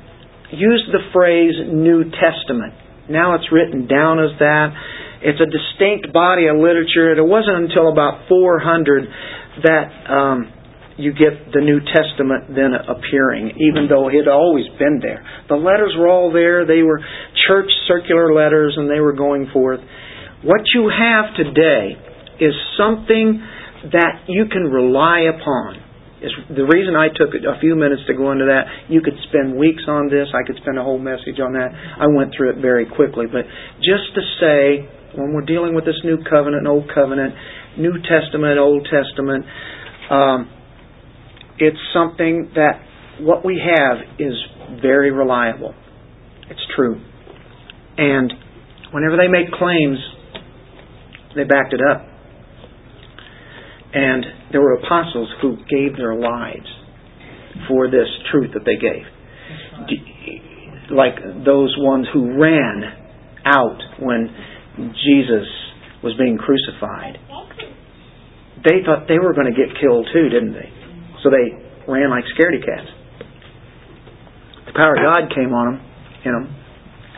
used 0.51 0.91
the 0.91 0.99
phrase 1.15 1.55
New 1.71 2.11
Testament. 2.11 2.75
Now 3.07 3.35
it's 3.35 3.47
written 3.51 3.87
down 3.87 4.19
as 4.19 4.35
that. 4.39 4.75
It's 5.23 5.39
a 5.39 5.47
distinct 5.47 6.11
body 6.11 6.47
of 6.51 6.57
literature. 6.57 7.15
It 7.15 7.23
wasn't 7.23 7.69
until 7.69 7.91
about 7.91 8.27
400 8.27 9.63
that 9.63 9.87
um, 10.11 10.51
you 10.97 11.13
get 11.13 11.53
the 11.53 11.61
New 11.61 11.79
Testament 11.79 12.51
then 12.51 12.75
appearing, 12.75 13.55
even 13.55 13.87
though 13.87 14.09
it 14.09 14.15
had 14.15 14.27
always 14.27 14.67
been 14.75 14.99
there. 14.99 15.23
The 15.47 15.55
letters 15.55 15.95
were 15.95 16.09
all 16.09 16.33
there. 16.33 16.65
They 16.65 16.83
were 16.83 16.99
church 17.47 17.69
circular 17.87 18.33
letters 18.33 18.75
and 18.75 18.89
they 18.89 18.99
were 18.99 19.13
going 19.13 19.47
forth. 19.53 19.79
What 20.43 20.61
you 20.73 20.89
have 20.91 21.31
today 21.37 21.95
is 22.41 22.53
something 22.75 23.39
that 23.89 24.25
you 24.27 24.45
can 24.51 24.63
rely 24.69 25.25
upon. 25.31 25.81
Is 26.21 26.29
the 26.53 26.69
reason 26.69 26.93
I 26.93 27.09
took 27.09 27.33
a 27.33 27.57
few 27.59 27.73
minutes 27.73 28.05
to 28.05 28.13
go 28.13 28.31
into 28.31 28.45
that. 28.45 28.93
You 28.93 29.01
could 29.01 29.17
spend 29.29 29.57
weeks 29.57 29.81
on 29.89 30.05
this. 30.05 30.29
I 30.37 30.45
could 30.45 30.61
spend 30.61 30.77
a 30.77 30.83
whole 30.83 31.01
message 31.01 31.41
on 31.41 31.53
that. 31.57 31.73
I 31.73 32.05
went 32.13 32.37
through 32.37 32.53
it 32.53 32.61
very 32.61 32.85
quickly. 32.85 33.25
But 33.25 33.49
just 33.81 34.13
to 34.13 34.21
say, 34.37 34.85
when 35.17 35.33
we're 35.33 35.49
dealing 35.49 35.73
with 35.73 35.83
this 35.83 35.97
new 36.03 36.21
covenant, 36.29 36.67
old 36.67 36.85
covenant, 36.93 37.33
New 37.77 37.97
Testament, 38.05 38.59
Old 38.59 38.85
Testament, 38.85 39.45
um, 40.11 40.49
it's 41.57 41.81
something 41.93 42.51
that 42.53 42.85
what 43.21 43.45
we 43.45 43.57
have 43.57 43.97
is 44.19 44.33
very 44.81 45.09
reliable. 45.09 45.73
It's 46.49 46.61
true. 46.75 47.01
And 47.97 48.31
whenever 48.91 49.17
they 49.17 49.27
make 49.27 49.51
claims, 49.51 49.97
they 51.35 51.45
backed 51.45 51.73
it 51.73 51.81
up. 51.81 52.10
And 53.93 54.25
there 54.51 54.61
were 54.61 54.73
apostles 54.73 55.29
who 55.41 55.57
gave 55.69 55.97
their 55.97 56.15
lives 56.15 56.67
for 57.67 57.89
this 57.89 58.07
truth 58.31 58.51
that 58.53 58.63
they 58.65 58.77
gave. 58.77 59.03
Like 60.89 61.15
those 61.45 61.75
ones 61.77 62.07
who 62.13 62.39
ran 62.39 62.83
out 63.45 63.79
when 63.99 64.29
Jesus 64.77 65.47
was 66.03 66.13
being 66.17 66.37
crucified. 66.37 67.17
They 68.63 68.83
thought 68.85 69.07
they 69.07 69.19
were 69.19 69.33
going 69.33 69.51
to 69.51 69.57
get 69.57 69.75
killed 69.79 70.07
too, 70.13 70.29
didn't 70.29 70.53
they? 70.53 70.69
So 71.23 71.29
they 71.29 71.91
ran 71.91 72.09
like 72.09 72.23
scaredy 72.37 72.63
cats. 72.63 72.89
The 74.67 74.73
power 74.73 74.95
of 74.95 75.03
God 75.03 75.35
came 75.35 75.53
on 75.53 75.73
them, 75.73 75.85
you 76.23 76.31
know, 76.31 76.45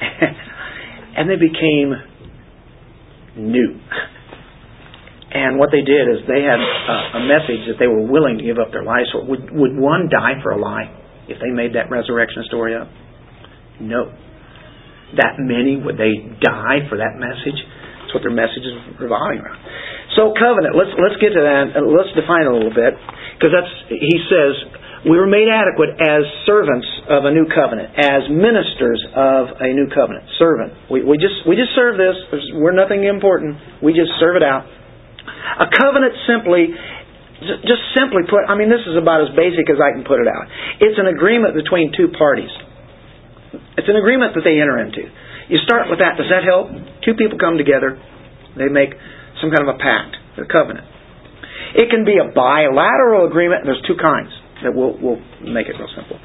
and 1.17 1.29
they 1.29 1.35
became 1.35 1.93
new. 3.37 3.79
And 5.33 5.57
what 5.57 5.73
they 5.73 5.81
did 5.81 6.05
is 6.13 6.21
they 6.29 6.45
had 6.45 6.61
a, 6.61 6.97
a 7.17 7.21
message 7.25 7.65
that 7.65 7.81
they 7.81 7.89
were 7.89 8.05
willing 8.05 8.37
to 8.37 8.45
give 8.45 8.61
up 8.61 8.69
their 8.69 8.85
lives 8.85 9.09
for. 9.09 9.25
Would, 9.25 9.49
would 9.49 9.73
one 9.73 10.05
die 10.05 10.37
for 10.45 10.53
a 10.53 10.59
lie 10.61 10.93
if 11.25 11.41
they 11.41 11.49
made 11.49 11.73
that 11.73 11.89
resurrection 11.89 12.45
story 12.45 12.77
up? 12.77 12.85
No. 13.81 14.13
That 15.17 15.41
many, 15.41 15.81
would 15.81 15.97
they 15.97 16.13
die 16.37 16.85
for 16.85 17.01
that 17.01 17.17
message? 17.17 17.57
That's 17.57 18.13
what 18.13 18.21
their 18.21 18.33
message 18.33 18.61
is 18.61 18.77
revolving 19.01 19.41
around. 19.41 19.57
So 20.13 20.37
covenant, 20.37 20.77
let's 20.77 20.93
let's 21.01 21.17
get 21.17 21.33
to 21.33 21.41
that. 21.41 21.73
Uh, 21.73 21.89
let's 21.89 22.13
define 22.13 22.45
it 22.45 22.53
a 22.53 22.53
little 22.53 22.73
bit 22.73 22.93
because 23.33 23.49
that's 23.49 23.73
he 23.89 24.21
says 24.29 24.53
we 25.09 25.17
were 25.17 25.25
made 25.25 25.49
adequate 25.49 25.97
as 25.97 26.21
servants 26.45 26.85
of 27.09 27.25
a 27.25 27.31
new 27.33 27.49
covenant, 27.49 27.97
as 27.97 28.29
ministers 28.29 29.01
of 29.17 29.57
a 29.57 29.73
new 29.73 29.89
covenant. 29.89 30.29
Servant. 30.37 30.77
We, 30.93 31.01
we 31.01 31.17
just 31.17 31.41
we 31.49 31.57
just 31.57 31.73
serve 31.73 31.97
this. 31.97 32.13
we're 32.53 32.77
nothing 32.77 33.03
important. 33.09 33.57
We 33.81 33.97
just 33.97 34.13
serve 34.21 34.37
it 34.37 34.45
out. 34.45 34.69
A 35.25 35.67
covenant 35.69 36.13
simply, 36.25 36.73
just 37.67 37.83
simply 37.95 38.25
put, 38.27 38.47
I 38.47 38.55
mean, 38.55 38.67
this 38.67 38.83
is 38.87 38.97
about 38.97 39.21
as 39.23 39.31
basic 39.35 39.69
as 39.69 39.77
I 39.77 39.93
can 39.95 40.03
put 40.03 40.19
it 40.19 40.27
out. 40.27 40.47
It's 40.79 40.97
an 40.99 41.07
agreement 41.07 41.55
between 41.55 41.93
two 41.95 42.09
parties. 42.13 42.51
It's 43.77 43.89
an 43.89 43.97
agreement 43.97 44.33
that 44.35 44.43
they 44.43 44.57
enter 44.57 44.79
into. 44.81 45.05
You 45.49 45.59
start 45.61 45.89
with 45.89 45.99
that. 45.99 46.17
Does 46.17 46.31
that 46.31 46.47
help? 46.47 46.71
Two 47.03 47.13
people 47.13 47.37
come 47.37 47.57
together. 47.57 47.99
They 48.55 48.71
make 48.71 48.95
some 49.41 49.51
kind 49.51 49.67
of 49.67 49.75
a 49.75 49.79
pact, 49.79 50.15
a 50.39 50.47
covenant. 50.47 50.87
It 51.75 51.89
can 51.89 52.05
be 52.05 52.17
a 52.21 52.31
bilateral 52.31 53.25
agreement. 53.27 53.65
There's 53.65 53.81
two 53.85 53.97
kinds 53.97 54.29
that 54.63 54.71
we'll, 54.73 54.95
we'll 55.01 55.21
make 55.41 55.67
it 55.67 55.75
real 55.77 55.89
simple. 55.93 56.17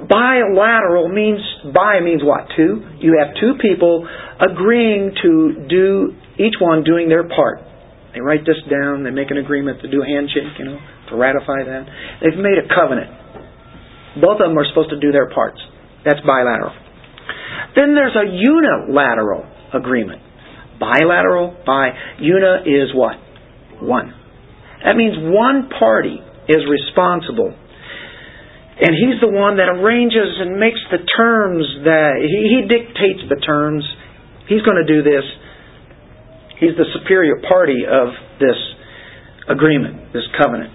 Bilateral 0.00 1.08
means, 1.08 1.40
bi 1.72 2.00
means 2.00 2.22
what? 2.24 2.48
Two? 2.56 2.82
You 3.00 3.20
have 3.20 3.34
two 3.36 3.54
people 3.60 4.08
agreeing 4.40 5.12
to 5.22 5.66
do, 5.68 6.16
each 6.38 6.56
one 6.60 6.84
doing 6.84 7.08
their 7.08 7.28
part. 7.28 7.60
They 8.14 8.20
write 8.20 8.42
this 8.42 8.58
down, 8.66 9.04
they 9.04 9.10
make 9.10 9.30
an 9.30 9.38
agreement 9.38 9.82
to 9.82 9.88
do 9.90 10.02
a 10.02 10.06
handshake, 10.06 10.58
you 10.58 10.64
know, 10.64 10.78
to 11.10 11.16
ratify 11.16 11.62
that. 11.62 11.86
They've 12.22 12.38
made 12.38 12.58
a 12.58 12.66
covenant. 12.66 13.10
Both 14.18 14.42
of 14.42 14.50
them 14.50 14.58
are 14.58 14.66
supposed 14.66 14.90
to 14.90 14.98
do 14.98 15.12
their 15.12 15.30
parts. 15.30 15.60
That's 16.04 16.18
bilateral. 16.26 16.74
Then 17.76 17.94
there's 17.94 18.16
a 18.18 18.26
unilateral 18.26 19.46
agreement. 19.72 20.22
Bilateral, 20.80 21.54
by, 21.66 21.94
una 22.18 22.66
is 22.66 22.90
what? 22.94 23.14
One. 23.78 24.14
That 24.82 24.96
means 24.96 25.14
one 25.20 25.68
party 25.78 26.18
is 26.48 26.64
responsible. 26.66 27.54
And 28.80 28.96
he's 28.96 29.20
the 29.20 29.28
one 29.28 29.60
that 29.60 29.68
arranges 29.68 30.40
and 30.40 30.56
makes 30.56 30.80
the 30.90 31.04
terms 31.04 31.68
that, 31.84 32.16
he, 32.24 32.40
he 32.48 32.60
dictates 32.64 33.28
the 33.28 33.36
terms. 33.44 33.84
He's 34.48 34.64
going 34.64 34.80
to 34.80 34.88
do 34.88 35.04
this. 35.04 35.22
He's 36.60 36.76
the 36.76 36.84
superior 37.00 37.40
party 37.48 37.88
of 37.88 38.08
this 38.38 38.56
agreement, 39.48 40.12
this 40.12 40.28
covenant. 40.40 40.72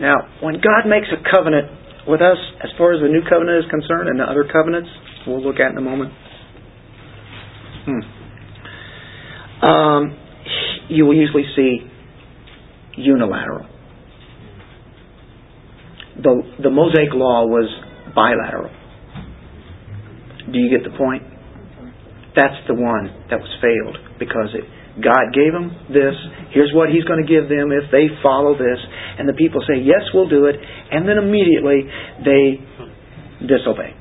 Now, 0.00 0.16
when 0.40 0.54
God 0.54 0.88
makes 0.88 1.08
a 1.12 1.20
covenant 1.30 1.68
with 2.08 2.22
us, 2.22 2.38
as 2.64 2.70
far 2.78 2.94
as 2.94 3.02
the 3.02 3.08
new 3.08 3.20
covenant 3.28 3.64
is 3.64 3.70
concerned 3.70 4.08
and 4.08 4.18
the 4.18 4.24
other 4.24 4.48
covenants, 4.50 4.88
we'll 5.26 5.44
look 5.44 5.60
at 5.60 5.72
in 5.72 5.78
a 5.78 5.82
moment. 5.82 6.12
Hmm. 7.84 8.00
Um, 9.60 10.18
you 10.88 11.04
will 11.04 11.16
usually 11.16 11.44
see 11.54 11.80
unilateral. 12.96 13.66
The, 16.22 16.42
the 16.62 16.70
Mosaic 16.70 17.12
law 17.12 17.46
was 17.46 17.68
bilateral. 18.14 18.70
Do 20.50 20.58
you 20.58 20.70
get 20.70 20.90
the 20.90 20.96
point? 20.96 21.22
That's 22.34 22.56
the 22.66 22.74
one 22.74 23.12
that 23.30 23.38
was 23.38 23.50
failed 23.60 23.98
because 24.18 24.48
it, 24.54 24.64
God 25.02 25.30
gave 25.34 25.52
them 25.52 25.70
this. 25.88 26.14
Here's 26.50 26.72
what 26.74 26.90
He's 26.90 27.04
going 27.04 27.22
to 27.22 27.28
give 27.28 27.48
them 27.48 27.70
if 27.70 27.90
they 27.90 28.10
follow 28.22 28.54
this. 28.54 28.80
And 29.18 29.28
the 29.28 29.34
people 29.34 29.60
say, 29.66 29.80
Yes, 29.82 30.02
we'll 30.12 30.28
do 30.28 30.46
it. 30.46 30.56
And 30.58 31.08
then 31.08 31.18
immediately 31.18 31.86
they 32.24 32.58
disobey. 33.46 33.94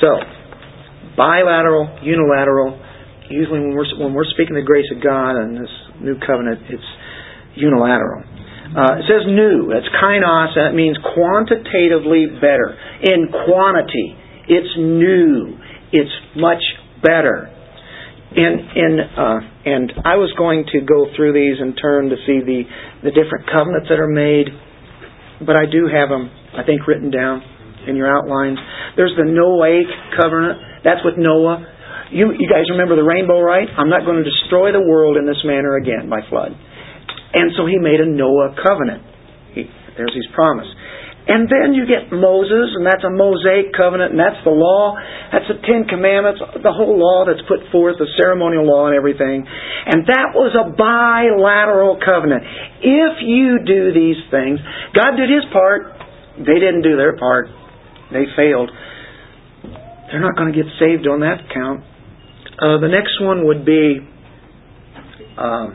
So, 0.00 0.10
bilateral, 1.16 1.98
unilateral. 2.02 2.80
Usually, 3.30 3.60
when 3.60 3.74
we're 3.74 3.88
when 3.98 4.12
we're 4.12 4.28
speaking 4.36 4.54
the 4.54 4.66
grace 4.66 4.86
of 4.94 5.02
God 5.02 5.36
and 5.36 5.56
this 5.56 5.72
new 6.00 6.18
covenant, 6.20 6.60
it's 6.68 6.90
unilateral. 7.56 8.24
Uh, 8.74 8.98
it 8.98 9.06
says 9.06 9.22
new. 9.30 9.70
That's 9.70 9.86
kainos. 10.02 10.58
That 10.58 10.74
means 10.74 10.98
quantitatively 11.14 12.26
better. 12.42 12.74
In 13.06 13.30
quantity, 13.30 14.18
it's 14.48 14.74
new. 14.76 15.56
It's 15.92 16.10
much 16.34 16.62
better. 17.00 17.53
In 18.34 18.52
in 18.74 18.92
uh, 18.98 19.40
and 19.64 19.92
I 20.04 20.18
was 20.18 20.34
going 20.36 20.66
to 20.74 20.78
go 20.82 21.06
through 21.14 21.32
these 21.38 21.54
and 21.62 21.78
turn 21.78 22.10
to 22.10 22.18
see 22.26 22.42
the 22.42 22.66
the 23.06 23.14
different 23.14 23.46
covenants 23.46 23.86
that 23.88 24.02
are 24.02 24.10
made, 24.10 24.50
but 25.46 25.54
I 25.54 25.70
do 25.70 25.86
have 25.86 26.10
them. 26.10 26.30
I 26.54 26.66
think 26.66 26.86
written 26.86 27.10
down 27.10 27.42
in 27.86 27.94
your 27.96 28.10
outlines. 28.10 28.58
There's 28.96 29.14
the 29.16 29.28
Noahic 29.28 29.86
covenant. 30.18 30.82
That's 30.82 31.00
with 31.04 31.14
Noah. 31.16 31.62
You, 32.12 32.30
you 32.36 32.46
guys 32.46 32.68
remember 32.70 32.96
the 32.96 33.06
rainbow, 33.06 33.40
right? 33.40 33.66
I'm 33.66 33.88
not 33.88 34.04
going 34.04 34.22
to 34.22 34.26
destroy 34.26 34.70
the 34.70 34.82
world 34.82 35.16
in 35.16 35.26
this 35.26 35.40
manner 35.44 35.76
again 35.76 36.08
by 36.08 36.20
flood. 36.28 36.52
And 37.34 37.50
so 37.56 37.66
he 37.66 37.78
made 37.80 37.98
a 37.98 38.06
Noah 38.06 38.54
covenant. 38.62 39.02
He, 39.54 39.66
there's 39.96 40.14
his 40.14 40.26
promise. 40.34 40.68
And 41.24 41.48
then 41.48 41.72
you 41.72 41.88
get 41.88 42.12
Moses, 42.12 42.76
and 42.76 42.84
that's 42.84 43.00
a 43.00 43.08
Mosaic 43.08 43.72
covenant, 43.72 44.12
and 44.12 44.20
that's 44.20 44.44
the 44.44 44.52
law. 44.52 44.92
That's 45.32 45.48
the 45.48 45.56
Ten 45.64 45.88
Commandments, 45.88 46.44
the 46.60 46.72
whole 46.72 47.00
law 47.00 47.24
that's 47.24 47.40
put 47.48 47.64
forth, 47.72 47.96
the 47.96 48.08
ceremonial 48.20 48.68
law 48.68 48.92
and 48.92 48.96
everything. 48.96 49.40
And 49.40 50.04
that 50.04 50.36
was 50.36 50.52
a 50.52 50.68
bilateral 50.76 51.96
covenant. 51.96 52.44
If 52.84 53.24
you 53.24 53.56
do 53.64 53.96
these 53.96 54.20
things, 54.28 54.60
God 54.92 55.16
did 55.16 55.32
His 55.32 55.48
part, 55.48 55.96
they 56.44 56.60
didn't 56.60 56.84
do 56.84 57.00
their 57.00 57.16
part. 57.16 57.48
They 58.12 58.28
failed. 58.36 58.68
They're 60.12 60.20
not 60.20 60.36
going 60.36 60.52
to 60.52 60.56
get 60.56 60.68
saved 60.76 61.08
on 61.08 61.24
that 61.24 61.48
count. 61.48 61.88
Uh, 62.60 62.84
the 62.84 62.92
next 62.92 63.16
one 63.24 63.48
would 63.48 63.64
be 63.64 64.04
uh, 65.40 65.72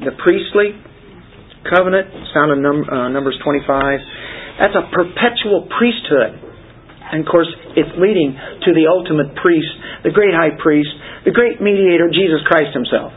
the 0.00 0.16
priestly 0.24 0.72
covenant, 1.68 2.08
found 2.32 2.56
in 2.56 2.62
num- 2.64 2.88
uh, 2.88 3.08
Numbers 3.10 3.38
25. 3.44 4.00
That's 4.60 4.76
a 4.76 4.84
perpetual 4.92 5.66
priesthood. 5.72 6.36
And 7.10 7.24
of 7.24 7.28
course, 7.32 7.48
it's 7.74 7.90
leading 7.98 8.36
to 8.36 8.70
the 8.76 8.86
ultimate 8.86 9.34
priest, 9.40 9.72
the 10.04 10.12
great 10.14 10.36
high 10.36 10.54
priest, 10.54 10.92
the 11.24 11.32
great 11.32 11.58
mediator, 11.58 12.06
Jesus 12.12 12.44
Christ 12.46 12.70
himself. 12.76 13.10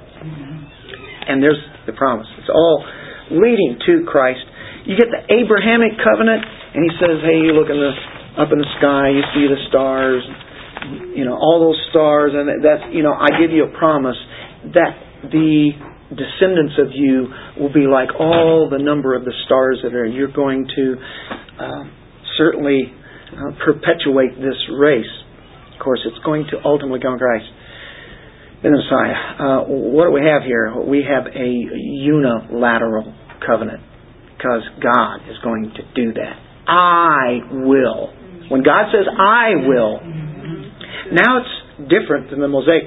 And 1.27 1.43
there's 1.43 1.59
the 1.85 1.93
promise. 1.93 2.25
It's 2.39 2.49
all 2.49 2.81
leading 3.29 3.77
to 3.85 4.07
Christ. 4.09 4.41
You 4.87 4.97
get 4.97 5.11
the 5.13 5.23
Abrahamic 5.29 5.99
covenant, 5.99 6.41
and 6.41 6.81
he 6.83 6.91
says, 6.97 7.21
hey, 7.21 7.39
you 7.43 7.53
look 7.53 7.69
in 7.69 7.77
the 7.77 7.93
up 8.33 8.49
in 8.49 8.57
the 8.57 8.71
sky, 8.81 9.13
you 9.13 9.21
see 9.37 9.45
the 9.45 9.61
stars, 9.69 10.25
you 11.13 11.23
know, 11.23 11.37
all 11.37 11.61
those 11.61 11.77
stars, 11.93 12.33
and 12.33 12.49
that's, 12.65 12.81
you 12.89 13.03
know, 13.05 13.13
I 13.13 13.29
give 13.37 13.53
you 13.53 13.69
a 13.69 13.71
promise 13.77 14.17
that 14.73 14.97
the 15.29 15.69
descendants 16.15 16.73
of 16.79 16.87
you 16.93 17.27
will 17.59 17.73
be 17.73 17.87
like 17.87 18.09
all 18.19 18.69
the 18.69 18.81
number 18.81 19.15
of 19.15 19.25
the 19.25 19.33
stars 19.45 19.79
that 19.83 19.93
are. 19.93 20.05
You're 20.05 20.31
going 20.31 20.67
to 20.75 20.95
uh, 21.59 21.83
certainly 22.37 22.93
uh, 23.31 23.51
perpetuate 23.65 24.35
this 24.37 24.57
race. 24.77 25.09
Of 25.73 25.83
course, 25.83 25.99
it's 26.05 26.23
going 26.25 26.45
to 26.51 26.57
ultimately 26.63 26.99
come 27.01 27.13
to 27.13 27.19
Christ. 27.19 27.45
The 28.63 28.71
Messiah. 28.71 29.19
Uh, 29.39 29.63
what 29.67 30.05
do 30.07 30.11
we 30.11 30.23
have 30.23 30.43
here? 30.43 30.71
We 30.87 31.03
have 31.03 31.27
a 31.27 31.49
unilateral 31.83 33.13
covenant 33.45 33.83
because 34.37 34.63
God 34.81 35.27
is 35.29 35.35
going 35.43 35.73
to 35.75 35.83
do 35.95 36.13
that. 36.13 36.35
I 36.67 37.39
will. 37.51 38.13
When 38.49 38.63
God 38.63 38.91
says, 38.91 39.07
I 39.07 39.67
will, 39.67 39.99
now 41.11 41.43
it's 41.43 41.89
different 41.89 42.29
than 42.29 42.39
the 42.39 42.47
Mosaic. 42.47 42.83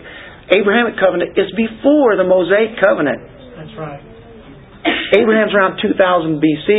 Abrahamic 0.54 0.94
covenant 1.02 1.34
is 1.34 1.50
before 1.58 2.14
the 2.14 2.26
Mosaic 2.26 2.78
covenant. 2.78 3.18
That's 3.58 3.74
right. 3.78 4.02
Abraham's 5.18 5.54
around 5.54 5.82
2000 5.82 6.38
BC. 6.38 6.70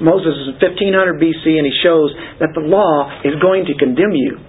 Moses 0.00 0.34
is 0.48 0.48
1500 0.58 1.20
BC, 1.20 1.44
and 1.60 1.66
he 1.68 1.74
shows 1.84 2.10
that 2.40 2.50
the 2.56 2.64
law 2.64 3.08
is 3.22 3.36
going 3.40 3.64
to 3.68 3.74
condemn 3.78 4.16
you. 4.16 4.40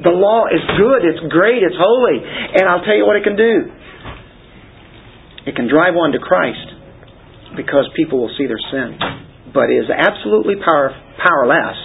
The 0.00 0.14
law 0.14 0.46
is 0.46 0.62
good, 0.78 1.02
it's 1.02 1.18
great, 1.26 1.66
it's 1.66 1.74
holy, 1.74 2.22
and 2.22 2.70
I'll 2.70 2.86
tell 2.86 2.94
you 2.94 3.04
what 3.04 3.18
it 3.18 3.26
can 3.26 3.34
do. 3.34 3.66
It 5.44 5.56
can 5.58 5.66
drive 5.66 5.98
one 5.98 6.14
to 6.14 6.22
Christ 6.22 7.58
because 7.58 7.90
people 7.98 8.22
will 8.22 8.30
see 8.38 8.46
their 8.46 8.62
sin, 8.70 8.94
but 9.52 9.66
it 9.74 9.82
is 9.82 9.90
absolutely 9.90 10.54
power, 10.62 10.94
powerless 11.18 11.78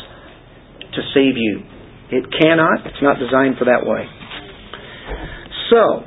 to 0.94 1.02
save 1.18 1.34
you. 1.34 1.66
It 2.14 2.30
cannot. 2.30 2.86
It's 2.86 3.02
not 3.02 3.18
designed 3.18 3.58
for 3.58 3.66
that 3.66 3.82
way. 3.82 4.06
So, 5.70 6.03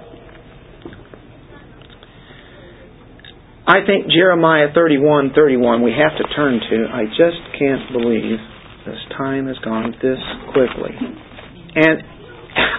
I 3.66 3.82
think 3.86 4.10
Jeremiah 4.10 4.68
31, 4.74 5.32
31 5.34 5.82
we 5.82 5.90
have 5.90 6.16
to 6.18 6.24
turn 6.34 6.60
to. 6.60 6.86
I 6.92 7.04
just 7.06 7.40
can't 7.58 7.90
believe 7.92 8.38
this 8.86 9.02
time 9.18 9.48
has 9.48 9.58
gone 9.58 9.94
this 10.02 10.18
quickly. 10.54 10.94
And 10.94 12.02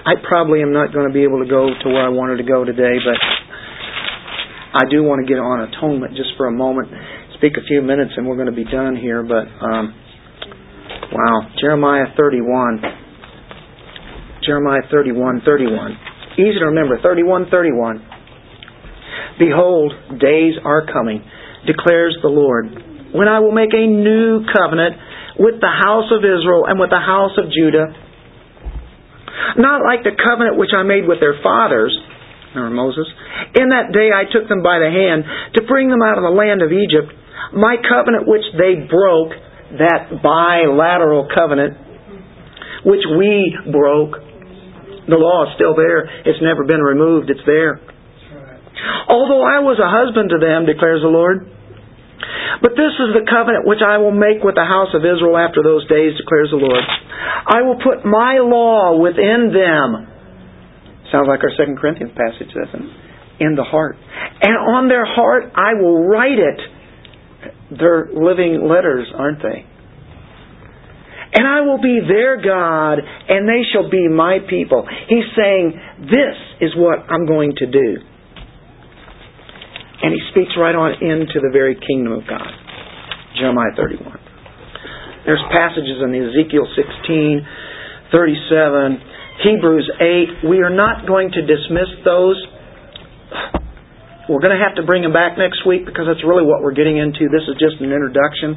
I 0.05 0.15
probably 0.28 0.61
am 0.61 0.71
not 0.71 0.93
going 0.93 1.07
to 1.07 1.13
be 1.13 1.23
able 1.23 1.43
to 1.43 1.49
go 1.49 1.67
to 1.67 1.88
where 1.89 2.05
I 2.05 2.09
wanted 2.09 2.38
to 2.38 2.47
go 2.47 2.63
today, 2.63 2.95
but 3.03 3.19
I 4.80 4.89
do 4.89 5.03
want 5.03 5.25
to 5.25 5.28
get 5.28 5.39
on 5.39 5.67
atonement 5.67 6.15
just 6.15 6.30
for 6.38 6.47
a 6.47 6.51
moment, 6.51 6.88
speak 7.36 7.53
a 7.57 7.65
few 7.67 7.82
minutes, 7.82 8.13
and 8.15 8.25
we're 8.25 8.39
going 8.39 8.49
to 8.49 8.55
be 8.55 8.63
done 8.63 8.95
here. 8.95 9.23
But 9.23 9.51
um, 9.59 9.93
Wow. 11.11 11.47
Jeremiah 11.59 12.05
31. 12.17 12.82
Jeremiah 14.43 14.82
31, 14.91 15.41
31. 15.45 15.97
Easy 16.38 16.59
to 16.59 16.69
remember. 16.69 17.01
31, 17.01 17.49
31. 17.49 18.05
Behold, 19.39 19.93
days 20.21 20.53
are 20.63 20.85
coming, 20.85 21.21
declares 21.65 22.17
the 22.21 22.29
Lord, 22.29 22.69
when 23.13 23.27
I 23.27 23.39
will 23.39 23.53
make 23.53 23.73
a 23.73 23.85
new 23.85 24.45
covenant 24.49 24.97
with 25.38 25.61
the 25.61 25.69
house 25.69 26.09
of 26.09 26.25
Israel 26.25 26.65
and 26.65 26.81
with 26.81 26.89
the 26.89 27.01
house 27.01 27.38
of 27.38 27.49
Judah. 27.53 27.93
Not 29.57 29.85
like 29.85 30.01
the 30.01 30.17
covenant 30.17 30.57
which 30.57 30.73
I 30.73 30.81
made 30.81 31.05
with 31.05 31.21
their 31.21 31.38
fathers, 31.41 31.93
remember 32.53 32.73
Moses. 32.73 33.05
In 33.53 33.69
that 33.69 33.93
day 33.93 34.09
I 34.09 34.25
took 34.25 34.49
them 34.49 34.65
by 34.65 34.81
the 34.81 34.89
hand 34.89 35.23
to 35.55 35.69
bring 35.69 35.89
them 35.89 36.01
out 36.01 36.17
of 36.17 36.25
the 36.25 36.33
land 36.33 36.65
of 36.65 36.73
Egypt. 36.73 37.13
My 37.53 37.77
covenant 37.77 38.25
which 38.25 38.45
they 38.57 38.81
broke 38.89 39.33
that 39.77 40.21
bilateral 40.23 41.29
covenant 41.29 41.77
which 42.85 43.05
we 43.17 43.53
broke. 43.71 44.26
The 45.08 45.16
law 45.16 45.47
is 45.47 45.55
still 45.55 45.74
there. 45.74 46.03
It's 46.28 46.43
never 46.43 46.68
been 46.68 46.84
removed. 46.84 47.32
It's 47.32 47.43
there. 47.47 47.80
Although 49.08 49.41
I 49.41 49.64
was 49.64 49.80
a 49.80 49.88
husband 49.88 50.30
to 50.36 50.39
them, 50.39 50.68
declares 50.68 51.01
the 51.01 51.10
Lord, 51.10 51.47
But 52.62 52.76
this 52.76 52.93
is 52.99 53.16
the 53.16 53.24
covenant 53.24 53.64
which 53.66 53.80
I 53.80 53.97
will 53.97 54.14
make 54.14 54.43
with 54.43 54.55
the 54.55 54.68
house 54.68 54.91
of 54.91 55.01
Israel 55.08 55.39
after 55.39 55.64
those 55.64 55.88
days, 55.88 56.18
declares 56.20 56.51
the 56.51 56.60
Lord. 56.60 56.84
I 57.47 57.64
will 57.64 57.80
put 57.80 58.03
my 58.03 58.43
law 58.43 58.99
within 58.99 59.55
them. 59.55 60.12
Sounds 61.12 61.32
like 61.32 61.39
our 61.39 61.55
Second 61.55 61.80
Corinthians 61.80 62.12
passage, 62.12 62.51
doesn't 62.51 62.84
it? 62.84 62.91
In 63.39 63.55
the 63.55 63.64
heart. 63.64 63.95
And 64.41 64.55
on 64.76 64.89
their 64.89 65.05
heart 65.05 65.53
I 65.55 65.80
will 65.80 66.03
write 66.03 66.39
it. 66.39 66.60
They're 67.80 68.10
living 68.12 68.68
letters, 68.68 69.08
aren't 69.16 69.41
they? 69.41 69.66
And 71.34 71.45
I 71.45 71.61
will 71.61 71.82
be 71.82 71.99
their 72.07 72.41
God, 72.41 72.99
and 72.99 73.47
they 73.47 73.61
shall 73.71 73.89
be 73.89 74.07
my 74.07 74.39
people. 74.49 74.88
He's 75.09 75.28
saying, 75.36 75.73
This 76.07 76.38
is 76.61 76.71
what 76.75 76.99
I'm 77.09 77.25
going 77.25 77.53
to 77.57 77.65
do. 77.65 77.89
And 80.01 80.13
he 80.13 80.21
speaks 80.32 80.53
right 80.57 80.75
on 80.75 80.93
into 81.01 81.41
the 81.41 81.49
very 81.51 81.75
kingdom 81.75 82.13
of 82.13 82.23
God. 82.28 82.47
Jeremiah 83.36 83.73
31. 83.75 84.19
There's 85.25 85.43
passages 85.51 85.99
in 85.99 86.15
Ezekiel 86.15 86.63
16, 86.71 87.43
37, 88.11 89.01
Hebrews 89.43 89.89
8. 89.99 90.47
We 90.47 90.63
are 90.63 90.71
not 90.71 91.05
going 91.05 91.32
to 91.36 91.41
dismiss 91.43 91.91
those. 92.05 92.39
We're 94.30 94.39
going 94.39 94.55
to 94.55 94.63
have 94.63 94.75
to 94.80 94.84
bring 94.84 95.03
them 95.03 95.11
back 95.11 95.38
next 95.38 95.67
week 95.67 95.84
because 95.84 96.07
that's 96.07 96.23
really 96.23 96.47
what 96.47 96.63
we're 96.63 96.75
getting 96.75 96.97
into. 96.97 97.28
This 97.28 97.43
is 97.47 97.59
just 97.59 97.80
an 97.84 97.91
introduction. 97.91 98.55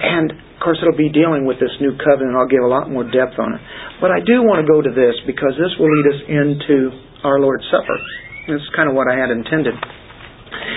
And 0.00 0.32
of 0.60 0.68
course, 0.68 0.76
it'll 0.84 0.92
be 0.92 1.08
dealing 1.08 1.48
with 1.48 1.56
this 1.56 1.72
new 1.80 1.96
covenant. 1.96 2.36
I'll 2.36 2.44
give 2.44 2.60
a 2.60 2.68
lot 2.68 2.92
more 2.92 3.00
depth 3.00 3.40
on 3.40 3.56
it. 3.56 3.64
But 3.96 4.12
I 4.12 4.20
do 4.20 4.44
want 4.44 4.60
to 4.60 4.68
go 4.68 4.84
to 4.84 4.92
this 4.92 5.16
because 5.24 5.56
this 5.56 5.72
will 5.80 5.88
lead 5.88 6.06
us 6.12 6.20
into 6.28 6.76
our 7.24 7.40
Lord's 7.40 7.64
Supper. 7.72 7.96
This 8.44 8.60
is 8.60 8.68
kind 8.76 8.84
of 8.84 8.92
what 8.92 9.08
I 9.08 9.16
had 9.16 9.32
intended. 9.32 9.72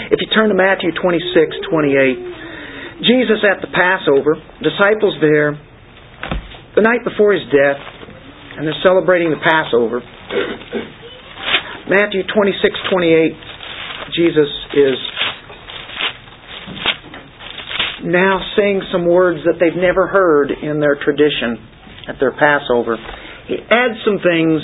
If 0.07 0.23
you 0.23 0.31
turn 0.31 0.47
to 0.47 0.55
Matthew 0.55 0.95
26, 0.95 1.67
28, 1.67 3.03
Jesus 3.03 3.43
at 3.43 3.59
the 3.59 3.67
Passover, 3.75 4.39
disciples 4.63 5.19
there, 5.19 5.59
the 6.79 6.83
night 6.87 7.03
before 7.03 7.35
his 7.35 7.43
death, 7.51 7.83
and 8.55 8.63
they're 8.63 8.83
celebrating 8.87 9.35
the 9.35 9.43
Passover. 9.43 9.99
Matthew 11.91 12.23
26, 12.23 12.55
28, 12.87 14.15
Jesus 14.15 14.47
is 14.79 14.95
now 18.03 18.39
saying 18.57 18.81
some 18.91 19.07
words 19.07 19.39
that 19.45 19.59
they've 19.59 19.79
never 19.79 20.07
heard 20.07 20.51
in 20.51 20.79
their 20.79 20.95
tradition 20.95 21.57
at 22.07 22.19
their 22.19 22.31
Passover. 22.31 22.97
He 23.47 23.55
adds 23.59 23.99
some 24.03 24.19
things 24.19 24.59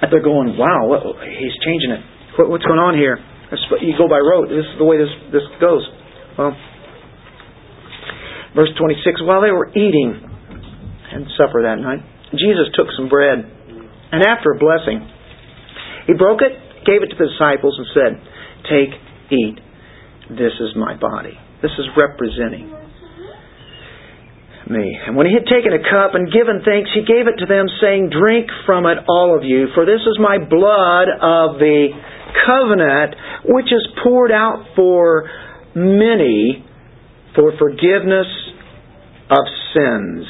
that 0.00 0.08
they're 0.08 0.24
going, 0.24 0.56
wow, 0.56 0.88
he's 1.24 1.56
changing 1.64 1.92
it. 1.92 2.02
What's 2.38 2.64
going 2.64 2.80
on 2.80 2.96
here? 2.96 3.20
You 3.82 3.94
go 3.98 4.08
by 4.08 4.20
rote. 4.22 4.48
This 4.48 4.64
is 4.64 4.76
the 4.78 4.84
way 4.84 4.96
this, 4.96 5.12
this 5.32 5.44
goes. 5.60 5.84
Well, 6.38 6.56
verse 8.54 8.70
26 8.78 9.22
While 9.26 9.42
they 9.42 9.50
were 9.50 9.68
eating 9.74 10.14
and 11.12 11.26
supper 11.36 11.66
that 11.66 11.82
night, 11.82 12.00
Jesus 12.32 12.70
took 12.78 12.86
some 12.96 13.08
bread, 13.08 13.42
and 13.42 14.22
after 14.22 14.54
a 14.54 14.58
blessing, 14.58 15.02
he 16.06 16.14
broke 16.14 16.40
it, 16.40 16.54
gave 16.86 17.02
it 17.02 17.10
to 17.10 17.18
the 17.18 17.26
disciples, 17.26 17.74
and 17.76 17.86
said, 17.90 18.12
Take, 18.70 18.92
eat. 19.34 19.58
This 20.30 20.54
is 20.60 20.76
my 20.76 20.94
body. 20.94 21.34
This 21.62 21.72
is 21.78 21.86
representing 21.98 22.70
me. 24.70 24.96
And 25.06 25.16
when 25.16 25.26
he 25.26 25.34
had 25.34 25.50
taken 25.50 25.74
a 25.74 25.82
cup 25.82 26.14
and 26.14 26.30
given 26.30 26.62
thanks, 26.64 26.90
he 26.94 27.02
gave 27.02 27.26
it 27.26 27.42
to 27.42 27.46
them, 27.46 27.66
saying, 27.82 28.14
Drink 28.14 28.46
from 28.64 28.86
it, 28.86 28.98
all 29.08 29.36
of 29.36 29.42
you, 29.42 29.66
for 29.74 29.84
this 29.84 30.00
is 30.06 30.16
my 30.22 30.38
blood 30.38 31.10
of 31.10 31.58
the 31.58 31.90
covenant 32.46 33.14
which 33.44 33.66
is 33.66 33.82
poured 34.02 34.30
out 34.30 34.64
for 34.76 35.28
many 35.74 36.64
for 37.34 37.52
forgiveness 37.58 38.30
of 39.30 39.44
sins. 39.74 40.26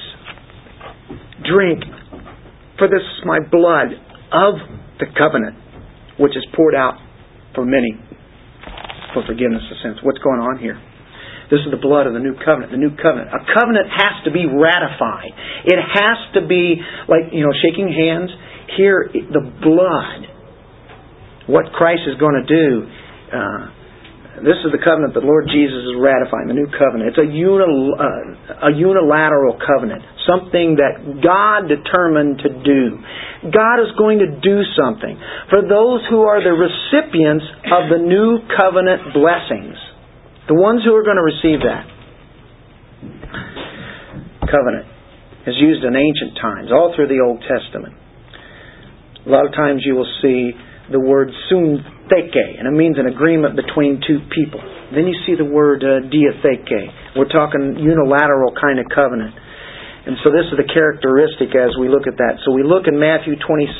Drink, 1.44 1.84
for 2.78 2.88
this 2.88 3.04
is 3.04 3.20
my 3.24 3.38
blood 3.40 3.92
of 4.32 4.54
the 4.98 5.06
covenant 5.16 5.56
which 6.18 6.36
is 6.36 6.46
poured 6.56 6.74
out 6.74 6.94
for 7.54 7.64
many 7.64 8.09
for 9.12 9.26
forgiveness 9.26 9.62
of 9.70 9.76
sins. 9.82 9.98
What's 10.02 10.20
going 10.20 10.40
on 10.40 10.58
here? 10.58 10.78
This 11.50 11.66
is 11.66 11.74
the 11.74 11.82
blood 11.82 12.06
of 12.06 12.14
the 12.14 12.22
new 12.22 12.38
covenant. 12.38 12.70
The 12.70 12.78
new 12.78 12.94
covenant. 12.94 13.34
A 13.34 13.42
covenant 13.42 13.90
has 13.90 14.22
to 14.24 14.30
be 14.30 14.46
ratified. 14.46 15.34
It 15.66 15.82
has 15.82 16.18
to 16.38 16.46
be 16.46 16.78
like, 17.10 17.34
you 17.34 17.42
know, 17.42 17.50
shaking 17.58 17.90
hands. 17.90 18.30
Here, 18.78 19.10
the 19.10 19.42
blood 19.58 20.30
what 21.50 21.74
Christ 21.74 22.06
is 22.06 22.14
going 22.22 22.38
to 22.38 22.46
do. 22.46 22.86
Uh, 23.34 23.79
this 24.38 24.62
is 24.62 24.70
the 24.70 24.78
covenant 24.78 25.18
that 25.18 25.26
Lord 25.26 25.50
Jesus 25.50 25.82
is 25.90 25.98
ratifying, 25.98 26.46
the 26.46 26.54
new 26.54 26.70
covenant. 26.70 27.12
It's 27.12 27.18
a, 27.18 27.26
uh, 27.26 28.70
a 28.70 28.72
unilateral 28.72 29.58
covenant, 29.58 30.06
something 30.22 30.78
that 30.78 31.18
God 31.18 31.66
determined 31.66 32.38
to 32.46 32.50
do. 32.62 32.82
God 33.50 33.82
is 33.82 33.90
going 33.98 34.22
to 34.22 34.30
do 34.38 34.62
something 34.78 35.18
for 35.50 35.66
those 35.66 36.06
who 36.08 36.22
are 36.24 36.38
the 36.38 36.54
recipients 36.54 37.44
of 37.74 37.90
the 37.90 37.98
new 37.98 38.38
covenant 38.54 39.12
blessings, 39.12 39.76
the 40.46 40.54
ones 40.54 40.86
who 40.86 40.94
are 40.94 41.02
going 41.02 41.18
to 41.18 41.26
receive 41.26 41.60
that. 41.66 41.84
Covenant 44.46 44.86
is 45.46 45.58
used 45.58 45.82
in 45.82 45.96
ancient 45.98 46.38
times, 46.38 46.70
all 46.70 46.94
through 46.94 47.08
the 47.10 47.18
Old 47.18 47.42
Testament. 47.42 47.98
A 49.26 49.28
lot 49.28 49.44
of 49.44 49.52
times 49.52 49.82
you 49.84 49.94
will 49.94 50.08
see 50.22 50.52
the 50.90 51.00
word 51.00 51.28
suntheke, 52.10 52.58
and 52.58 52.66
it 52.66 52.74
means 52.74 52.98
an 52.98 53.06
agreement 53.06 53.54
between 53.54 54.02
two 54.02 54.18
people. 54.34 54.58
Then 54.92 55.06
you 55.06 55.14
see 55.26 55.38
the 55.38 55.46
word 55.46 55.82
uh, 55.86 56.02
diatheke. 56.10 57.14
We're 57.16 57.30
talking 57.30 57.78
unilateral 57.78 58.52
kind 58.60 58.78
of 58.78 58.86
covenant. 58.90 59.34
And 60.06 60.16
so 60.24 60.34
this 60.34 60.50
is 60.50 60.58
the 60.58 60.66
characteristic 60.66 61.54
as 61.54 61.70
we 61.78 61.88
look 61.88 62.10
at 62.10 62.18
that. 62.18 62.42
So 62.44 62.50
we 62.52 62.64
look 62.64 62.90
in 62.90 62.98
Matthew 62.98 63.38
26, 63.38 63.78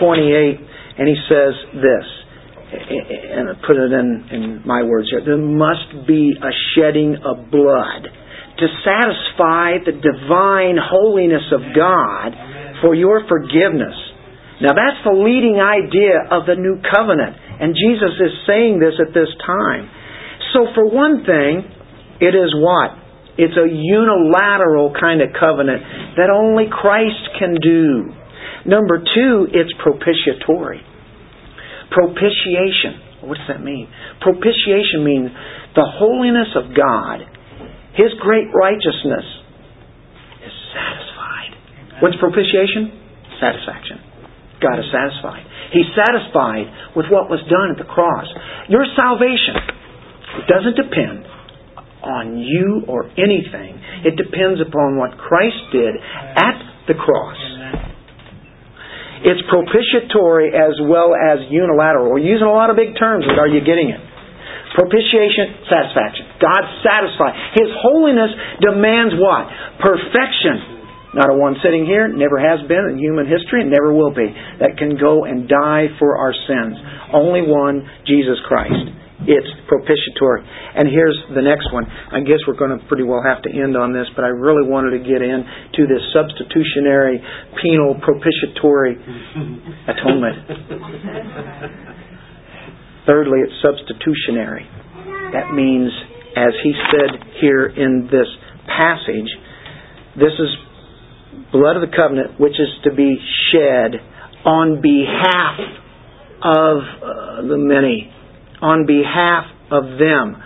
28, 0.00 0.96
and 0.98 1.04
he 1.04 1.18
says 1.28 1.54
this, 1.76 2.06
and 2.70 3.50
I 3.50 3.54
put 3.66 3.76
it 3.76 3.92
in, 3.92 4.08
in 4.30 4.42
my 4.64 4.82
words 4.86 5.10
here. 5.10 5.20
There 5.20 5.36
must 5.36 6.06
be 6.06 6.32
a 6.38 6.52
shedding 6.72 7.18
of 7.20 7.50
blood 7.50 8.06
to 8.06 8.66
satisfy 8.86 9.82
the 9.82 9.96
divine 9.98 10.78
holiness 10.78 11.50
of 11.50 11.60
God 11.74 12.30
for 12.80 12.94
your 12.94 13.26
forgiveness 13.26 13.98
now 14.60 14.76
that's 14.76 15.00
the 15.08 15.16
leading 15.16 15.56
idea 15.56 16.20
of 16.28 16.44
the 16.44 16.52
new 16.52 16.84
covenant. 16.84 17.32
And 17.60 17.76
Jesus 17.76 18.16
is 18.16 18.32
saying 18.48 18.80
this 18.80 18.96
at 18.96 19.12
this 19.12 19.28
time. 19.44 19.92
So 20.56 20.66
for 20.74 20.88
one 20.88 21.22
thing, 21.28 21.68
it 22.20 22.32
is 22.32 22.50
what? 22.56 22.96
It's 23.36 23.56
a 23.56 23.68
unilateral 23.68 24.92
kind 24.96 25.20
of 25.20 25.32
covenant 25.36 25.80
that 26.16 26.32
only 26.32 26.68
Christ 26.72 27.36
can 27.38 27.56
do. 27.60 28.12
Number 28.64 29.00
two, 29.00 29.48
it's 29.52 29.72
propitiatory. 29.80 30.80
Propitiation. 31.92 33.24
What 33.24 33.36
does 33.36 33.48
that 33.48 33.62
mean? 33.64 33.88
Propitiation 34.20 35.04
means 35.04 35.28
the 35.76 35.84
holiness 35.84 36.52
of 36.56 36.72
God, 36.76 37.24
His 37.96 38.12
great 38.20 38.48
righteousness, 38.52 39.24
is 40.44 40.54
satisfied. 40.72 41.52
What's 42.00 42.16
propitiation? 42.16 42.92
Satisfaction. 43.40 44.00
God 44.60 44.76
is 44.80 44.88
satisfied. 44.92 45.44
He's 45.70 45.86
satisfied 45.94 46.96
with 46.98 47.06
what 47.10 47.30
was 47.30 47.40
done 47.46 47.70
at 47.70 47.78
the 47.78 47.86
cross. 47.86 48.26
Your 48.68 48.84
salvation 48.98 49.54
doesn't 50.50 50.76
depend 50.76 51.26
on 52.02 52.38
you 52.38 52.82
or 52.88 53.06
anything. 53.14 53.78
It 54.02 54.16
depends 54.16 54.60
upon 54.60 54.96
what 54.96 55.14
Christ 55.18 55.60
did 55.70 55.94
at 55.94 56.56
the 56.88 56.96
cross. 56.96 57.38
It's 59.20 59.44
propitiatory 59.52 60.56
as 60.56 60.80
well 60.80 61.12
as 61.12 61.44
unilateral. 61.52 62.08
We're 62.08 62.24
using 62.24 62.48
a 62.48 62.56
lot 62.56 62.72
of 62.72 62.76
big 62.80 62.96
terms, 62.96 63.28
but 63.28 63.36
are 63.36 63.52
you 63.52 63.60
getting 63.60 63.92
it? 63.92 64.00
Propitiation, 64.80 65.60
satisfaction. 65.68 66.24
God 66.40 66.62
satisfied. 66.80 67.36
His 67.52 67.68
holiness 67.84 68.32
demands 68.64 69.12
what? 69.20 69.44
Perfection. 69.82 70.79
Not 71.12 71.26
a 71.26 71.34
one 71.34 71.56
sitting 71.58 71.84
here, 71.86 72.06
never 72.06 72.38
has 72.38 72.62
been 72.70 72.86
in 72.94 72.98
human 72.98 73.26
history, 73.26 73.62
and 73.62 73.70
never 73.70 73.92
will 73.92 74.14
be, 74.14 74.30
that 74.62 74.78
can 74.78 74.94
go 74.94 75.24
and 75.24 75.48
die 75.48 75.90
for 75.98 76.16
our 76.16 76.32
sins. 76.32 76.78
Only 77.12 77.42
one, 77.42 77.82
Jesus 78.06 78.38
Christ. 78.46 78.94
It's 79.26 79.50
propitiatory. 79.68 80.46
And 80.46 80.88
here's 80.88 81.18
the 81.34 81.42
next 81.42 81.68
one. 81.74 81.84
I 81.84 82.24
guess 82.24 82.40
we're 82.46 82.56
going 82.56 82.72
to 82.72 82.80
pretty 82.86 83.02
well 83.02 83.20
have 83.26 83.42
to 83.42 83.50
end 83.50 83.76
on 83.76 83.92
this, 83.92 84.06
but 84.16 84.24
I 84.24 84.32
really 84.32 84.64
wanted 84.64 84.96
to 84.96 85.02
get 85.04 85.20
in 85.20 85.44
to 85.76 85.82
this 85.84 86.00
substitutionary, 86.14 87.20
penal, 87.60 88.00
propitiatory 88.00 88.96
atonement. 89.90 90.38
Thirdly, 93.04 93.44
it's 93.44 93.58
substitutionary. 93.60 94.64
That 95.34 95.52
means, 95.52 95.90
as 96.38 96.54
he 96.62 96.72
said 96.94 97.20
here 97.42 97.66
in 97.66 98.08
this 98.08 98.30
passage, 98.66 99.28
this 100.16 100.32
is 100.38 100.50
blood 101.52 101.76
of 101.76 101.82
the 101.82 101.94
covenant, 101.94 102.40
which 102.40 102.58
is 102.58 102.68
to 102.84 102.94
be 102.94 103.16
shed 103.52 104.00
on 104.44 104.80
behalf 104.80 105.58
of 106.42 106.76
uh, 106.78 107.42
the 107.46 107.58
many, 107.58 108.10
on 108.62 108.86
behalf 108.86 109.44
of 109.70 109.84
them. 109.98 110.36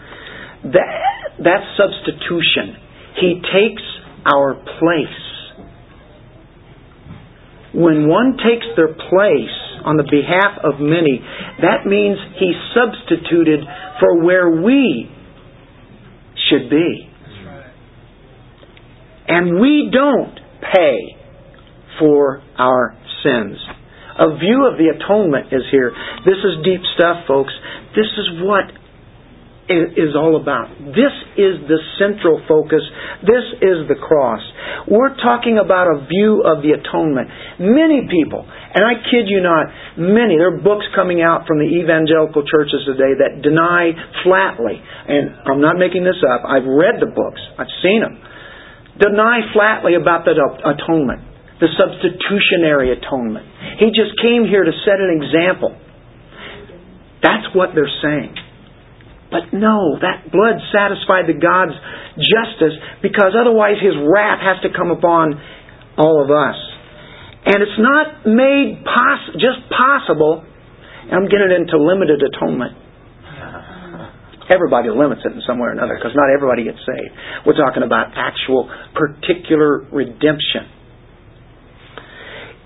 That, 0.73 1.39
that's 1.39 1.65
substitution. 1.77 2.77
He 3.21 3.41
takes 3.41 3.83
our 4.27 4.55
place. 4.79 5.23
When 7.75 8.09
one 8.09 8.37
takes 8.39 8.67
their 8.77 8.95
place 8.95 9.57
on 9.85 9.97
the 9.97 10.05
behalf 10.05 10.59
of 10.63 10.81
many, 10.81 11.21
that 11.61 11.87
means 11.87 12.19
he 12.39 12.53
substituted 12.75 13.61
for 14.01 14.23
where 14.25 14.51
we 14.63 15.11
should 16.49 16.71
be. 16.71 17.11
And 19.27 19.61
we 19.61 19.91
don't 19.93 20.44
pay 20.73 21.17
for 21.99 22.43
our 22.59 22.97
sins. 23.23 23.59
A 24.19 24.39
view 24.39 24.71
of 24.71 24.79
the 24.79 24.95
atonement 24.95 25.51
is 25.51 25.63
here. 25.71 25.91
This 26.25 26.39
is 26.39 26.63
deep 26.65 26.81
stuff, 26.95 27.27
folks. 27.27 27.53
This 27.97 28.07
is 28.07 28.43
what 28.47 28.71
is 29.69 30.13
all 30.13 30.37
about. 30.37 30.69
This 30.93 31.15
is 31.41 31.57
the 31.65 31.81
central 31.97 32.37
focus. 32.45 32.85
This 33.25 33.47
is 33.65 33.89
the 33.89 33.97
cross. 33.97 34.45
We're 34.87 35.17
talking 35.17 35.57
about 35.57 35.89
a 35.89 36.05
view 36.05 36.45
of 36.45 36.61
the 36.61 36.77
atonement. 36.77 37.33
Many 37.59 38.05
people, 38.13 38.45
and 38.45 38.85
I 38.85 39.01
kid 39.09 39.25
you 39.25 39.41
not, 39.41 39.73
many, 39.97 40.37
there 40.37 40.53
are 40.53 40.61
books 40.61 40.85
coming 40.93 41.25
out 41.25 41.49
from 41.49 41.65
the 41.65 41.71
evangelical 41.81 42.45
churches 42.45 42.85
today 42.85 43.17
that 43.25 43.41
deny 43.41 43.97
flatly, 44.21 44.77
and 44.77 45.33
I'm 45.49 45.65
not 45.65 45.81
making 45.81 46.05
this 46.05 46.21
up, 46.21 46.45
I've 46.45 46.69
read 46.69 47.01
the 47.01 47.09
books, 47.09 47.41
I've 47.57 47.73
seen 47.81 48.05
them, 48.05 48.21
deny 49.01 49.41
flatly 49.53 49.95
about 49.95 50.25
the 50.25 50.35
atonement, 50.35 51.23
the 51.61 51.69
substitutionary 51.75 52.95
atonement. 52.95 53.47
He 53.79 53.91
just 53.91 54.15
came 54.23 54.47
here 54.47 54.63
to 54.63 54.75
set 54.85 54.99
an 54.99 55.11
example. 55.19 55.75
That's 57.23 57.49
what 57.55 57.75
they're 57.75 57.91
saying. 58.03 58.35
But 59.31 59.51
no, 59.51 59.99
that 59.99 60.31
blood 60.31 60.63
satisfied 60.71 61.27
the 61.27 61.35
God's 61.35 61.75
justice 62.21 62.77
because 63.03 63.35
otherwise 63.35 63.83
His 63.83 63.97
wrath 63.99 64.39
has 64.39 64.63
to 64.63 64.71
come 64.71 64.95
upon 64.95 65.35
all 65.99 66.23
of 66.23 66.31
us. 66.31 66.59
And 67.47 67.59
it's 67.61 67.81
not 67.81 68.27
made 68.31 68.85
poss- 68.85 69.35
just 69.35 69.67
possible. 69.75 70.45
I'm 71.11 71.27
getting 71.27 71.51
into 71.51 71.77
limited 71.83 72.23
atonement. 72.23 72.84
Everybody 74.51 74.91
limits 74.91 75.23
it 75.25 75.33
in 75.33 75.41
some 75.47 75.59
way 75.59 75.69
or 75.69 75.73
another 75.73 75.97
because 75.97 76.13
not 76.15 76.29
everybody 76.29 76.65
gets 76.65 76.79
saved. 76.85 77.13
We're 77.47 77.57
talking 77.57 77.83
about 77.83 78.13
actual, 78.15 78.69
particular 78.93 79.89
redemption. 79.91 80.69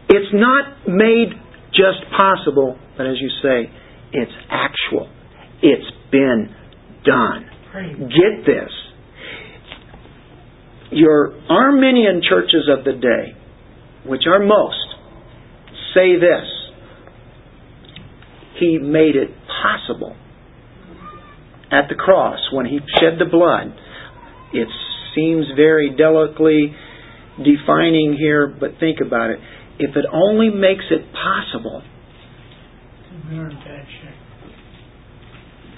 It's 0.09 0.33
not 0.33 0.89
made 0.89 1.31
just 1.71 2.03
possible, 2.17 2.79
but 2.97 3.07
as 3.07 3.17
you 3.21 3.31
say, 3.43 3.71
it's 4.13 4.33
actual. 4.51 5.09
It's 5.63 5.91
been 6.11 6.55
done. 7.05 7.47
Get 8.11 8.47
this. 8.47 8.73
Your 10.91 11.39
Arminian 11.49 12.23
churches 12.29 12.69
of 12.77 12.85
the 12.85 12.93
day, 12.93 13.39
which 14.07 14.23
are 14.27 14.41
most, 14.41 14.77
say 15.95 16.15
this. 16.17 16.47
He 18.59 18.79
made 18.79 19.15
it 19.15 19.29
possible 19.63 20.17
at 21.71 21.89
the 21.89 21.95
cross 21.95 22.39
when 22.53 22.67
he 22.67 22.79
shed 23.01 23.19
the 23.19 23.29
blood. 23.31 23.75
It 24.53 24.69
seems 25.15 25.47
very 25.57 25.95
delicately 25.97 26.75
defining 27.39 28.17
here, 28.19 28.47
but 28.49 28.81
think 28.81 28.99
about 29.05 29.31
it. 29.31 29.39
If 29.79 29.97
it 29.97 30.05
only 30.13 30.51
makes 30.51 30.85
it 30.91 31.13
possible, 31.13 31.83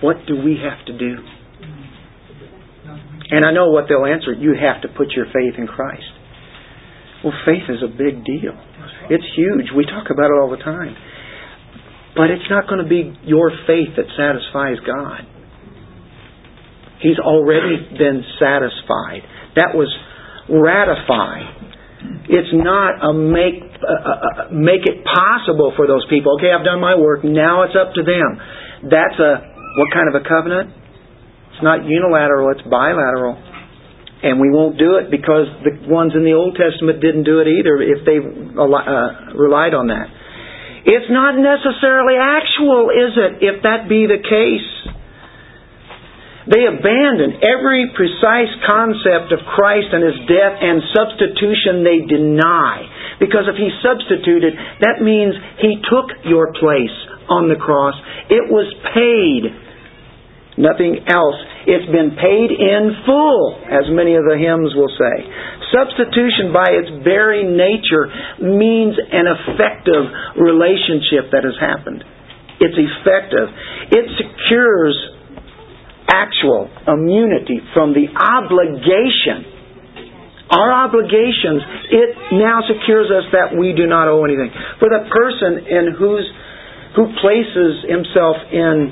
what 0.01 0.16
do 0.26 0.36
we 0.36 0.57
have 0.62 0.86
to 0.86 0.97
do? 0.97 1.16
And 3.30 3.45
I 3.45 3.53
know 3.53 3.70
what 3.70 3.84
they'll 3.88 4.07
answer. 4.07 4.32
You 4.32 4.55
have 4.59 4.82
to 4.82 4.88
put 4.88 5.12
your 5.12 5.26
faith 5.26 5.55
in 5.59 5.66
Christ. 5.66 6.11
Well, 7.22 7.34
faith 7.45 7.68
is 7.68 7.82
a 7.84 7.88
big 7.88 8.24
deal. 8.24 8.57
It's 9.11 9.24
huge. 9.36 9.66
We 9.76 9.84
talk 9.84 10.09
about 10.11 10.30
it 10.30 10.38
all 10.41 10.51
the 10.51 10.62
time. 10.62 10.97
But 12.16 12.30
it's 12.30 12.49
not 12.51 12.66
going 12.66 12.82
to 12.82 12.88
be 12.88 13.12
your 13.24 13.51
faith 13.66 13.95
that 13.97 14.07
satisfies 14.16 14.80
God. 14.86 15.39
He's 17.01 17.18
already 17.18 17.80
been 17.96 18.24
satisfied. 18.38 19.24
That 19.57 19.72
was 19.74 19.88
ratified. 20.48 21.72
It's 22.28 22.53
not 22.53 23.01
a 23.01 23.12
make 23.12 23.61
uh, 23.80 24.53
make 24.53 24.84
it 24.84 25.05
possible 25.05 25.72
for 25.76 25.86
those 25.86 26.05
people. 26.09 26.36
Okay, 26.36 26.53
I've 26.53 26.64
done 26.64 26.80
my 26.80 26.96
work. 26.96 27.24
Now 27.24 27.64
it's 27.64 27.76
up 27.76 27.92
to 27.96 28.03
them. 28.05 28.40
That's 28.88 29.18
a 29.20 29.51
what 29.76 29.88
kind 29.92 30.09
of 30.09 30.16
a 30.18 30.24
covenant? 30.26 30.74
It's 31.55 31.62
not 31.62 31.84
unilateral, 31.84 32.51
it's 32.57 32.64
bilateral. 32.64 33.36
And 34.22 34.40
we 34.40 34.51
won't 34.53 34.76
do 34.76 35.01
it 35.01 35.11
because 35.11 35.48
the 35.64 35.88
ones 35.88 36.12
in 36.12 36.24
the 36.24 36.36
Old 36.36 36.57
Testament 36.57 37.01
didn't 37.01 37.24
do 37.24 37.40
it 37.40 37.48
either 37.48 37.80
if 37.80 38.05
they 38.05 38.20
uh, 38.20 39.32
relied 39.32 39.72
on 39.72 39.88
that. 39.88 40.09
It's 40.84 41.09
not 41.09 41.36
necessarily 41.36 42.16
actual, 42.20 42.92
is 42.92 43.12
it, 43.16 43.32
if 43.44 43.62
that 43.64 43.88
be 43.88 44.09
the 44.09 44.20
case? 44.20 44.68
They 46.51 46.66
abandon 46.66 47.38
every 47.46 47.94
precise 47.94 48.51
concept 48.66 49.30
of 49.30 49.46
Christ 49.55 49.94
and 49.94 50.03
His 50.03 50.18
death 50.26 50.59
and 50.59 50.82
substitution 50.90 51.86
they 51.86 52.03
deny. 52.11 52.82
Because 53.22 53.46
if 53.46 53.55
He 53.55 53.70
substituted, 53.78 54.59
that 54.82 54.98
means 54.98 55.38
He 55.62 55.78
took 55.86 56.11
your 56.26 56.51
place 56.59 56.96
on 57.30 57.46
the 57.46 57.55
cross. 57.55 57.94
It 58.26 58.51
was 58.51 58.66
paid. 58.90 59.46
Nothing 60.59 61.07
else. 61.07 61.38
It's 61.70 61.86
been 61.86 62.18
paid 62.18 62.51
in 62.51 63.07
full, 63.07 63.62
as 63.70 63.86
many 63.94 64.18
of 64.18 64.26
the 64.26 64.34
hymns 64.34 64.74
will 64.74 64.90
say. 64.90 65.16
Substitution, 65.70 66.51
by 66.51 66.66
its 66.66 66.90
very 67.07 67.46
nature, 67.46 68.11
means 68.42 68.98
an 68.98 69.30
effective 69.30 70.05
relationship 70.34 71.30
that 71.30 71.46
has 71.46 71.55
happened. 71.62 72.03
It's 72.59 72.74
effective. 72.74 73.48
It 73.94 74.05
secures 74.18 74.98
actual 76.11 76.67
immunity 76.87 77.63
from 77.73 77.95
the 77.95 78.11
obligation. 78.11 79.47
Our 80.51 80.91
obligations, 80.91 81.63
it 81.95 82.11
now 82.35 82.67
secures 82.67 83.07
us 83.07 83.31
that 83.31 83.55
we 83.55 83.71
do 83.71 83.87
not 83.87 84.11
owe 84.11 84.27
anything. 84.27 84.51
For 84.83 84.91
the 84.91 85.07
person 85.07 85.63
in 85.63 85.95
whose 85.95 86.27
who 86.97 87.07
places 87.23 87.87
himself 87.87 88.37
in 88.51 88.91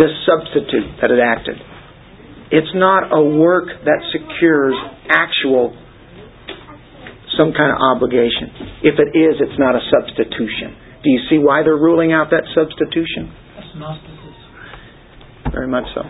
this 0.00 0.12
substitute 0.24 0.96
that 1.00 1.10
it 1.12 1.20
acted. 1.20 1.56
It's 2.50 2.72
not 2.72 3.12
a 3.12 3.20
work 3.20 3.68
that 3.84 4.00
secures 4.12 4.76
actual 5.10 5.76
some 7.36 7.52
kind 7.52 7.70
of 7.70 7.78
obligation. 7.78 8.80
If 8.82 8.96
it 8.96 9.12
is, 9.12 9.36
it's 9.44 9.58
not 9.60 9.76
a 9.76 9.84
substitution. 9.92 10.72
Do 11.04 11.10
you 11.10 11.20
see 11.28 11.38
why 11.38 11.62
they're 11.62 11.76
ruling 11.76 12.12
out 12.12 12.30
that 12.30 12.48
substitution? 12.56 13.30
Very 15.52 15.68
much 15.68 15.84
so. 15.94 16.02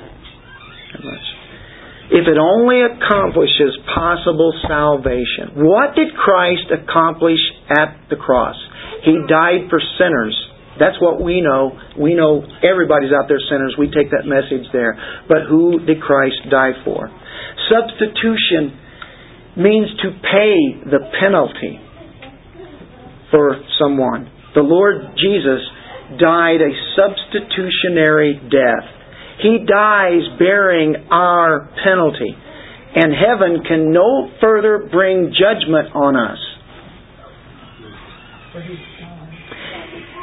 If 2.09 2.25
it 2.25 2.39
only 2.41 2.81
accomplishes 2.83 3.77
possible 3.95 4.53
salvation. 4.67 5.61
What 5.61 5.95
did 5.95 6.17
Christ 6.17 6.73
accomplish 6.73 7.41
at 7.69 8.09
the 8.09 8.17
cross? 8.17 8.57
He 9.05 9.13
died 9.29 9.69
for 9.69 9.79
sinners 9.99 10.35
that's 10.79 10.97
what 11.03 11.21
we 11.21 11.43
know. 11.43 11.75
We 11.99 12.15
know 12.15 12.47
everybody's 12.63 13.11
out 13.11 13.27
there 13.27 13.43
sinners. 13.51 13.75
We 13.79 13.91
take 13.91 14.15
that 14.15 14.25
message 14.25 14.71
there. 14.73 14.95
But 15.27 15.51
who 15.51 15.85
did 15.85 16.01
Christ 16.01 16.39
die 16.51 16.79
for? 16.85 17.11
Substitution 17.67 18.79
means 19.59 19.91
to 20.07 20.15
pay 20.23 20.55
the 20.87 21.03
penalty 21.21 21.83
for 23.31 23.59
someone. 23.79 24.31
The 24.55 24.63
Lord 24.63 25.19
Jesus 25.19 25.61
died 26.23 26.63
a 26.63 26.73
substitutionary 26.95 28.39
death. 28.49 28.87
He 29.43 29.65
dies 29.67 30.23
bearing 30.39 30.95
our 31.11 31.71
penalty. 31.85 32.35
And 32.95 33.13
heaven 33.15 33.63
can 33.67 33.93
no 33.93 34.31
further 34.41 34.89
bring 34.91 35.33
judgment 35.33 35.95
on 35.95 36.17
us. 36.17 36.39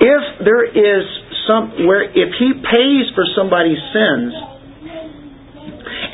If 0.01 0.22
there 0.43 0.66
is 0.66 1.05
some 1.47 1.88
where 1.88 2.03
if 2.03 2.30
he 2.39 2.51
pays 2.59 3.05
for 3.16 3.24
somebody's 3.38 3.80
sins 3.93 4.34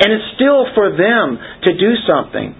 and 0.01 0.13
it's 0.13 0.35
still 0.35 0.67
for 0.75 0.91
them 0.91 1.39
to 1.65 1.71
do 1.73 1.91
something, 2.05 2.55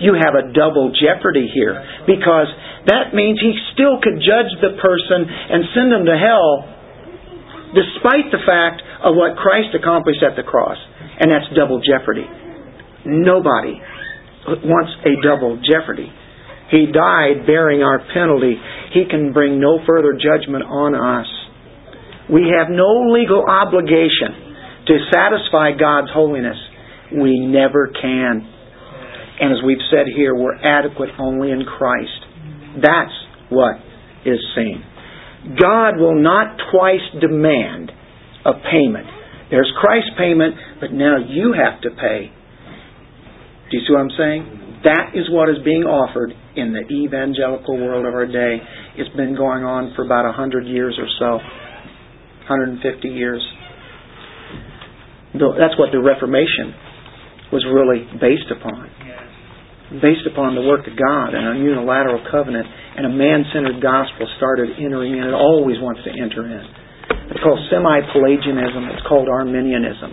you 0.00 0.16
have 0.16 0.34
a 0.34 0.52
double 0.52 0.90
jeopardy 0.96 1.46
here 1.52 1.76
because 2.08 2.48
that 2.88 3.14
means 3.14 3.38
he 3.38 3.52
still 3.76 4.00
could 4.02 4.18
judge 4.18 4.50
the 4.64 4.80
person 4.80 5.28
and 5.28 5.64
send 5.76 5.92
them 5.92 6.04
to 6.08 6.16
hell 6.16 6.66
despite 7.76 8.32
the 8.32 8.42
fact 8.42 8.82
of 9.02 9.16
what 9.16 9.36
Christ 9.36 9.72
accomplished 9.74 10.22
at 10.22 10.36
the 10.36 10.42
cross. 10.42 10.76
And 11.18 11.30
that's 11.30 11.48
double 11.56 11.80
jeopardy. 11.80 12.24
Nobody 13.04 13.80
wants 14.64 14.92
a 15.04 15.16
double 15.24 15.60
jeopardy. 15.60 16.08
He 16.70 16.86
died 16.92 17.46
bearing 17.46 17.82
our 17.82 17.98
penalty. 18.14 18.56
He 18.94 19.04
can 19.10 19.32
bring 19.32 19.60
no 19.60 19.80
further 19.86 20.14
judgment 20.14 20.64
on 20.64 20.94
us. 20.94 21.26
We 22.30 22.52
have 22.56 22.70
no 22.70 23.10
legal 23.10 23.44
obligation 23.48 24.86
to 24.86 24.94
satisfy 25.12 25.72
God's 25.78 26.08
holiness. 26.14 26.56
We 27.12 27.40
never 27.40 27.90
can. 27.90 28.46
And 29.40 29.52
as 29.52 29.58
we've 29.64 29.82
said 29.90 30.06
here, 30.14 30.34
we're 30.34 30.56
adequate 30.56 31.10
only 31.18 31.50
in 31.50 31.64
Christ. 31.64 32.20
That's 32.76 33.16
what 33.50 33.76
is 34.24 34.38
seen. 34.54 34.84
God 35.58 35.96
will 35.98 36.20
not 36.20 36.58
twice 36.70 37.00
demand 37.20 37.90
a 38.46 38.52
payment. 38.70 39.06
There's 39.50 39.70
Christ's 39.80 40.10
payment, 40.16 40.54
but 40.80 40.92
now 40.92 41.18
you 41.18 41.52
have 41.52 41.80
to 41.82 41.90
pay. 41.90 42.30
Do 43.70 43.76
you 43.76 43.82
see 43.86 43.92
what 43.92 44.00
I'm 44.00 44.16
saying? 44.16 44.80
That 44.84 45.12
is 45.14 45.28
what 45.30 45.50
is 45.50 45.58
being 45.64 45.84
offered 45.84 46.32
in 46.56 46.72
the 46.72 46.86
evangelical 46.88 47.76
world 47.76 48.06
of 48.06 48.14
our 48.14 48.26
day. 48.26 48.58
It's 48.96 49.14
been 49.16 49.36
going 49.36 49.62
on 49.62 49.92
for 49.94 50.04
about 50.04 50.24
a 50.24 50.32
hundred 50.32 50.66
years 50.66 50.98
or 50.98 51.06
so. 51.18 51.38
150 52.48 52.82
years. 53.08 53.44
That's 55.34 55.78
what 55.78 55.92
the 55.92 56.00
Reformation 56.02 56.74
was 57.52 57.62
really 57.66 58.06
based 58.18 58.50
upon. 58.50 58.90
Based 60.02 60.26
upon 60.26 60.54
the 60.54 60.62
work 60.62 60.86
of 60.86 60.94
God 60.94 61.34
and 61.34 61.58
a 61.58 61.62
unilateral 61.62 62.22
covenant 62.30 62.66
and 62.66 63.06
a 63.06 63.12
man-centered 63.12 63.82
gospel 63.82 64.26
started 64.38 64.70
entering 64.78 65.18
in. 65.18 65.26
It 65.26 65.34
always 65.34 65.78
wants 65.82 66.02
to 66.06 66.10
enter 66.10 66.46
in. 66.46 66.66
It's 67.30 67.42
called 67.42 67.62
semi-Pelagianism. 67.70 68.90
It's 68.90 69.06
called 69.06 69.28
Arminianism. 69.30 70.10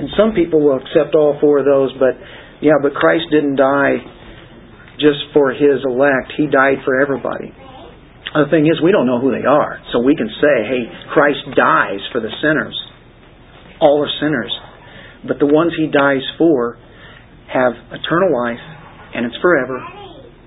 And 0.00 0.08
some 0.16 0.32
people 0.32 0.64
will 0.64 0.80
accept 0.80 1.14
all 1.14 1.36
four 1.40 1.60
of 1.60 1.66
those, 1.68 1.92
but 2.00 2.16
yeah, 2.64 2.80
but 2.80 2.94
Christ 2.94 3.28
didn't 3.30 3.56
die 3.56 4.00
just 4.96 5.30
for 5.36 5.52
His 5.52 5.84
elect. 5.84 6.32
He 6.36 6.48
died 6.48 6.80
for 6.84 6.98
everybody. 7.00 7.52
The 8.34 8.50
thing 8.50 8.66
is, 8.66 8.82
we 8.82 8.90
don't 8.90 9.06
know 9.06 9.20
who 9.20 9.30
they 9.30 9.46
are. 9.46 9.78
So 9.92 10.00
we 10.00 10.16
can 10.16 10.26
say, 10.26 10.56
hey, 10.66 10.82
Christ 11.12 11.44
dies 11.54 12.02
for 12.10 12.18
the 12.18 12.32
sinners. 12.42 12.74
All 13.80 14.02
are 14.02 14.10
sinners. 14.18 14.50
But 15.28 15.38
the 15.38 15.46
ones 15.46 15.72
He 15.76 15.86
dies 15.86 16.24
for 16.38 16.78
have 17.52 17.74
eternal 17.94 18.34
life, 18.34 18.64
and 19.14 19.26
it's 19.26 19.36
forever. 19.38 19.78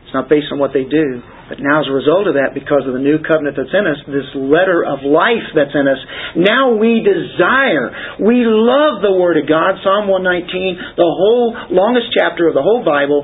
It's 0.04 0.14
not 0.14 0.28
based 0.28 0.52
on 0.52 0.60
what 0.60 0.72
they 0.74 0.84
do. 0.84 1.22
But 1.48 1.64
now, 1.64 1.80
as 1.80 1.88
a 1.88 1.96
result 1.96 2.28
of 2.28 2.36
that, 2.36 2.52
because 2.52 2.84
of 2.84 2.92
the 2.92 3.00
new 3.00 3.24
covenant 3.24 3.56
that's 3.56 3.72
in 3.72 3.88
us, 3.88 3.96
this 4.04 4.36
letter 4.36 4.84
of 4.84 5.00
life 5.08 5.48
that's 5.56 5.72
in 5.72 5.88
us, 5.88 6.00
now 6.36 6.76
we 6.76 7.00
desire, 7.00 8.20
we 8.20 8.44
love 8.44 9.00
the 9.00 9.16
Word 9.16 9.40
of 9.40 9.48
God. 9.48 9.80
Psalm 9.80 10.12
119, 10.12 11.00
the 11.00 11.08
whole 11.08 11.56
longest 11.72 12.12
chapter 12.12 12.52
of 12.52 12.54
the 12.54 12.62
whole 12.62 12.84
Bible, 12.84 13.24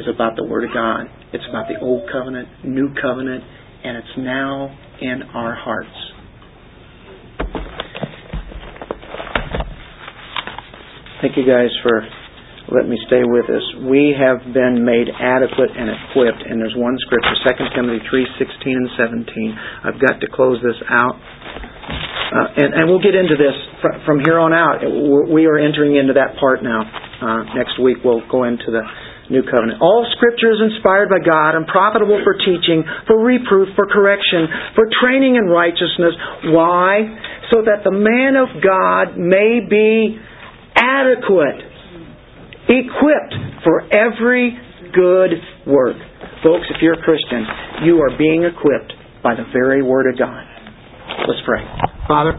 is 0.00 0.08
about 0.08 0.36
the 0.36 0.44
Word 0.44 0.64
of 0.64 0.72
God. 0.72 1.12
It's 1.32 1.44
about 1.48 1.68
the 1.68 1.78
Old 1.80 2.08
Covenant, 2.10 2.48
New 2.64 2.88
Covenant, 2.96 3.44
and 3.84 3.96
it's 3.98 4.16
now 4.16 4.72
in 5.00 5.22
our 5.34 5.54
hearts. 5.54 5.92
Thank 11.20 11.36
you 11.36 11.44
guys 11.44 11.68
for 11.82 12.00
letting 12.68 12.92
me 12.92 13.00
stay 13.08 13.24
with 13.24 13.48
us. 13.48 13.64
We 13.88 14.12
have 14.12 14.44
been 14.52 14.84
made 14.84 15.08
adequate 15.08 15.72
and 15.72 15.88
equipped, 15.88 16.44
and 16.44 16.60
there's 16.60 16.76
one 16.76 16.96
scripture, 17.00 17.36
2 17.44 17.76
Timothy 17.76 18.04
3, 18.08 18.26
16 18.36 18.76
and 18.76 18.90
17. 19.24 19.88
I've 19.88 20.00
got 20.00 20.20
to 20.20 20.28
close 20.28 20.60
this 20.60 20.76
out. 20.88 21.16
Uh, 22.28 22.60
and, 22.60 22.70
and 22.76 22.84
we'll 22.92 23.00
get 23.00 23.16
into 23.16 23.40
this 23.40 23.56
from, 23.80 23.92
from 24.04 24.18
here 24.20 24.36
on 24.36 24.52
out. 24.52 24.84
We 25.32 25.48
are 25.48 25.56
entering 25.56 25.96
into 25.96 26.12
that 26.20 26.36
part 26.36 26.60
now. 26.60 26.84
Uh, 26.84 27.56
next 27.56 27.80
week 27.80 28.04
we'll 28.04 28.22
go 28.28 28.44
into 28.44 28.68
the 28.68 28.84
New 29.32 29.44
Covenant. 29.44 29.80
All 29.80 30.04
Scripture 30.16 30.52
is 30.52 30.60
inspired 30.72 31.08
by 31.08 31.20
God 31.20 31.56
and 31.56 31.66
profitable 31.68 32.20
for 32.24 32.36
teaching, 32.36 32.84
for 33.08 33.16
reproof, 33.20 33.72
for 33.76 33.88
correction, 33.88 34.48
for 34.76 34.88
training 35.00 35.36
in 35.36 35.48
righteousness. 35.48 36.16
Why? 36.52 37.04
So 37.52 37.64
that 37.64 37.84
the 37.84 37.92
man 37.92 38.36
of 38.36 38.60
God 38.60 39.16
may 39.16 39.60
be 39.64 40.16
adequate, 40.76 41.60
equipped 42.68 43.64
for 43.64 43.82
every 43.88 44.56
good 44.92 45.32
work. 45.66 45.96
Folks, 46.44 46.66
if 46.70 46.82
you're 46.82 46.94
a 46.94 47.02
Christian, 47.02 47.44
you 47.84 47.98
are 47.98 48.16
being 48.16 48.44
equipped 48.44 48.92
by 49.22 49.34
the 49.34 49.44
very 49.52 49.82
Word 49.82 50.06
of 50.12 50.18
God. 50.18 50.44
Let's 51.26 51.40
pray. 51.44 51.64
Father, 52.06 52.38